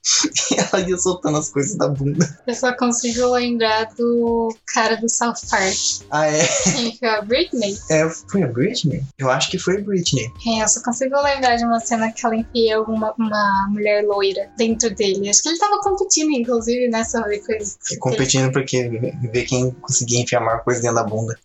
E 0.53 0.61
ela 0.61 0.89
ia 0.89 0.97
soltando 0.97 1.39
as 1.39 1.51
coisas 1.51 1.77
da 1.77 1.89
bunda. 1.89 2.16
Eu 2.47 2.55
só 2.55 2.73
consigo 2.77 3.33
lembrar 3.33 3.87
do 3.97 4.55
cara 4.67 4.97
do 4.97 5.09
South 5.09 5.35
Park. 5.51 5.77
Ah, 6.11 6.27
é? 6.27 6.47
Quem 6.73 6.97
foi 6.97 7.09
a 7.09 7.23
Britney? 7.23 7.77
é 7.91 8.09
foi 8.09 8.43
a 8.43 8.47
Britney? 8.47 9.03
Eu 9.19 9.31
acho 9.31 9.51
que 9.51 9.59
foi 9.59 9.79
a 9.79 9.81
Britney. 9.81 10.31
É, 10.47 10.63
eu 10.63 10.69
só 10.69 10.83
consigo 10.83 11.15
lembrar 11.23 11.57
de 11.57 11.65
uma 11.65 11.81
cena 11.81 12.13
que 12.13 12.25
ela 12.25 12.37
enfia 12.37 12.81
uma, 12.83 13.13
uma 13.19 13.69
mulher 13.71 14.05
loira 14.05 14.49
dentro 14.57 14.95
dele. 14.95 15.29
Acho 15.29 15.43
que 15.43 15.49
ele 15.49 15.59
tava 15.59 15.81
competindo, 15.81 16.31
inclusive, 16.31 16.89
nessa 16.89 17.23
coisa. 17.23 17.77
E 17.91 17.97
competindo 17.97 18.53
pra 18.53 18.65
quê? 18.65 18.89
ver 18.89 19.45
quem 19.45 19.71
conseguia 19.71 20.21
enfiar 20.21 20.41
maior 20.41 20.63
coisa 20.63 20.81
dentro 20.81 20.97
da 20.97 21.05
bunda. 21.05 21.37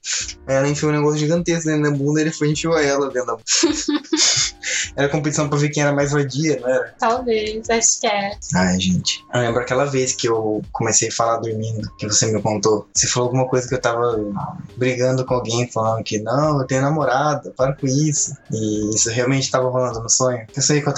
Ela 0.47 0.67
enfiou 0.67 0.91
um 0.91 0.95
negócio 0.95 1.19
gigantesco 1.19 1.65
dentro 1.65 1.83
da 1.83 1.97
bunda 1.97 2.19
e 2.19 2.23
ele 2.23 2.31
foi 2.31 2.49
e 2.49 2.51
enfiou 2.51 2.77
ela 2.77 3.09
dentro 3.09 3.27
da 3.27 3.33
bunda. 3.33 3.43
era 4.95 5.09
competição 5.09 5.49
pra 5.49 5.57
ver 5.57 5.69
quem 5.69 5.83
era 5.83 5.93
mais 5.93 6.11
vadia, 6.11 6.59
não 6.59 6.69
era? 6.69 6.95
Talvez, 6.99 7.69
acho 7.69 8.01
que 8.01 8.07
é. 8.07 8.37
Ai, 8.55 8.79
gente. 8.79 9.25
Eu 9.33 9.41
lembro 9.41 9.61
aquela 9.61 9.85
vez 9.85 10.13
que 10.13 10.27
eu 10.27 10.61
comecei 10.71 11.09
a 11.09 11.11
falar 11.11 11.37
dormindo, 11.37 11.91
que 11.97 12.07
você 12.07 12.31
me 12.31 12.41
contou. 12.41 12.87
Você 12.93 13.07
falou 13.07 13.27
alguma 13.27 13.47
coisa 13.47 13.67
que 13.67 13.75
eu 13.75 13.81
tava 13.81 14.17
brigando 14.77 15.25
com 15.25 15.35
alguém, 15.35 15.69
falando 15.69 16.03
que 16.03 16.19
não, 16.19 16.59
eu 16.59 16.67
tenho 16.67 16.81
namorada, 16.81 17.51
para 17.51 17.73
com 17.73 17.87
isso. 17.87 18.35
E 18.51 18.95
isso 18.95 19.09
realmente 19.09 19.51
tava 19.51 19.69
rolando 19.69 20.01
no 20.01 20.09
sonho. 20.09 20.45
Eu 20.55 20.61
sonhei 20.61 20.81
com 20.81 20.89
a 20.89 20.93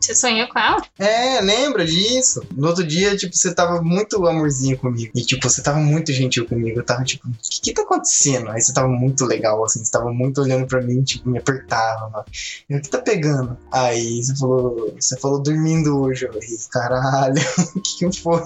Você 0.00 0.14
sonhou 0.14 0.46
com 0.48 0.58
ela? 0.58 0.82
É, 0.98 1.40
lembra 1.40 1.84
disso? 1.84 2.42
No 2.54 2.68
outro 2.68 2.84
dia, 2.84 3.16
tipo, 3.16 3.34
você 3.34 3.54
tava 3.54 3.82
muito 3.82 4.24
amorzinho 4.26 4.78
comigo. 4.78 5.10
E, 5.14 5.22
tipo, 5.22 5.48
você 5.48 5.62
tava 5.62 5.78
muito 5.78 6.12
gentil 6.12 6.46
comigo. 6.46 6.78
Eu 6.78 6.84
tava, 6.84 7.02
tipo, 7.02 7.26
o 7.28 7.32
que 7.32 7.60
que 7.60 7.72
tá 7.74 7.82
acontecendo? 7.82 8.50
Aí 8.50 8.60
você 8.60 8.72
tava 8.72 8.88
muito 8.88 9.24
legal, 9.24 9.64
assim. 9.64 9.84
Você 9.84 9.90
tava 9.90 10.12
muito 10.12 10.40
olhando 10.40 10.66
pra 10.66 10.80
mim, 10.80 11.02
tipo, 11.02 11.28
me 11.28 11.38
apertava. 11.38 12.24
Eu, 12.68 12.78
o 12.78 12.82
que 12.82 12.88
tá 12.88 12.98
pegando? 12.98 13.56
Aí 13.72 14.22
você 14.22 14.36
falou, 14.36 14.94
você 14.98 15.18
falou 15.18 15.42
dormindo 15.42 16.00
hoje. 16.00 16.26
Eu 16.26 16.32
falei, 16.32 16.48
caralho, 16.70 17.42
o 17.74 17.80
que 17.80 18.08
que 18.08 18.20
foi? 18.20 18.42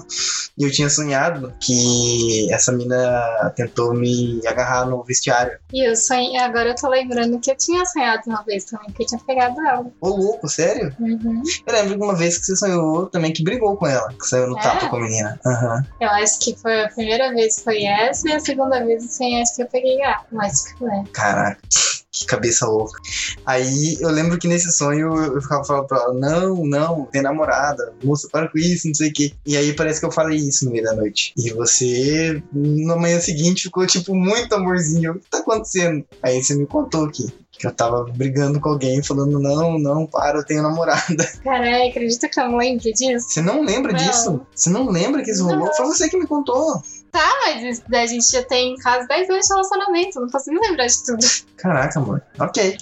E 0.57 0.63
eu 0.63 0.71
tinha 0.71 0.89
sonhado 0.89 1.53
que 1.59 2.51
essa 2.51 2.71
mina 2.71 3.51
tentou 3.55 3.93
me 3.93 4.41
agarrar 4.47 4.85
no 4.85 5.03
vestiário. 5.03 5.59
E 5.71 5.87
eu 5.87 5.95
sonhei, 5.95 6.37
agora 6.37 6.69
eu 6.69 6.75
tô 6.75 6.87
lembrando 6.89 7.39
que 7.39 7.51
eu 7.51 7.55
tinha 7.55 7.85
sonhado 7.85 8.23
uma 8.27 8.43
vez 8.43 8.65
também, 8.65 8.91
que 8.91 9.03
eu 9.03 9.07
tinha 9.07 9.21
pegado 9.21 9.59
ela. 9.61 9.85
Ô, 9.99 10.09
louco, 10.09 10.47
sério? 10.49 10.95
Uhum. 10.99 11.40
Eu 11.65 11.73
lembro 11.73 11.97
de 11.97 12.03
uma 12.03 12.15
vez 12.15 12.37
que 12.37 12.45
você 12.45 12.55
sonhou 12.55 13.07
também 13.07 13.33
que 13.33 13.43
brigou 13.43 13.75
com 13.77 13.87
ela, 13.87 14.09
que 14.13 14.25
saiu 14.25 14.47
no 14.47 14.57
É? 14.57 14.61
tapa 14.61 14.87
com 14.89 14.95
a 14.95 14.99
menina. 14.99 15.39
Aham. 15.45 15.85
Eu 15.99 16.09
acho 16.09 16.39
que 16.39 16.55
foi 16.55 16.83
a 16.83 16.89
primeira 16.89 17.33
vez 17.33 17.61
foi 17.61 17.83
essa 17.83 18.29
e 18.29 18.33
a 18.33 18.39
segunda 18.39 18.83
vez 18.85 19.03
assim, 19.03 19.41
acho 19.41 19.55
que 19.55 19.63
eu 19.63 19.67
peguei 19.67 20.01
ela. 20.01 20.25
Mas 20.31 20.67
que 20.67 20.77
foi. 20.77 21.03
Caraca, 21.13 21.61
que 22.11 22.25
cabeça 22.25 22.67
louca. 22.67 22.99
Aí 23.45 23.97
eu 23.99 24.09
lembro 24.09 24.37
que 24.37 24.47
nesse 24.47 24.71
sonho 24.71 25.15
eu 25.15 25.41
ficava 25.41 25.63
falando 25.63 25.87
pra 25.87 25.97
ela: 25.97 26.13
não, 26.13 26.65
não, 26.65 27.05
tem 27.05 27.21
namorada, 27.21 27.93
moça, 28.03 28.27
para 28.29 28.49
com 28.49 28.57
isso, 28.57 28.87
não 28.87 28.93
sei 28.93 29.09
o 29.09 29.13
quê. 29.13 29.31
E 29.45 29.55
aí 29.55 29.73
parece 29.73 29.99
que 29.99 30.05
eu 30.05 30.11
falei 30.11 30.37
isso 30.37 30.65
no 30.65 30.71
meio 30.71 30.83
da 30.83 30.93
noite. 30.93 31.33
E 31.37 31.51
você, 31.51 32.43
na 32.53 32.97
manhã 32.97 33.19
seguinte, 33.19 33.63
ficou 33.63 33.87
tipo 33.87 34.13
muito 34.13 34.53
amorzinho. 34.53 35.13
O 35.13 35.19
que 35.19 35.29
tá 35.29 35.39
acontecendo? 35.39 36.03
Aí 36.21 36.43
você 36.43 36.53
me 36.53 36.65
contou 36.65 37.05
aqui. 37.05 37.31
Que 37.51 37.67
eu 37.67 37.71
tava 37.71 38.05
brigando 38.15 38.59
com 38.59 38.69
alguém, 38.69 39.03
falando, 39.03 39.37
não, 39.39 39.77
não, 39.77 40.07
para, 40.07 40.39
eu 40.39 40.45
tenho 40.45 40.63
namorada. 40.63 41.23
Caralho, 41.43 41.89
acredita 41.89 42.27
que 42.27 42.39
eu 42.39 42.49
não 42.49 42.57
lembro 42.57 42.91
disso? 42.91 43.29
Você 43.29 43.41
não 43.41 43.61
lembra 43.63 43.91
Não. 43.91 43.99
disso? 43.99 44.41
Você 44.55 44.69
não 44.69 44.89
lembra 44.89 45.21
que 45.21 45.29
isso 45.29 45.43
rolou? 45.43 45.65
Não. 45.65 45.73
Foi 45.75 45.85
você 45.85 46.09
que 46.09 46.17
me 46.17 46.25
contou. 46.25 46.81
Ah, 47.13 47.39
mas 47.45 47.63
isso 47.63 47.83
daí 47.89 48.03
a 48.03 48.07
gente 48.07 48.31
já 48.31 48.43
tem 48.43 48.75
quase 48.81 49.07
10 49.07 49.29
anos 49.29 49.45
de 49.45 49.53
relacionamento, 49.53 50.19
não 50.21 50.29
consigo 50.29 50.59
lembrar 50.61 50.87
de 50.87 51.05
tudo. 51.05 51.25
Caraca, 51.57 51.99
amor. 51.99 52.21
Ok. 52.39 52.77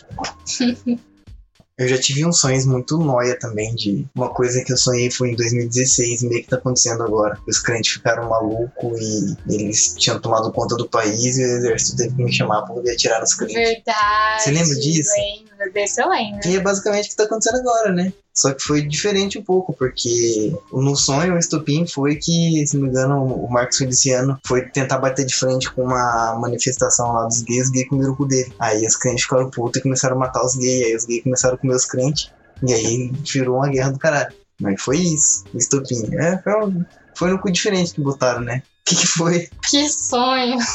Eu 1.80 1.88
já 1.88 1.98
tive 1.98 2.26
uns 2.26 2.42
sonhos 2.42 2.66
muito 2.66 2.98
noia 2.98 3.40
também 3.40 3.74
de 3.74 4.06
uma 4.14 4.30
coisa 4.30 4.62
que 4.66 4.74
eu 4.74 4.76
sonhei 4.76 5.10
foi 5.10 5.30
em 5.30 5.36
2016, 5.38 6.24
meio 6.24 6.44
que 6.44 6.50
tá 6.50 6.58
acontecendo 6.58 7.02
agora. 7.04 7.40
Os 7.48 7.58
crentes 7.58 7.94
ficaram 7.94 8.28
malucos 8.28 9.00
e 9.00 9.38
eles 9.48 9.96
tinham 9.98 10.20
tomado 10.20 10.52
conta 10.52 10.76
do 10.76 10.90
país 10.90 11.38
e 11.38 11.42
o 11.42 11.46
exército 11.46 11.96
teve 11.96 12.16
que 12.18 12.24
me 12.24 12.34
chamar 12.34 12.64
pra 12.64 12.76
poder 12.76 12.92
atirar 12.92 13.22
nos 13.22 13.34
crentes. 13.34 13.56
Verdade. 13.56 14.44
Você 14.44 14.52
lembra 14.52 14.76
disso? 14.76 15.12
Lembro, 15.18 15.49
desse 15.74 16.02
eu 16.02 16.10
lembro. 16.10 16.48
E 16.48 16.56
é 16.56 16.60
basicamente 16.60 17.08
o 17.08 17.10
que 17.10 17.16
tá 17.16 17.24
acontecendo 17.24 17.60
agora, 17.60 17.92
né? 17.92 18.14
Só 18.34 18.54
que 18.54 18.62
foi 18.64 18.82
diferente 18.82 19.38
um 19.38 19.44
pouco, 19.44 19.74
porque 19.74 20.56
no 20.72 20.96
sonho 20.96 21.34
o 21.36 21.38
estopim 21.38 21.86
foi 21.86 22.16
que, 22.16 22.66
se 22.66 22.76
não 22.78 22.84
me 22.84 22.90
engano, 22.90 23.24
o 23.26 23.52
Marcos 23.52 23.78
Feliciano 23.78 24.40
foi 24.46 24.62
tentar 24.70 24.98
bater 25.00 25.26
de 25.26 25.36
frente 25.36 25.70
com 25.72 25.84
uma 25.84 26.36
manifestação 26.40 27.12
lá 27.12 27.26
dos 27.26 27.42
gays, 27.42 27.66
os 27.66 27.70
gays 27.72 27.90
comeram 27.90 28.14
o 28.14 28.16
cu 28.16 28.26
dele. 28.26 28.54
Aí 28.60 28.86
os 28.86 28.96
crentes 28.96 29.24
ficaram 29.24 29.50
putos 29.50 29.80
e 29.80 29.84
começaram 29.84 30.16
a 30.16 30.20
matar 30.20 30.46
os 30.46 30.56
gays, 30.56 30.86
aí 30.86 30.96
os 30.96 31.06
gays 31.06 31.24
começaram 31.24 31.56
a 31.56 31.58
comer 31.58 31.76
os 31.76 31.86
crentes, 31.86 32.32
e 32.66 32.74
aí 32.74 33.12
virou 33.34 33.58
uma 33.58 33.68
guerra 33.68 33.92
do 33.92 34.00
caralho. 34.00 34.34
Mas 34.62 34.82
foi 34.82 34.98
isso, 34.98 35.44
o 35.54 35.58
estopim. 35.58 36.16
É, 36.16 36.38
foi, 36.42 36.54
um- 36.66 36.86
foi 37.16 37.30
no 37.32 37.40
cu 37.40 37.52
diferente 37.52 37.94
que 37.94 38.02
botaram, 38.02 38.42
né? 38.42 38.64
que, 38.86 38.96
que 38.96 39.06
foi? 39.08 39.50
Que 39.70 39.88
sonho! 39.90 40.58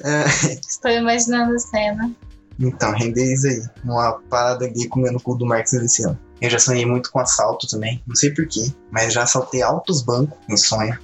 É, 0.00 0.24
Estou 0.68 0.90
imaginando 0.92 1.54
a 1.54 1.58
cena. 1.58 2.10
Então, 2.58 2.92
render 2.92 3.32
isso 3.32 3.46
aí. 3.46 3.62
Uma 3.84 4.20
parada 4.28 4.66
gay 4.66 4.88
comendo 4.88 5.18
o 5.18 5.20
cu 5.20 5.36
do 5.36 5.46
Marcos 5.46 5.70
Feliciano. 5.70 6.18
Eu 6.40 6.50
já 6.50 6.58
sonhei 6.58 6.84
muito 6.84 7.10
com 7.10 7.20
assalto 7.20 7.66
também. 7.66 8.02
Não 8.06 8.14
sei 8.14 8.30
porquê, 8.30 8.72
mas 8.90 9.12
já 9.12 9.22
assaltei 9.22 9.62
altos 9.62 10.02
bancos 10.02 10.38
em 10.48 10.56
sonho. 10.56 10.98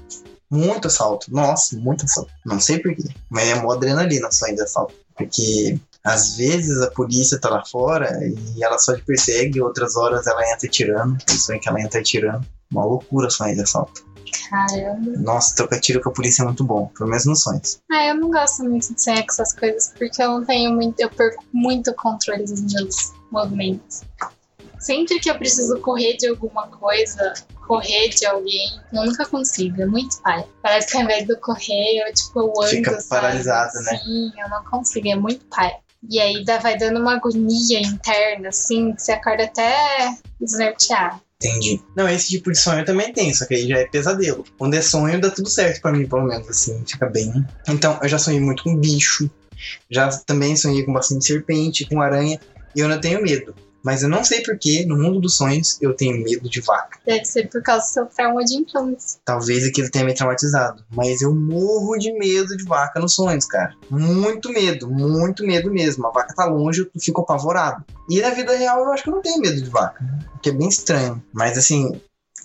Muito 0.51 0.89
assalto. 0.89 1.33
Nossa, 1.33 1.77
muito 1.77 2.05
assalto. 2.05 2.31
Não 2.45 2.61
sei 2.61 2.79
porquê. 2.79 3.09
Mas 3.29 3.49
é 3.49 3.55
mó 3.55 3.73
adrenalina 3.73 4.29
o 4.29 4.33
sonho 4.33 4.55
de 4.55 4.63
assalto. 4.63 4.95
Porque 5.17 5.79
às 6.03 6.37
vezes 6.37 6.81
a 6.83 6.91
polícia 6.91 7.41
tá 7.41 7.49
lá 7.49 7.65
fora 7.65 8.19
e 8.23 8.63
ela 8.63 8.79
só 8.79 8.95
te 8.95 9.03
persegue, 9.03 9.61
outras 9.61 9.97
horas 9.97 10.27
ela 10.27 10.53
entra 10.53 10.69
tirando. 10.69 11.19
Tem 11.25 11.37
sonho 11.37 11.61
que 11.61 11.69
ela 11.69 11.81
entra 11.81 12.03
tirando. 12.03 12.47
Uma 12.71 12.85
loucura 12.85 13.29
o 13.29 13.31
sonho 13.31 13.55
de 13.55 13.63
assalto. 13.63 14.05
Caramba. 14.51 15.13
Nossa, 15.19 15.55
trocar 15.55 15.81
tiro 15.81 16.01
com 16.01 16.11
a 16.11 16.13
polícia 16.13 16.43
é 16.43 16.45
muito 16.45 16.65
bom. 16.65 16.91
Pelo 16.97 17.09
menos 17.09 17.27
nos 17.27 17.43
sonhos. 17.43 17.81
Ah, 17.91 18.07
eu 18.09 18.15
não 18.17 18.31
gosto 18.31 18.65
muito 18.65 18.95
de 18.95 19.03
sonhar 19.03 19.23
com 19.23 19.33
essas 19.33 19.53
coisas, 19.55 19.93
porque 19.97 20.23
eu 20.23 20.29
não 20.29 20.45
tenho 20.45 20.73
muito. 20.73 20.99
Eu 21.01 21.11
perco 21.11 21.45
muito 21.53 21.93
controle 21.95 22.45
dos 22.45 22.61
meus 22.73 23.13
movimentos. 23.31 24.03
Sempre 24.79 25.19
que 25.19 25.31
eu 25.31 25.39
preciso 25.39 25.79
correr 25.81 26.17
de 26.19 26.29
alguma 26.29 26.69
coisa, 26.69 27.33
correr 27.67 28.11
de 28.11 28.27
alguém, 28.27 28.69
eu 28.93 29.07
nunca 29.07 29.25
consigo. 29.25 29.81
É 29.81 29.87
muito 29.87 30.21
pai. 30.21 30.45
Parece 30.63 30.91
que 30.91 30.97
ao 30.97 31.05
invés 31.05 31.27
de 31.27 31.35
correr, 31.37 32.03
eu 32.07 32.13
tipo, 32.13 32.41
eu 32.41 32.53
ando. 32.61 32.69
Fica 32.69 33.03
paralisada, 33.09 33.73
né? 33.81 33.99
Sim, 33.99 34.31
eu 34.39 34.49
não 34.51 34.63
consigo. 34.65 35.09
É 35.09 35.17
muito 35.17 35.45
pai. 35.47 35.73
E 36.11 36.21
aí 36.21 36.45
vai 36.45 36.77
dando 36.77 37.01
uma 37.01 37.15
agonia 37.15 37.81
interna, 37.81 38.49
assim, 38.49 38.93
que 38.93 39.03
você 39.03 39.13
acorda 39.13 39.45
até 39.45 40.19
desnorteado. 40.39 41.21
Entendi. 41.43 41.83
Não, 41.97 42.09
esse 42.09 42.29
tipo 42.29 42.51
de 42.51 42.59
sonho 42.59 42.81
eu 42.81 42.85
também 42.85 43.13
tenho, 43.13 43.35
só 43.35 43.45
que 43.47 43.55
aí 43.55 43.69
já 43.69 43.79
é 43.79 43.87
pesadelo. 43.87 44.45
Quando 44.57 44.75
é 44.75 44.81
sonho, 44.81 45.21
dá 45.21 45.31
tudo 45.31 45.49
certo 45.49 45.81
pra 45.81 45.93
mim, 45.93 46.07
pelo 46.07 46.25
menos, 46.25 46.49
assim, 46.49 46.83
fica 46.87 47.07
bem. 47.07 47.45
Então, 47.69 47.99
eu 48.03 48.09
já 48.09 48.19
sonhei 48.19 48.41
muito 48.41 48.63
com 48.63 48.77
bicho, 48.77 49.31
já 49.91 50.09
também 50.09 50.57
sonhei 50.57 50.85
com 50.85 50.93
bastante 50.93 51.25
serpente, 51.25 51.87
com 51.87 52.01
aranha, 52.01 52.41
e 52.75 52.81
eu 52.81 52.89
não 52.89 53.01
tenho 53.01 53.23
medo. 53.23 53.55
Mas 53.85 54.03
eu 54.03 54.09
não 54.09 54.25
sei 54.25 54.43
porquê, 54.43 54.87
no 54.87 54.97
mundo 54.97 55.21
dos 55.21 55.37
sonhos, 55.37 55.77
eu 55.81 55.95
tenho 55.95 56.25
medo 56.25 56.49
de 56.49 56.61
vaca. 56.63 56.99
Deve 57.05 57.25
ser 57.27 57.51
por 57.51 57.63
causa 57.63 57.85
do 57.85 57.91
seu 57.91 58.07
trauma 58.07 58.43
de 58.43 58.57
infância. 58.57 59.21
Talvez 59.25 59.63
aquilo 59.69 59.91
tenha 59.91 60.07
me 60.07 60.15
traumatizado. 60.15 60.83
Mas 60.91 61.21
eu 61.21 61.35
morro 61.35 61.99
de 61.99 62.11
medo 62.13 62.57
de 62.57 62.65
vaca 62.65 62.99
nos 62.99 63.15
sonhos, 63.15 63.45
cara. 63.45 63.75
Muito 63.91 64.51
medo, 64.51 64.89
muito 64.89 65.45
medo 65.45 65.71
mesmo. 65.71 66.07
A 66.07 66.11
vaca 66.11 66.35
tá 66.35 66.47
longe, 66.47 66.81
eu 66.81 66.91
fico 67.01 67.21
apavorado. 67.21 67.85
E 68.09 68.21
na 68.23 68.31
vida 68.31 68.57
real 68.57 68.81
eu 68.81 68.93
acho 68.93 69.03
que 69.03 69.11
eu 69.11 69.15
não 69.15 69.23
tenho 69.23 69.41
medo 69.41 69.61
de 69.61 69.69
vaca. 69.69 70.03
O 70.35 70.39
que 70.39 70.49
é 70.49 70.53
bem 70.53 70.69
estranho. 70.69 71.23
Mas 71.31 71.59
assim, 71.59 72.01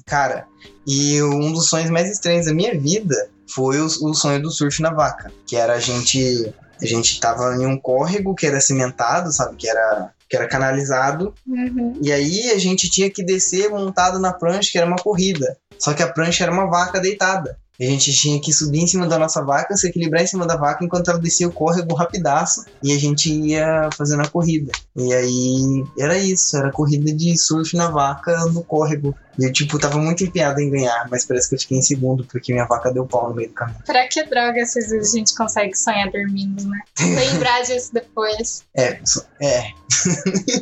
cara, 0.06 0.46
e 0.86 1.22
um 1.24 1.54
dos 1.54 1.70
sonhos 1.70 1.90
mais 1.90 2.12
estranhos 2.12 2.48
da 2.48 2.54
minha 2.54 2.78
vida 2.78 3.30
foi 3.48 3.80
o, 3.80 3.86
o 3.86 4.14
sonho 4.14 4.42
do 4.42 4.52
surf 4.52 4.82
na 4.82 4.92
vaca. 4.92 5.32
Que 5.48 5.56
era 5.56 5.76
a 5.76 5.80
gente. 5.80 6.54
A 6.82 6.86
gente 6.86 7.20
tava 7.20 7.56
em 7.56 7.66
um 7.66 7.78
córrego 7.78 8.36
que 8.36 8.48
era 8.48 8.62
cimentado, 8.62 9.32
sabe? 9.32 9.56
Que 9.56 9.70
era, 9.70 10.12
que 10.30 10.36
era 10.36 10.48
canalizado. 10.48 11.34
Uhum. 11.48 11.98
E 12.02 12.12
aí 12.12 12.52
a 12.52 12.58
gente 12.58 12.90
tinha 12.90 13.10
que 13.10 13.24
descer 13.24 13.70
montado 13.70 14.20
na 14.20 14.34
prancha, 14.34 14.72
que 14.72 14.78
era 14.78 14.88
uma 14.88 14.98
corrida. 14.98 15.58
Só 15.78 15.94
que 15.94 16.04
a 16.04 16.12
prancha 16.12 16.44
era 16.44 16.52
uma 16.52 16.70
vaca 16.70 17.00
deitada. 17.00 17.58
E 17.80 17.86
a 17.86 17.90
gente 17.90 18.12
tinha 18.12 18.42
que 18.42 18.52
subir 18.52 18.82
em 18.82 18.88
cima 18.88 19.08
da 19.08 19.18
nossa 19.18 19.42
vaca, 19.44 19.76
se 19.78 19.88
equilibrar 19.88 20.22
em 20.22 20.28
cima 20.28 20.46
da 20.46 20.58
vaca 20.58 20.84
enquanto 20.84 21.10
ela 21.10 21.20
descia 21.20 21.48
o 21.48 21.52
córrego 21.52 21.96
rapidaço. 21.96 22.66
E 22.84 22.92
a 22.92 23.00
gente 23.00 23.32
ia 23.32 23.90
fazendo 23.96 24.22
a 24.22 24.28
corrida. 24.28 24.72
E 24.96 25.14
aí 25.14 25.86
era 25.98 26.18
isso, 26.18 26.58
era 26.58 26.72
corrida 26.72 27.14
de 27.14 27.38
surf 27.38 27.76
na 27.78 27.90
vaca 27.90 28.38
no 28.48 28.64
córrego. 28.64 29.16
E 29.38 29.46
eu, 29.46 29.54
tipo, 29.54 29.80
tava 29.80 29.98
muito 29.98 30.26
empenhado 30.26 30.60
em 30.60 30.70
ganhar, 30.70 31.08
mas 31.10 31.24
parece 31.24 31.48
que 31.48 31.56
eu 31.56 31.60
fiquei 31.60 31.78
em 31.78 31.82
segundo, 31.82 32.26
porque 32.26 32.52
minha 32.52 32.66
vaca 32.66 32.92
deu 32.92 33.06
pau 33.06 33.30
no 33.30 33.36
meio 33.36 33.48
do 33.48 33.56
caminho. 33.56 33.80
Pra 33.86 34.06
que 34.10 34.24
droga 34.26 34.62
às 34.62 34.74
vezes 34.74 35.14
a 35.14 35.18
gente 35.18 35.34
consegue 35.34 35.74
sonhar 35.78 36.12
dormindo, 36.12 36.68
né? 36.68 36.80
Lembrar 37.00 37.62
disso 37.64 37.94
depois. 37.94 38.64
É, 38.76 39.00
é. 39.42 39.64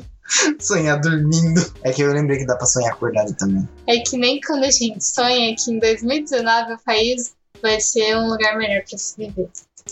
sonhar 0.59 0.99
dormindo. 0.99 1.65
É 1.83 1.91
que 1.91 2.01
eu 2.01 2.11
lembrei 2.11 2.39
que 2.39 2.45
dá 2.45 2.55
pra 2.55 2.65
sonhar 2.65 2.93
acordado 2.93 3.33
também. 3.33 3.67
É 3.87 3.99
que 3.99 4.17
nem 4.17 4.39
quando 4.41 4.63
a 4.63 4.71
gente 4.71 5.03
sonha 5.03 5.55
que 5.55 5.71
em 5.71 5.79
2019 5.79 6.73
o 6.73 6.79
país 6.79 7.33
vai 7.61 7.79
ser 7.79 8.15
um 8.17 8.29
lugar 8.29 8.57
melhor 8.57 8.83
pra 8.87 8.97
se 8.97 9.15
viver. 9.17 9.49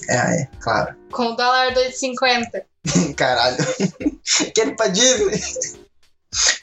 É, 0.10 0.42
é, 0.42 0.48
claro. 0.60 0.96
Com 1.12 1.28
o 1.28 1.36
dólar 1.36 1.74
2,50. 1.74 2.64
Caralho. 3.16 3.58
Quero 4.54 4.72
ir 4.72 4.76
pra 4.76 4.88
Disney. 4.88 5.85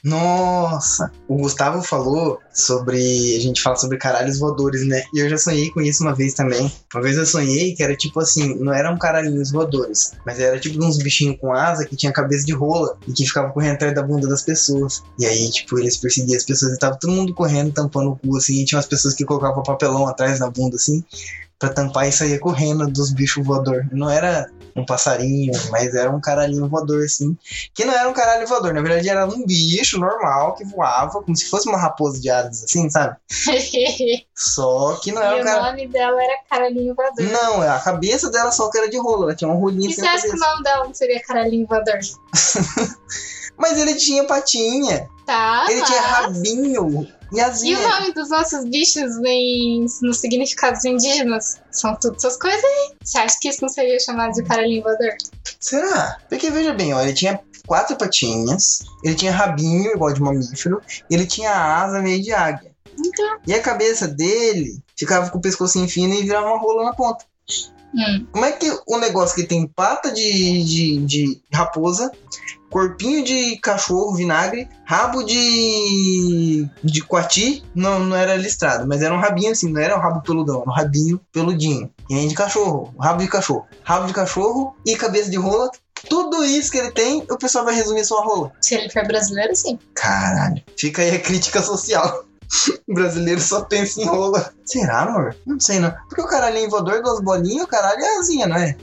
Nossa, 0.05 1.11
o 1.29 1.37
Gustavo 1.37 1.83
falou 1.83 2.39
sobre. 2.53 3.37
A 3.37 3.41
gente 3.41 3.63
fala 3.63 3.77
sobre 3.77 3.99
caralhos 3.99 4.39
voadores, 4.39 4.87
né? 4.87 5.03
E 5.15 5.21
eu 5.21 5.29
já 5.29 5.39
sonhei 5.39 5.71
com 5.71 5.81
isso 5.81 6.03
uma 6.03 6.15
vez 6.15 6.35
também. 6.35 6.71
Uma 6.93 7.03
vez 7.03 7.17
eu 7.17 7.25
sonhei 7.25 7.75
que 7.75 7.83
era 7.83 7.97
tipo 7.97 8.19
assim: 8.21 8.55
não 8.59 8.73
eram 8.73 8.99
caralhinhos 8.99 9.53
voadores, 9.53 10.13
mas 10.27 10.41
era 10.41 10.59
tipo 10.59 10.85
uns 10.85 10.99
bichinhos 10.99 11.39
com 11.41 11.53
asa 11.53 11.87
que 11.87 11.97
tinha 11.97 12.13
cabeça 12.13 12.45
de 12.45 12.53
rola 12.53 12.97
e 13.07 13.13
que 13.13 13.25
ficava 13.25 13.53
correndo 13.53 13.75
atrás 13.75 13.95
da 13.95 14.03
bunda 14.03 14.29
das 14.29 14.43
pessoas. 14.43 15.03
E 15.19 15.25
aí, 15.25 15.51
tipo, 15.51 15.79
eles 15.79 15.97
perseguiam 15.97 16.37
as 16.37 16.45
pessoas 16.45 16.73
e 16.73 16.79
tava 16.79 16.99
todo 17.01 17.13
mundo 17.13 17.33
correndo, 17.35 17.73
tampando 17.73 18.11
o 18.11 18.17
cu 18.17 18.37
assim. 18.37 18.61
E 18.61 18.65
tinha 18.65 18.79
umas 18.79 18.87
pessoas 18.87 19.15
que 19.15 19.25
colocavam 19.25 19.63
papelão 19.63 20.07
atrás 20.07 20.39
da 20.39 20.51
bunda 20.51 20.77
assim, 20.77 21.05
pra 21.63 21.73
tampar 21.73 22.09
e 22.09 22.13
saía 22.13 22.41
correndo 22.41 22.89
dos 22.89 23.13
bichos 23.13 23.47
voadores. 23.47 23.87
Não 23.93 24.11
era 24.11 24.51
um 24.75 24.85
passarinho, 24.85 25.53
mas 25.71 25.95
era 25.95 26.11
um 26.11 26.21
caralhinho 26.21 26.69
voador, 26.69 27.05
assim. 27.05 27.37
Que 27.73 27.85
não 27.85 27.95
era 27.95 28.09
um 28.09 28.13
caralho 28.13 28.45
voador, 28.49 28.75
na 28.75 28.83
verdade 28.83 29.09
era 29.09 29.25
um 29.27 29.47
bicho 29.47 29.97
normal 29.97 30.57
que 30.57 30.65
voava, 30.65 31.23
como 31.23 31.37
se 31.37 31.45
fosse 31.49 31.69
uma 31.69 31.79
raposa 31.79 32.21
de 32.21 32.29
asas, 32.29 32.65
assim, 32.65 32.91
sabe? 32.91 33.17
e 33.55 34.27
Só 34.35 34.95
que 35.01 35.13
não 35.13 35.23
era 35.23 35.37
um 35.37 35.41
o 35.41 35.63
nome 35.67 35.87
dela 35.87 36.21
era 36.21 36.41
Carolhinho 36.51 36.97
Voador. 36.97 37.25
Não, 37.27 37.63
a 37.63 37.79
cabeça 37.79 38.29
dela 38.29 38.51
só 38.51 38.69
que 38.69 38.79
era 38.79 38.91
de 38.91 38.99
rolo, 38.99 39.25
ela 39.25 39.37
tinha 39.37 39.49
um 39.49 39.55
rolinho 39.57 39.89
E 39.89 39.93
assim 39.93 40.01
você 40.03 40.07
acha 40.09 40.29
que 40.29 40.37
o 40.37 40.41
nome 40.41 40.63
dela 40.65 40.85
não 40.85 40.95
seria 40.95 41.23
Carolhinho 41.23 41.67
Voador? 41.69 41.99
Mas 43.57 43.79
ele 43.79 43.95
tinha 43.95 44.25
patinha, 44.25 45.09
Tá. 45.25 45.67
ele 45.71 45.83
tinha 45.85 46.03
mas- 46.03 46.11
rabinho 46.27 47.07
e 47.33 47.41
E 47.71 47.75
o 47.75 47.83
nome 47.83 48.13
dos 48.13 48.29
nossos 48.29 48.65
bichos 48.65 49.17
em, 49.25 49.87
nos 50.03 50.21
significados 50.21 50.85
indígenas? 50.85 51.61
São 51.71 51.97
tudo 51.97 52.17
essas 52.17 52.37
coisas 52.37 52.63
aí. 52.63 52.95
Você 53.03 53.19
acha 53.19 53.39
que 53.41 53.49
isso 53.49 53.63
não 53.63 53.69
seria 53.69 53.99
chamado 53.99 54.33
de 54.33 54.43
Carolhinho 54.43 54.83
Voador? 54.83 55.17
Será? 55.59 56.19
Porque 56.29 56.51
veja 56.51 56.73
bem, 56.75 56.93
ó, 56.93 57.01
ele 57.01 57.15
tinha 57.15 57.41
quatro 57.67 57.97
patinhas, 57.97 58.81
ele 59.03 59.15
tinha 59.15 59.33
rabinho 59.33 59.93
igual 59.93 60.13
de 60.13 60.21
mamífero, 60.21 60.83
e 61.09 61.15
ele 61.15 61.27
tinha 61.27 61.53
asa 61.53 62.01
meio 62.01 62.23
de 62.23 62.33
águia. 62.33 62.73
Então. 62.99 63.39
E 63.47 63.55
a 63.55 63.63
cabeça 63.63 64.07
dele 64.07 64.79
ficava 64.97 65.31
com 65.31 65.39
o 65.39 65.41
pescocinho 65.41 65.89
fino 65.89 66.15
e 66.15 66.23
virava 66.23 66.47
uma 66.47 66.59
rola 66.59 66.85
na 66.85 66.95
ponta. 66.95 67.25
Hum. 67.95 68.27
Como 68.33 68.45
é 68.45 68.53
que 68.53 68.71
o 68.87 68.99
negócio 68.99 69.37
que 69.37 69.47
tem 69.47 69.67
pata 69.67 70.11
de, 70.11 70.65
de, 70.65 70.99
de 71.05 71.43
raposa, 71.53 72.11
corpinho 72.73 73.23
de 73.23 73.57
cachorro 73.59 74.15
vinagre, 74.15 74.67
rabo 74.85 75.23
de 75.23 76.67
de 76.83 77.03
coati, 77.03 77.63
não, 77.75 78.01
não 78.01 78.17
era 78.17 78.35
listrado, 78.35 78.89
mas 78.89 79.03
era 79.03 79.15
um 79.15 79.21
rabinho 79.21 79.53
assim, 79.53 79.71
não 79.71 79.81
era 79.81 79.97
um 79.97 80.01
rabo 80.01 80.23
peludão, 80.23 80.63
era 80.63 80.71
um 80.71 80.73
rabinho 80.73 81.21
peludinho. 81.31 81.93
E 82.09 82.15
nem 82.15 82.27
de 82.27 82.35
cachorro, 82.35 82.93
rabo 82.99 83.21
de 83.21 83.29
cachorro. 83.29 83.67
Rabo 83.85 84.07
de 84.07 84.15
cachorro 84.15 84.75
e 84.87 84.97
cabeça 84.97 85.31
de 85.31 85.37
rola. 85.37 85.71
Tudo 86.09 86.45
isso 86.45 86.73
que 86.73 86.79
ele 86.79 86.91
tem, 86.91 87.25
o 87.31 87.39
pessoal 87.39 87.65
vai 87.65 87.75
resumir 87.75 88.05
sua 88.05 88.25
rola. 88.25 88.51
Se 88.61 88.75
ele 88.75 88.91
for 88.91 89.07
brasileiro, 89.07 89.55
sim. 89.55 89.79
Caralho. 89.95 90.61
Fica 90.77 91.03
aí 91.03 91.15
a 91.15 91.21
crítica 91.21 91.63
social. 91.63 92.25
O 92.87 92.95
brasileiro 92.95 93.41
só 93.41 93.63
pensa 93.63 94.03
em 94.03 94.05
rola. 94.05 94.53
Será, 94.67 95.05
amor? 95.05 95.35
Não 95.47 95.59
sei 95.59 95.79
não. 95.79 95.91
Porque 96.07 96.21
o 96.21 96.27
caralhinho 96.27 96.69
voador, 96.69 97.03
duas 97.03 97.19
bolinhas, 97.23 97.65
o 97.65 97.67
caralho 97.67 98.05
é 98.05 98.19
asinha, 98.19 98.47
não 98.47 98.57
é? 98.57 98.77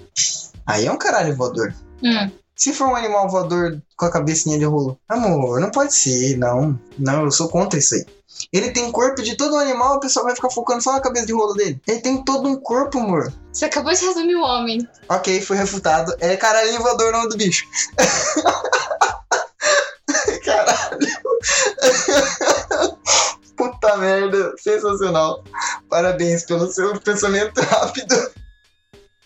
Aí 0.65 0.87
é 0.87 0.91
um 0.91 0.97
caralho 0.97 1.35
voador. 1.35 1.71
Hum. 2.03 2.31
Se 2.59 2.73
for 2.73 2.89
um 2.89 2.95
animal 2.95 3.29
voador 3.29 3.81
com 3.95 4.05
a 4.05 4.11
cabecinha 4.11 4.59
de 4.59 4.65
rolo. 4.65 4.99
Amor, 5.07 5.61
não 5.61 5.71
pode 5.71 5.95
ser, 5.95 6.37
não. 6.37 6.77
Não, 6.97 7.23
eu 7.23 7.31
sou 7.31 7.47
contra 7.47 7.79
isso 7.79 7.95
aí. 7.95 8.05
Ele 8.51 8.71
tem 8.71 8.91
corpo 8.91 9.21
de 9.21 9.37
todo 9.37 9.55
animal, 9.55 9.95
o 9.95 9.99
pessoal 10.01 10.25
vai 10.25 10.35
ficar 10.35 10.49
focando 10.49 10.81
só 10.81 10.91
na 10.91 10.99
cabeça 10.99 11.25
de 11.25 11.31
rolo 11.31 11.53
dele. 11.53 11.81
Ele 11.87 12.01
tem 12.01 12.21
todo 12.21 12.49
um 12.49 12.57
corpo, 12.57 12.99
amor. 12.99 13.31
Você 13.53 13.63
acabou 13.63 13.93
de 13.93 14.05
resumir 14.05 14.35
o 14.35 14.43
homem. 14.43 14.85
Ok, 15.07 15.39
foi 15.39 15.55
refutado. 15.55 16.13
É 16.19 16.35
caralhinho 16.35 16.81
voador 16.81 17.13
o 17.13 17.17
nome 17.17 17.29
do 17.29 17.37
bicho. 17.37 17.65
Caralho. 20.43 20.99
Puta 23.55 23.95
merda, 23.95 24.53
sensacional. 24.57 25.45
Parabéns 25.89 26.43
pelo 26.43 26.69
seu 26.69 26.99
pensamento 26.99 27.61
rápido. 27.61 28.15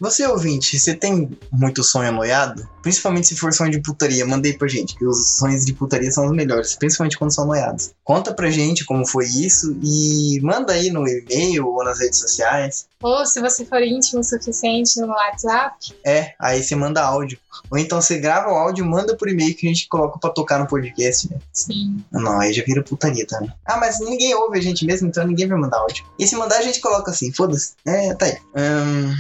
Você 0.03 0.27
ouvinte, 0.27 0.77
você 0.77 0.93
tem 0.93 1.29
muito 1.49 1.81
sonho 1.81 2.11
noiado? 2.11 2.67
Principalmente 2.81 3.29
se 3.29 3.37
for 3.37 3.53
sonho 3.53 3.71
de 3.71 3.79
putaria, 3.79 4.25
mandei 4.25 4.51
pra 4.51 4.67
gente, 4.67 4.97
que 4.97 5.05
os 5.05 5.37
sonhos 5.37 5.63
de 5.63 5.71
putaria 5.71 6.11
são 6.11 6.25
os 6.25 6.33
melhores, 6.33 6.75
principalmente 6.75 7.17
quando 7.17 7.33
são 7.33 7.45
noiados. 7.45 7.91
Conta 8.03 8.33
pra 8.33 8.51
gente 8.51 8.83
como 8.83 9.07
foi 9.07 9.23
isso 9.23 9.77
e 9.81 10.41
manda 10.41 10.73
aí 10.73 10.89
no 10.89 11.07
e-mail 11.07 11.69
ou 11.69 11.85
nas 11.85 12.01
redes 12.01 12.19
sociais. 12.19 12.85
Ou 13.01 13.25
se 13.25 13.39
você 13.39 13.63
for 13.63 13.81
íntimo 13.81 14.19
o 14.19 14.23
suficiente 14.25 14.99
no 14.99 15.07
WhatsApp. 15.07 15.95
É, 16.05 16.33
aí 16.37 16.61
você 16.61 16.75
manda 16.75 17.01
áudio. 17.01 17.39
Ou 17.71 17.77
então 17.77 18.01
você 18.01 18.17
grava 18.17 18.51
o 18.51 18.55
áudio, 18.55 18.85
manda 18.85 19.15
por 19.15 19.29
e-mail 19.29 19.55
que 19.55 19.65
a 19.65 19.69
gente 19.69 19.87
coloca 19.87 20.19
pra 20.19 20.31
tocar 20.31 20.59
no 20.59 20.67
podcast, 20.67 21.31
né? 21.31 21.37
Sim. 21.53 22.03
Não, 22.11 22.41
aí 22.41 22.51
já 22.51 22.61
vira 22.65 22.83
putaria 22.83 23.25
também. 23.25 23.53
Ah, 23.65 23.77
mas 23.77 24.01
ninguém 24.01 24.35
ouve 24.35 24.59
a 24.59 24.61
gente 24.61 24.85
mesmo, 24.85 25.07
então 25.07 25.25
ninguém 25.25 25.47
vai 25.47 25.57
mandar 25.57 25.77
áudio. 25.77 26.05
E 26.19 26.27
se 26.27 26.35
mandar, 26.35 26.57
a 26.57 26.61
gente 26.61 26.81
coloca 26.81 27.09
assim, 27.09 27.31
foda-se. 27.31 27.73
É, 27.85 28.13
tá 28.15 28.25
aí. 28.25 28.37
Hum, 28.55 29.15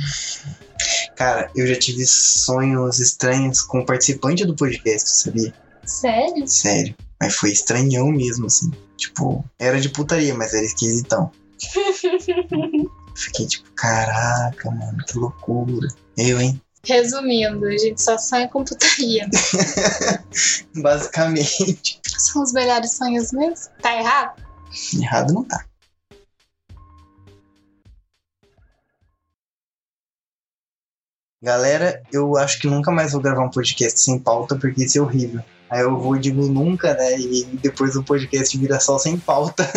Cara, 1.15 1.49
eu 1.55 1.67
já 1.67 1.75
tive 1.75 2.05
sonhos 2.05 2.99
estranhos 2.99 3.61
com 3.61 3.79
o 3.79 3.85
participante 3.85 4.45
do 4.45 4.55
podcast, 4.55 5.09
sabia? 5.09 5.53
Sério? 5.85 6.47
Sério. 6.47 6.95
Mas 7.21 7.35
foi 7.35 7.51
estranhão 7.51 8.07
mesmo, 8.07 8.47
assim. 8.47 8.71
Tipo, 8.97 9.43
era 9.59 9.79
de 9.79 9.89
putaria, 9.89 10.33
mas 10.33 10.53
era 10.53 10.65
esquisitão. 10.65 11.31
Fiquei 13.15 13.45
tipo, 13.45 13.69
caraca, 13.71 14.71
mano, 14.71 14.97
que 15.05 15.17
loucura. 15.17 15.87
Eu, 16.17 16.41
hein? 16.41 16.59
Resumindo, 16.85 17.65
a 17.65 17.77
gente 17.77 18.01
só 18.01 18.17
sonha 18.17 18.47
com 18.49 18.63
putaria. 18.63 19.29
Basicamente. 20.75 22.01
São 22.17 22.41
os 22.41 22.51
melhores 22.51 22.91
sonhos 22.93 23.31
mesmo? 23.31 23.71
Tá 23.81 23.95
errado? 23.97 24.41
Errado 24.99 25.33
não 25.33 25.43
tá. 25.43 25.63
Galera, 31.43 32.01
eu 32.09 32.37
acho 32.37 32.57
que 32.57 32.67
nunca 32.67 32.89
mais 32.89 33.11
vou 33.11 33.19
gravar 33.19 33.43
um 33.43 33.49
podcast 33.49 33.99
sem 33.99 34.17
pauta, 34.17 34.55
porque 34.55 34.85
isso 34.85 34.97
é 34.97 35.01
horrível. 35.01 35.41
Aí 35.69 35.81
eu 35.81 35.99
vou 35.99 36.15
e 36.15 36.19
digo 36.19 36.47
nunca, 36.47 36.93
né? 36.93 37.19
E 37.19 37.43
depois 37.61 37.97
o 37.97 38.03
podcast 38.03 38.57
vira 38.57 38.79
só 38.79 38.97
sem 38.97 39.17
pauta. 39.17 39.69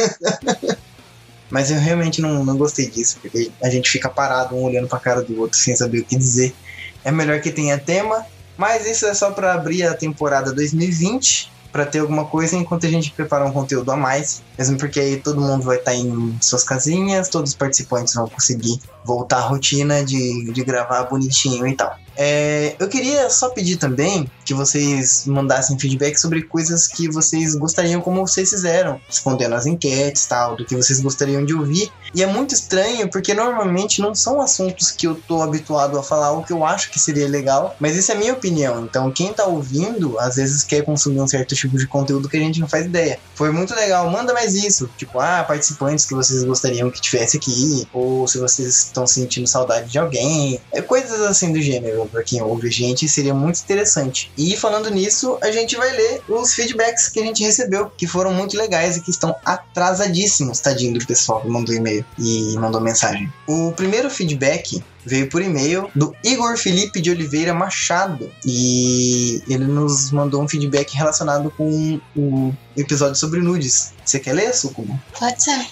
Mas 1.51 1.73
eu 1.73 1.81
realmente 1.81 2.23
não, 2.23 2.45
não 2.45 2.57
gostei 2.57 2.89
disso, 2.89 3.19
porque 3.21 3.51
a 3.61 3.69
gente 3.69 3.91
fica 3.91 4.09
parado 4.09 4.55
um 4.55 4.63
olhando 4.63 4.87
pra 4.87 5.01
cara 5.01 5.23
do 5.23 5.41
outro 5.41 5.59
sem 5.59 5.75
saber 5.75 5.99
o 5.99 6.05
que 6.05 6.15
dizer. 6.15 6.55
É 7.03 7.11
melhor 7.11 7.41
que 7.41 7.51
tenha 7.51 7.79
tema, 7.79 8.25
mas 8.57 8.87
isso 8.87 9.07
é 9.07 9.15
só 9.15 9.33
para 9.33 9.55
abrir 9.55 9.85
a 9.85 9.95
temporada 9.95 10.53
2020 10.53 11.53
para 11.77 11.85
ter 11.85 11.99
alguma 11.99 12.25
coisa 12.25 12.57
enquanto 12.57 12.87
a 12.87 12.89
gente 12.89 13.13
prepara 13.13 13.45
um 13.45 13.53
conteúdo 13.53 13.93
a 13.93 13.97
mais, 13.97 14.43
mesmo 14.57 14.79
porque 14.79 14.99
aí 14.99 15.17
todo 15.19 15.39
mundo 15.39 15.63
vai 15.63 15.77
estar 15.77 15.91
tá 15.91 15.97
em 15.97 16.35
suas 16.41 16.65
casinhas, 16.65 17.29
todos 17.29 17.51
os 17.51 17.57
participantes 17.57 18.15
vão 18.15 18.27
conseguir 18.27 18.81
voltar 19.05 19.37
à 19.37 19.41
rotina 19.41 20.03
de, 20.03 20.51
de 20.53 20.65
gravar 20.65 21.03
bonitinho 21.03 21.67
e 21.67 21.77
tal. 21.77 21.95
É, 22.17 22.75
eu 22.79 22.89
queria 22.89 23.29
só 23.31 23.51
pedir 23.51 23.77
também 23.77 24.31
que 24.45 24.55
vocês 24.55 25.25
mandassem 25.27 25.79
feedback 25.79 26.17
sobre 26.17 26.43
coisas 26.43 26.87
que 26.87 27.09
vocês 27.09 27.55
gostariam, 27.55 28.01
como 28.01 28.27
vocês 28.27 28.49
fizeram, 28.49 29.01
respondendo 29.07 29.55
as 29.55 29.67
enquetes 29.67 30.25
tal, 30.27 30.57
do 30.57 30.65
que 30.65 30.77
vocês 30.77 31.01
gostariam 31.01 31.45
de 31.45 31.55
ouvir. 31.55 31.93
E 32.15 32.23
é 32.23 32.27
muito 32.27 32.55
estranho 32.55 33.11
porque 33.11 33.35
normalmente 33.35 34.01
não 34.01 34.15
são 34.15 34.41
assuntos 34.41 34.91
que 34.91 35.07
eu 35.07 35.15
tô 35.15 35.43
habituado 35.43 35.99
a 35.99 36.03
falar 36.03 36.33
ou 36.33 36.43
que 36.43 36.53
eu 36.53 36.65
acho 36.65 36.91
que 36.91 36.99
seria 36.99 37.29
legal, 37.29 37.77
mas 37.79 37.97
isso 37.97 38.13
é 38.13 38.15
minha 38.15 38.33
opinião. 38.33 38.85
Então 38.85 39.11
quem 39.11 39.33
tá 39.33 39.45
ouvindo 39.45 40.19
às 40.19 40.37
vezes 40.37 40.63
quer 40.63 40.85
consumir 40.85 41.21
um 41.21 41.27
certo 41.27 41.55
tipo 41.55 41.77
de 41.77 41.87
conteúdo 41.87 42.29
que 42.29 42.37
a 42.37 42.41
gente 42.41 42.61
não 42.61 42.69
faz 42.69 42.87
ideia. 42.87 43.19
Foi 43.35 43.51
muito 43.51 43.75
legal, 43.75 44.09
manda 44.11 44.33
mais 44.33 44.55
isso. 44.55 44.89
Tipo, 44.97 45.19
ah, 45.19 45.45
participantes 45.47 46.07
que 46.07 46.15
vocês 46.15 46.45
gostariam 46.45 46.91
que 46.91 47.01
tivesse 47.01 47.37
aqui, 47.37 47.87
ou 47.93 48.27
se 48.27 48.39
vocês 48.39 48.85
estão 48.85 49.07
sentindo 49.07 49.47
saudade 49.47 49.91
de 49.91 49.99
alguém, 49.99 50.61
é 50.73 50.81
coisas 50.81 51.21
assim 51.21 51.53
do 51.53 51.61
gênero 51.61 52.06
para 52.09 52.23
quem 52.23 52.43
ouve 52.43 52.69
a 52.69 52.71
gente, 52.71 53.09
seria 53.09 53.35
muito 53.35 53.61
interessante. 53.61 54.31
E 54.37 54.57
falando 54.57 54.91
nisso, 54.91 55.39
a 55.43 55.51
gente 55.51 55.77
vai 55.77 55.91
ler 55.91 56.23
os 56.29 56.55
feedbacks 56.55 57.09
que 57.09 57.21
a 57.21 57.23
gente 57.23 57.43
recebeu, 57.43 57.91
que 57.91 58.07
foram 58.07 58.33
muito 58.33 58.57
legais 58.57 58.97
e 58.97 59.01
que 59.01 59.11
estão 59.11 59.35
atrasadíssimos, 59.45 60.61
tadinho 60.61 60.99
do 60.99 61.07
pessoal 61.07 61.41
que 61.41 61.49
mandou 61.49 61.75
e-mail 61.75 62.05
e 62.19 62.55
mandou 62.59 62.81
mensagem. 62.81 63.33
O 63.47 63.73
primeiro 63.73 64.11
feedback 64.11 64.83
veio 65.05 65.29
por 65.29 65.41
e-mail 65.41 65.89
do 65.95 66.15
Igor 66.25 66.57
Felipe 66.57 67.01
de 67.01 67.11
Oliveira 67.11 67.55
Machado 67.55 68.31
e 68.45 69.41
ele 69.49 69.65
nos 69.65 70.11
mandou 70.11 70.43
um 70.43 70.49
feedback 70.49 70.95
relacionado 70.95 71.51
com 71.57 72.01
o 72.17 72.53
episódio 72.77 73.15
sobre 73.15 73.41
nudes. 73.41 73.93
Você 74.05 74.19
quer 74.19 74.33
ler, 74.33 74.53
Sucubo? 74.53 74.99
Pode 75.19 75.43
ser. 75.43 75.65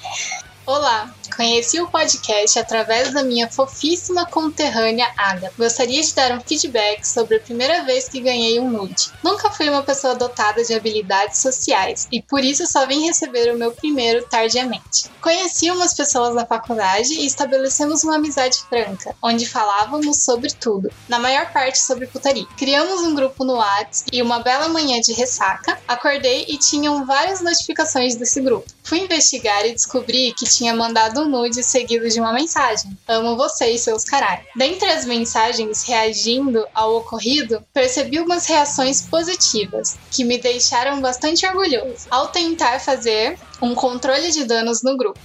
Olá, 0.66 1.12
conheci 1.30 1.80
o 1.80 1.88
podcast 1.88 2.58
através 2.58 3.12
da 3.12 3.22
minha 3.22 3.50
fofíssima 3.50 4.26
conterrânea 4.26 5.10
Aga. 5.16 5.52
Gostaria 5.56 6.02
de 6.02 6.14
dar 6.14 6.32
um 6.32 6.40
feedback 6.40 7.06
sobre 7.06 7.36
a 7.36 7.40
primeira 7.40 7.84
vez 7.84 8.08
que 8.08 8.20
ganhei 8.20 8.58
um 8.60 8.70
nude. 8.70 9.10
Nunca 9.22 9.50
fui 9.50 9.68
uma 9.68 9.82
pessoa 9.82 10.14
dotada 10.14 10.64
de 10.64 10.74
habilidades 10.74 11.38
sociais 11.38 12.08
e 12.10 12.20
por 12.20 12.44
isso 12.44 12.66
só 12.66 12.86
vim 12.86 13.06
receber 13.06 13.52
o 13.52 13.58
meu 13.58 13.72
primeiro 13.72 14.26
tardiamente. 14.28 15.10
Conheci 15.20 15.70
umas 15.70 15.94
pessoas 15.94 16.34
na 16.34 16.44
faculdade 16.44 17.14
e 17.14 17.26
estabelecemos 17.26 18.04
uma 18.04 18.16
amizade 18.16 18.58
franca, 18.68 19.14
onde 19.22 19.48
falávamos 19.48 20.22
sobre 20.24 20.52
tudo, 20.52 20.90
na 21.08 21.18
maior 21.18 21.52
parte 21.52 21.78
sobre 21.78 22.06
putaria. 22.06 22.46
Criamos 22.56 23.02
um 23.02 23.14
grupo 23.14 23.44
no 23.44 23.54
Whats 23.54 24.04
e 24.12 24.20
uma 24.20 24.40
bela 24.40 24.68
manhã 24.68 25.00
de 25.00 25.12
ressaca, 25.12 25.78
acordei 25.88 26.44
e 26.48 26.58
tinham 26.58 27.06
várias 27.06 27.40
notificações 27.40 28.16
desse 28.16 28.40
grupo. 28.40 28.66
Fui 28.82 29.00
investigar 29.00 29.64
e 29.64 29.72
descobri 29.72 30.34
que 30.34 30.44
tinha 30.44 30.74
mandado 30.74 31.13
um 31.20 31.28
nude 31.28 31.62
seguido 31.62 32.08
de 32.08 32.20
uma 32.20 32.32
mensagem. 32.32 32.96
Amo 33.06 33.36
vocês, 33.36 33.80
seus 33.80 34.04
caralho. 34.04 34.44
Dentre 34.56 34.90
as 34.90 35.04
mensagens 35.04 35.82
reagindo 35.84 36.66
ao 36.74 36.96
ocorrido, 36.96 37.64
percebi 37.72 38.20
umas 38.20 38.46
reações 38.46 39.02
positivas, 39.02 39.96
que 40.10 40.24
me 40.24 40.38
deixaram 40.38 41.00
bastante 41.00 41.46
orgulhoso, 41.46 42.06
ao 42.10 42.28
tentar 42.28 42.80
fazer 42.80 43.38
um 43.60 43.74
controle 43.74 44.30
de 44.30 44.44
danos 44.44 44.82
no 44.82 44.96
grupo. 44.96 45.20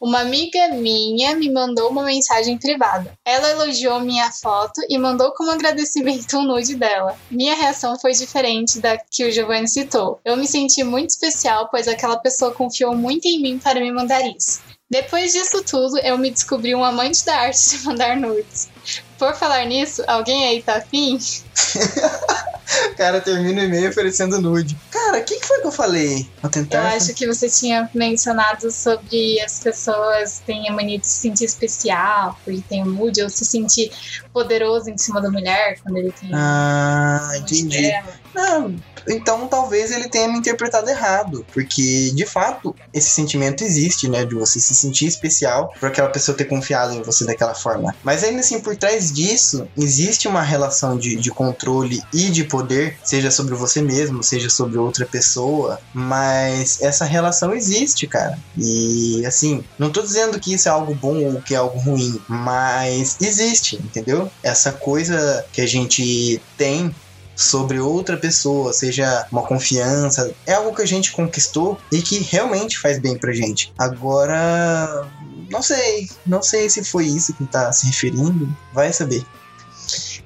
Uma 0.00 0.20
amiga 0.20 0.68
minha 0.68 1.36
me 1.36 1.52
mandou 1.52 1.90
uma 1.90 2.02
mensagem 2.02 2.56
privada. 2.56 3.12
Ela 3.22 3.50
elogiou 3.50 4.00
minha 4.00 4.32
foto 4.32 4.80
e 4.88 4.96
mandou 4.96 5.30
como 5.34 5.50
agradecimento 5.50 6.38
um 6.38 6.42
nude 6.42 6.74
dela. 6.74 7.18
Minha 7.30 7.54
reação 7.54 8.00
foi 8.00 8.12
diferente 8.12 8.80
da 8.80 8.96
que 8.96 9.26
o 9.26 9.30
Giovanni 9.30 9.68
citou. 9.68 10.18
Eu 10.24 10.38
me 10.38 10.48
senti 10.48 10.82
muito 10.82 11.10
especial, 11.10 11.68
pois 11.70 11.86
aquela 11.86 12.16
pessoa 12.16 12.50
confiou 12.54 12.96
muito 12.96 13.26
em 13.26 13.42
mim 13.42 13.58
para 13.58 13.78
me 13.78 13.92
mandar 13.92 14.22
isso. 14.22 14.62
Depois 14.90 15.32
disso 15.32 15.62
tudo, 15.62 15.98
eu 15.98 16.18
me 16.18 16.30
descobri 16.30 16.74
um 16.74 16.84
amante 16.84 17.24
da 17.24 17.36
arte 17.36 17.70
de 17.70 17.84
mandar 17.84 18.16
nudes. 18.16 18.68
Por 19.16 19.34
falar 19.36 19.64
nisso, 19.64 20.02
alguém 20.06 20.48
aí 20.48 20.62
tá 20.62 20.78
afim? 20.78 21.16
cara 22.96 23.20
termina 23.20 23.62
o 23.62 23.64
e-mail 23.64 23.88
oferecendo 23.88 24.40
nude. 24.40 24.76
Cara, 24.90 25.20
o 25.20 25.24
eu 25.70 25.72
falei? 25.72 26.28
Vou 26.42 26.50
tentar. 26.50 26.92
Eu 26.92 26.96
acho 26.96 27.14
que 27.14 27.26
você 27.26 27.48
tinha 27.48 27.88
mencionado 27.94 28.70
sobre 28.70 29.40
as 29.40 29.60
pessoas 29.60 30.42
têm 30.44 30.68
a 30.68 30.72
mania 30.72 30.98
de 30.98 31.06
se 31.06 31.20
sentir 31.20 31.44
especial, 31.44 32.38
porque 32.44 32.62
tem 32.68 32.82
um 32.82 32.86
nude, 32.86 33.22
ou 33.22 33.30
se 33.30 33.44
sentir 33.44 33.90
poderoso 34.32 34.90
em 34.90 34.98
cima 34.98 35.20
da 35.20 35.30
mulher 35.30 35.78
quando 35.82 35.96
ele 35.96 36.12
tem. 36.12 36.30
Ah, 36.32 37.32
entendi. 37.36 37.82
Dela. 37.82 38.20
Não, 38.34 38.76
então 39.08 39.48
talvez 39.48 39.90
ele 39.90 40.08
tenha 40.08 40.28
me 40.28 40.38
interpretado 40.38 40.88
errado, 40.88 41.44
porque 41.52 42.10
de 42.14 42.24
fato 42.24 42.74
esse 42.92 43.10
sentimento 43.10 43.64
existe, 43.64 44.08
né, 44.08 44.24
de 44.24 44.34
você 44.34 44.60
se 44.60 44.74
sentir 44.74 45.06
especial 45.06 45.72
por 45.78 45.88
aquela 45.88 46.08
pessoa 46.08 46.36
ter 46.36 46.44
confiado 46.44 46.94
em 46.94 47.02
você 47.02 47.24
daquela 47.24 47.54
forma. 47.54 47.94
Mas 48.04 48.22
ainda 48.22 48.40
assim, 48.40 48.60
por 48.60 48.76
trás 48.76 49.12
disso, 49.12 49.68
existe 49.76 50.28
uma 50.28 50.42
relação 50.42 50.96
de, 50.96 51.16
de 51.16 51.30
controle 51.30 52.02
e 52.12 52.30
de 52.30 52.44
poder, 52.44 52.98
seja 53.02 53.30
sobre 53.30 53.54
você 53.54 53.82
mesmo, 53.82 54.22
seja 54.22 54.48
sobre 54.48 54.78
outra 54.78 55.04
pessoa, 55.06 55.59
mas 55.92 56.80
essa 56.80 57.04
relação 57.04 57.54
existe, 57.54 58.06
cara. 58.06 58.38
E 58.56 59.24
assim, 59.26 59.64
não 59.78 59.90
tô 59.90 60.02
dizendo 60.02 60.38
que 60.38 60.54
isso 60.54 60.68
é 60.68 60.72
algo 60.72 60.94
bom 60.94 61.24
ou 61.24 61.42
que 61.42 61.54
é 61.54 61.58
algo 61.58 61.78
ruim, 61.78 62.20
mas 62.28 63.16
existe, 63.20 63.76
entendeu? 63.76 64.30
Essa 64.42 64.72
coisa 64.72 65.44
que 65.52 65.60
a 65.60 65.66
gente 65.66 66.40
tem 66.56 66.94
sobre 67.40 67.80
outra 67.80 68.18
pessoa, 68.18 68.72
seja 68.72 69.26
uma 69.32 69.42
confiança, 69.42 70.34
é 70.46 70.52
algo 70.52 70.74
que 70.74 70.82
a 70.82 70.86
gente 70.86 71.12
conquistou 71.12 71.78
e 71.90 72.02
que 72.02 72.18
realmente 72.18 72.78
faz 72.78 72.98
bem 72.98 73.16
pra 73.16 73.32
gente. 73.32 73.72
Agora, 73.78 75.08
não 75.50 75.62
sei, 75.62 76.08
não 76.26 76.42
sei 76.42 76.68
se 76.68 76.84
foi 76.84 77.06
isso 77.06 77.32
que 77.32 77.46
tá 77.46 77.72
se 77.72 77.86
referindo, 77.86 78.54
vai 78.74 78.92
saber. 78.92 79.24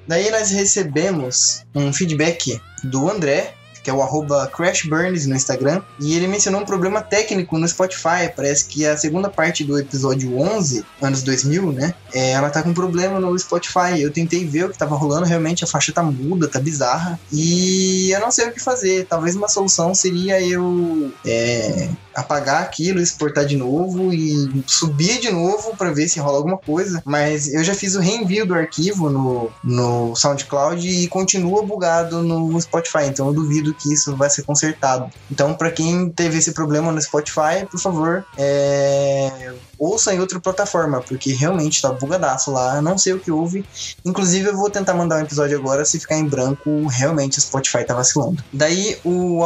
Daí 0.07 0.29
nós 0.29 0.51
recebemos 0.51 1.63
um 1.73 1.91
feedback 1.91 2.61
do 2.83 3.09
André, 3.09 3.53
que 3.85 3.89
é 3.91 3.93
o 3.93 4.01
arroba 4.01 4.47
CrashBurns 4.47 5.27
no 5.27 5.35
Instagram, 5.35 5.79
e 5.99 6.15
ele 6.15 6.27
mencionou 6.27 6.59
um 6.59 6.65
problema 6.65 7.01
técnico 7.01 7.55
no 7.59 7.67
Spotify. 7.67 8.33
Parece 8.35 8.65
que 8.65 8.83
a 8.83 8.97
segunda 8.97 9.29
parte 9.29 9.63
do 9.63 9.77
episódio 9.77 10.39
11, 10.39 10.83
anos 10.99 11.21
2000, 11.21 11.71
né? 11.71 11.93
É, 12.11 12.31
ela 12.31 12.49
tá 12.49 12.63
com 12.63 12.73
problema 12.73 13.19
no 13.19 13.37
Spotify. 13.37 14.01
Eu 14.01 14.11
tentei 14.11 14.43
ver 14.43 14.65
o 14.65 14.69
que 14.69 14.77
tava 14.77 14.95
rolando, 14.95 15.27
realmente 15.27 15.63
a 15.63 15.67
faixa 15.67 15.93
tá 15.93 16.01
muda, 16.01 16.47
tá 16.47 16.59
bizarra, 16.59 17.19
e 17.31 18.09
eu 18.09 18.19
não 18.19 18.31
sei 18.31 18.47
o 18.47 18.51
que 18.51 18.59
fazer. 18.59 19.05
Talvez 19.05 19.35
uma 19.35 19.47
solução 19.47 19.93
seria 19.93 20.41
eu 20.41 21.11
é, 21.23 21.87
apagar 22.15 22.63
aquilo, 22.63 22.99
exportar 22.99 23.45
de 23.45 23.55
novo 23.55 24.11
e 24.11 24.63
subir 24.65 25.19
de 25.19 25.29
novo 25.29 25.75
pra 25.77 25.91
ver 25.91 26.07
se 26.07 26.19
rola 26.19 26.37
alguma 26.37 26.57
coisa. 26.57 27.03
Mas 27.05 27.53
eu 27.53 27.63
já 27.63 27.75
fiz 27.75 27.95
o 27.95 27.99
reenvio 27.99 28.47
do 28.47 28.55
arquivo 28.55 29.11
no, 29.11 29.51
no 29.63 30.15
SoundCloud 30.15 30.87
e 30.87 31.07
continua 31.07 31.61
bugado 31.61 32.23
no 32.23 32.59
Spotify. 32.59 33.05
Então 33.05 33.27
eu 33.27 33.33
duvido 33.33 33.74
que 33.75 33.93
isso 33.93 34.15
vai 34.15 34.29
ser 34.29 34.43
consertado. 34.43 35.09
Então, 35.31 35.53
pra 35.53 35.71
quem 35.71 36.09
teve 36.09 36.37
esse 36.37 36.51
problema 36.53 36.91
no 36.91 37.01
Spotify, 37.01 37.65
por 37.69 37.79
favor, 37.79 38.25
é, 38.37 39.53
ouça 39.77 40.13
em 40.13 40.19
outra 40.19 40.39
plataforma, 40.39 41.01
porque 41.01 41.33
realmente 41.33 41.81
tá 41.81 41.91
bugadaço 41.91 42.51
lá, 42.51 42.81
não 42.81 42.97
sei 42.97 43.13
o 43.13 43.19
que 43.19 43.31
houve. 43.31 43.65
Inclusive, 44.03 44.49
eu 44.49 44.57
vou 44.57 44.69
tentar 44.69 44.93
mandar 44.93 45.17
um 45.17 45.21
episódio 45.21 45.57
agora, 45.57 45.85
se 45.85 45.99
ficar 45.99 46.17
em 46.17 46.25
branco, 46.25 46.87
realmente 46.87 47.37
o 47.37 47.41
Spotify 47.41 47.83
tá 47.83 47.93
vacilando. 47.93 48.43
Daí, 48.51 48.97
o 49.03 49.43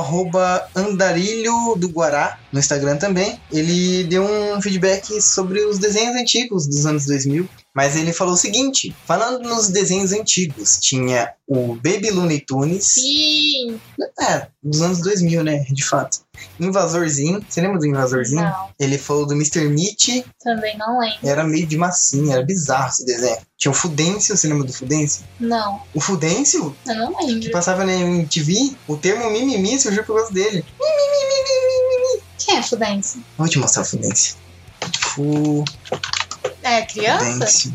andarilho 0.75 1.75
do 1.75 1.89
Guará, 1.89 2.37
no 2.51 2.59
Instagram 2.59 2.97
também, 2.97 3.39
ele 3.51 4.03
deu 4.05 4.23
um 4.23 4.61
feedback 4.61 5.21
sobre 5.21 5.63
os 5.65 5.77
desenhos 5.77 6.15
antigos 6.15 6.67
dos 6.67 6.85
anos 6.85 7.05
2000. 7.05 7.47
Mas 7.79 7.95
ele 7.95 8.11
falou 8.11 8.33
o 8.33 8.37
seguinte: 8.37 8.93
falando 9.05 9.47
nos 9.47 9.69
desenhos 9.69 10.11
antigos, 10.11 10.77
tinha 10.81 11.31
o 11.47 11.75
Baby 11.75 12.11
Looney 12.11 12.41
Tunes. 12.41 12.83
Sim! 12.87 13.79
É, 14.19 14.47
dos 14.61 14.81
anos 14.81 14.99
2000, 14.99 15.45
né? 15.45 15.59
De 15.71 15.81
fato. 15.85 16.19
Invasorzinho. 16.59 17.41
Você 17.47 17.61
lembra 17.61 17.79
do 17.79 17.85
Invasorzinho? 17.85 18.41
Não, 18.41 18.69
Ele 18.77 18.97
falou 18.97 19.25
do 19.25 19.33
Mr. 19.33 19.61
Meat. 19.69 20.25
também 20.43 20.77
não 20.77 20.99
lembro. 20.99 21.19
Era 21.23 21.45
meio 21.45 21.65
de 21.65 21.77
massinha, 21.77 22.33
era 22.33 22.43
bizarro 22.45 22.89
esse 22.89 23.05
desenho. 23.05 23.37
Tinha 23.57 23.71
o 23.71 23.73
Fudêncio, 23.75 24.35
você 24.35 24.49
lembra 24.49 24.67
do 24.67 24.73
Fudêncio? 24.73 25.23
Não, 25.39 25.81
O 25.95 26.01
Fudêncio, 26.01 26.75
eu 26.85 26.95
não 26.95 27.13
que 27.15 27.25
lembro. 27.27 27.51
passava 27.51 27.85
na 27.85 27.93
MTV, 27.93 28.75
o 28.89 28.97
termo 28.97 29.29
mimimi 29.31 29.79
surgiu 29.79 30.03
por 30.03 30.17
causa 30.17 30.33
dele. 30.33 30.65
Quem 32.37 32.57
é 32.57 32.61
Fudêncio? 32.61 33.23
Vou 33.37 33.47
te 33.47 33.57
mostrar 33.57 33.83
o 33.83 33.85
Fudêncio. 33.85 34.35
Fu... 34.99 35.63
É 36.63 36.81
criança? 36.83 37.25
Fudêncio. 37.33 37.73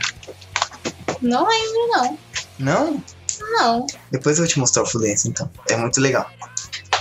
Não 1.20 1.46
lembro, 1.48 1.88
não. 1.88 2.18
Não? 2.58 3.04
Não. 3.52 3.86
Depois 4.10 4.36
eu 4.38 4.44
vou 4.44 4.48
te 4.52 4.58
mostrar 4.58 4.82
o 4.82 4.86
Fudêncio, 4.86 5.28
então. 5.28 5.50
É 5.68 5.76
muito 5.76 6.00
legal. 6.00 6.28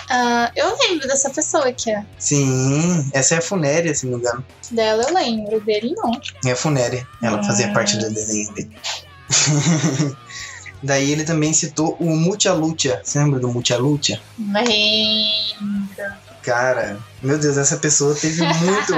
Ah, 0.09 0.51
eu 0.55 0.75
lembro 0.77 1.07
dessa 1.07 1.29
pessoa 1.29 1.67
aqui, 1.69 1.91
ó. 1.95 2.01
Sim, 2.19 3.09
essa 3.13 3.35
é 3.35 3.37
a 3.37 3.41
Funéria, 3.41 3.93
se 3.95 4.05
não 4.05 4.13
me 4.13 4.19
engano. 4.19 4.45
Dela 4.69 5.03
eu 5.03 5.13
lembro, 5.13 5.59
dele 5.61 5.93
não. 5.95 6.11
É 6.45 6.51
a 6.51 6.55
Funéria. 6.55 7.07
Ela 7.21 7.41
fazia 7.43 7.67
Ah. 7.67 7.73
parte 7.73 7.97
do 7.97 8.09
desenho 8.11 8.53
dele. 8.53 8.71
Daí 10.83 11.11
ele 11.11 11.23
também 11.23 11.53
citou 11.53 11.95
o 11.99 12.15
Mucha 12.15 12.51
Lucha. 12.53 13.01
Você 13.03 13.17
lembra 13.19 13.39
do 13.39 13.47
Mucha 13.49 13.77
Lucha? 13.77 14.19
Lembro. 14.37 16.13
Cara, 16.43 16.99
meu 17.21 17.39
Deus, 17.39 17.57
essa 17.57 17.77
pessoa 17.77 18.13
teve 18.13 18.43
muito 18.43 18.93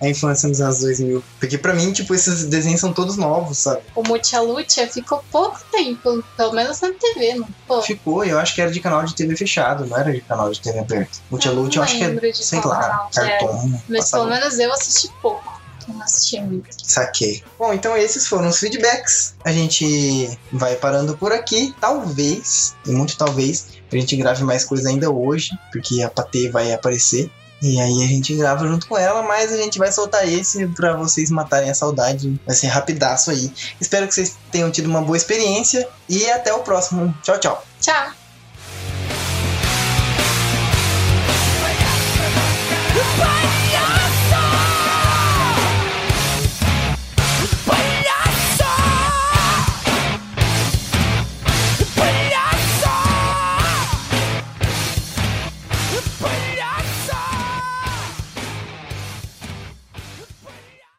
a 0.00 0.08
infância 0.08 0.46
nos 0.46 0.60
anos 0.60 0.80
2000. 0.80 1.24
Porque 1.40 1.56
pra 1.56 1.72
mim, 1.72 1.90
tipo, 1.90 2.14
esses 2.14 2.44
desenhos 2.44 2.80
são 2.80 2.92
todos 2.92 3.16
novos, 3.16 3.58
sabe? 3.58 3.80
O 3.94 4.02
Mucha 4.06 4.40
Lucha 4.40 4.86
ficou 4.86 5.24
pouco 5.30 5.58
tempo, 5.72 6.22
pelo 6.36 6.52
menos 6.52 6.80
na 6.82 6.92
TV, 6.92 7.34
não 7.34 7.46
ficou? 7.46 7.82
Ficou, 7.82 8.24
eu 8.24 8.38
acho 8.38 8.54
que 8.54 8.60
era 8.60 8.70
de 8.70 8.78
canal 8.78 9.04
de 9.04 9.14
TV 9.14 9.34
fechado, 9.34 9.86
não 9.86 9.96
era 9.96 10.12
de 10.12 10.20
canal 10.20 10.50
de 10.50 10.60
TV 10.60 10.80
aberto. 10.80 11.20
Mucha 11.30 11.50
Lucha, 11.50 11.78
eu 11.78 11.82
acho 11.82 11.96
que 11.96 12.04
é, 12.04 12.10
de 12.10 12.44
sei 12.44 12.60
lá, 12.60 13.08
era. 13.14 13.28
cartão. 13.28 13.80
Mas 13.88 14.10
pelo 14.10 14.26
menos 14.26 14.58
eu 14.58 14.72
assisti 14.72 15.08
pouco 15.22 15.51
não 15.88 16.02
assistia 16.02 16.42
muito. 16.42 16.68
Saquei. 16.82 17.42
Bom, 17.58 17.72
então 17.72 17.96
esses 17.96 18.26
foram 18.26 18.48
os 18.48 18.58
feedbacks. 18.58 19.34
A 19.44 19.52
gente 19.52 20.38
vai 20.52 20.76
parando 20.76 21.16
por 21.16 21.32
aqui. 21.32 21.74
Talvez, 21.80 22.74
e 22.86 22.90
muito 22.90 23.16
talvez, 23.16 23.68
a 23.90 23.96
gente 23.96 24.16
grave 24.16 24.44
mais 24.44 24.64
coisa 24.64 24.88
ainda 24.88 25.10
hoje, 25.10 25.50
porque 25.72 26.02
a 26.02 26.10
Patê 26.10 26.48
vai 26.50 26.72
aparecer. 26.72 27.30
E 27.62 27.80
aí 27.80 28.02
a 28.02 28.06
gente 28.08 28.34
grava 28.34 28.66
junto 28.66 28.88
com 28.88 28.98
ela, 28.98 29.22
mas 29.22 29.52
a 29.52 29.56
gente 29.56 29.78
vai 29.78 29.92
soltar 29.92 30.28
esse 30.28 30.66
para 30.66 30.96
vocês 30.96 31.30
matarem 31.30 31.70
a 31.70 31.74
saudade. 31.74 32.40
Vai 32.44 32.56
ser 32.56 32.66
rapidaço 32.66 33.30
aí. 33.30 33.52
Espero 33.80 34.08
que 34.08 34.14
vocês 34.14 34.36
tenham 34.50 34.70
tido 34.70 34.86
uma 34.86 35.00
boa 35.00 35.16
experiência 35.16 35.88
e 36.08 36.28
até 36.28 36.52
o 36.52 36.58
próximo. 36.58 37.14
Tchau, 37.22 37.38
tchau. 37.38 37.64
Tchau. 37.80 38.12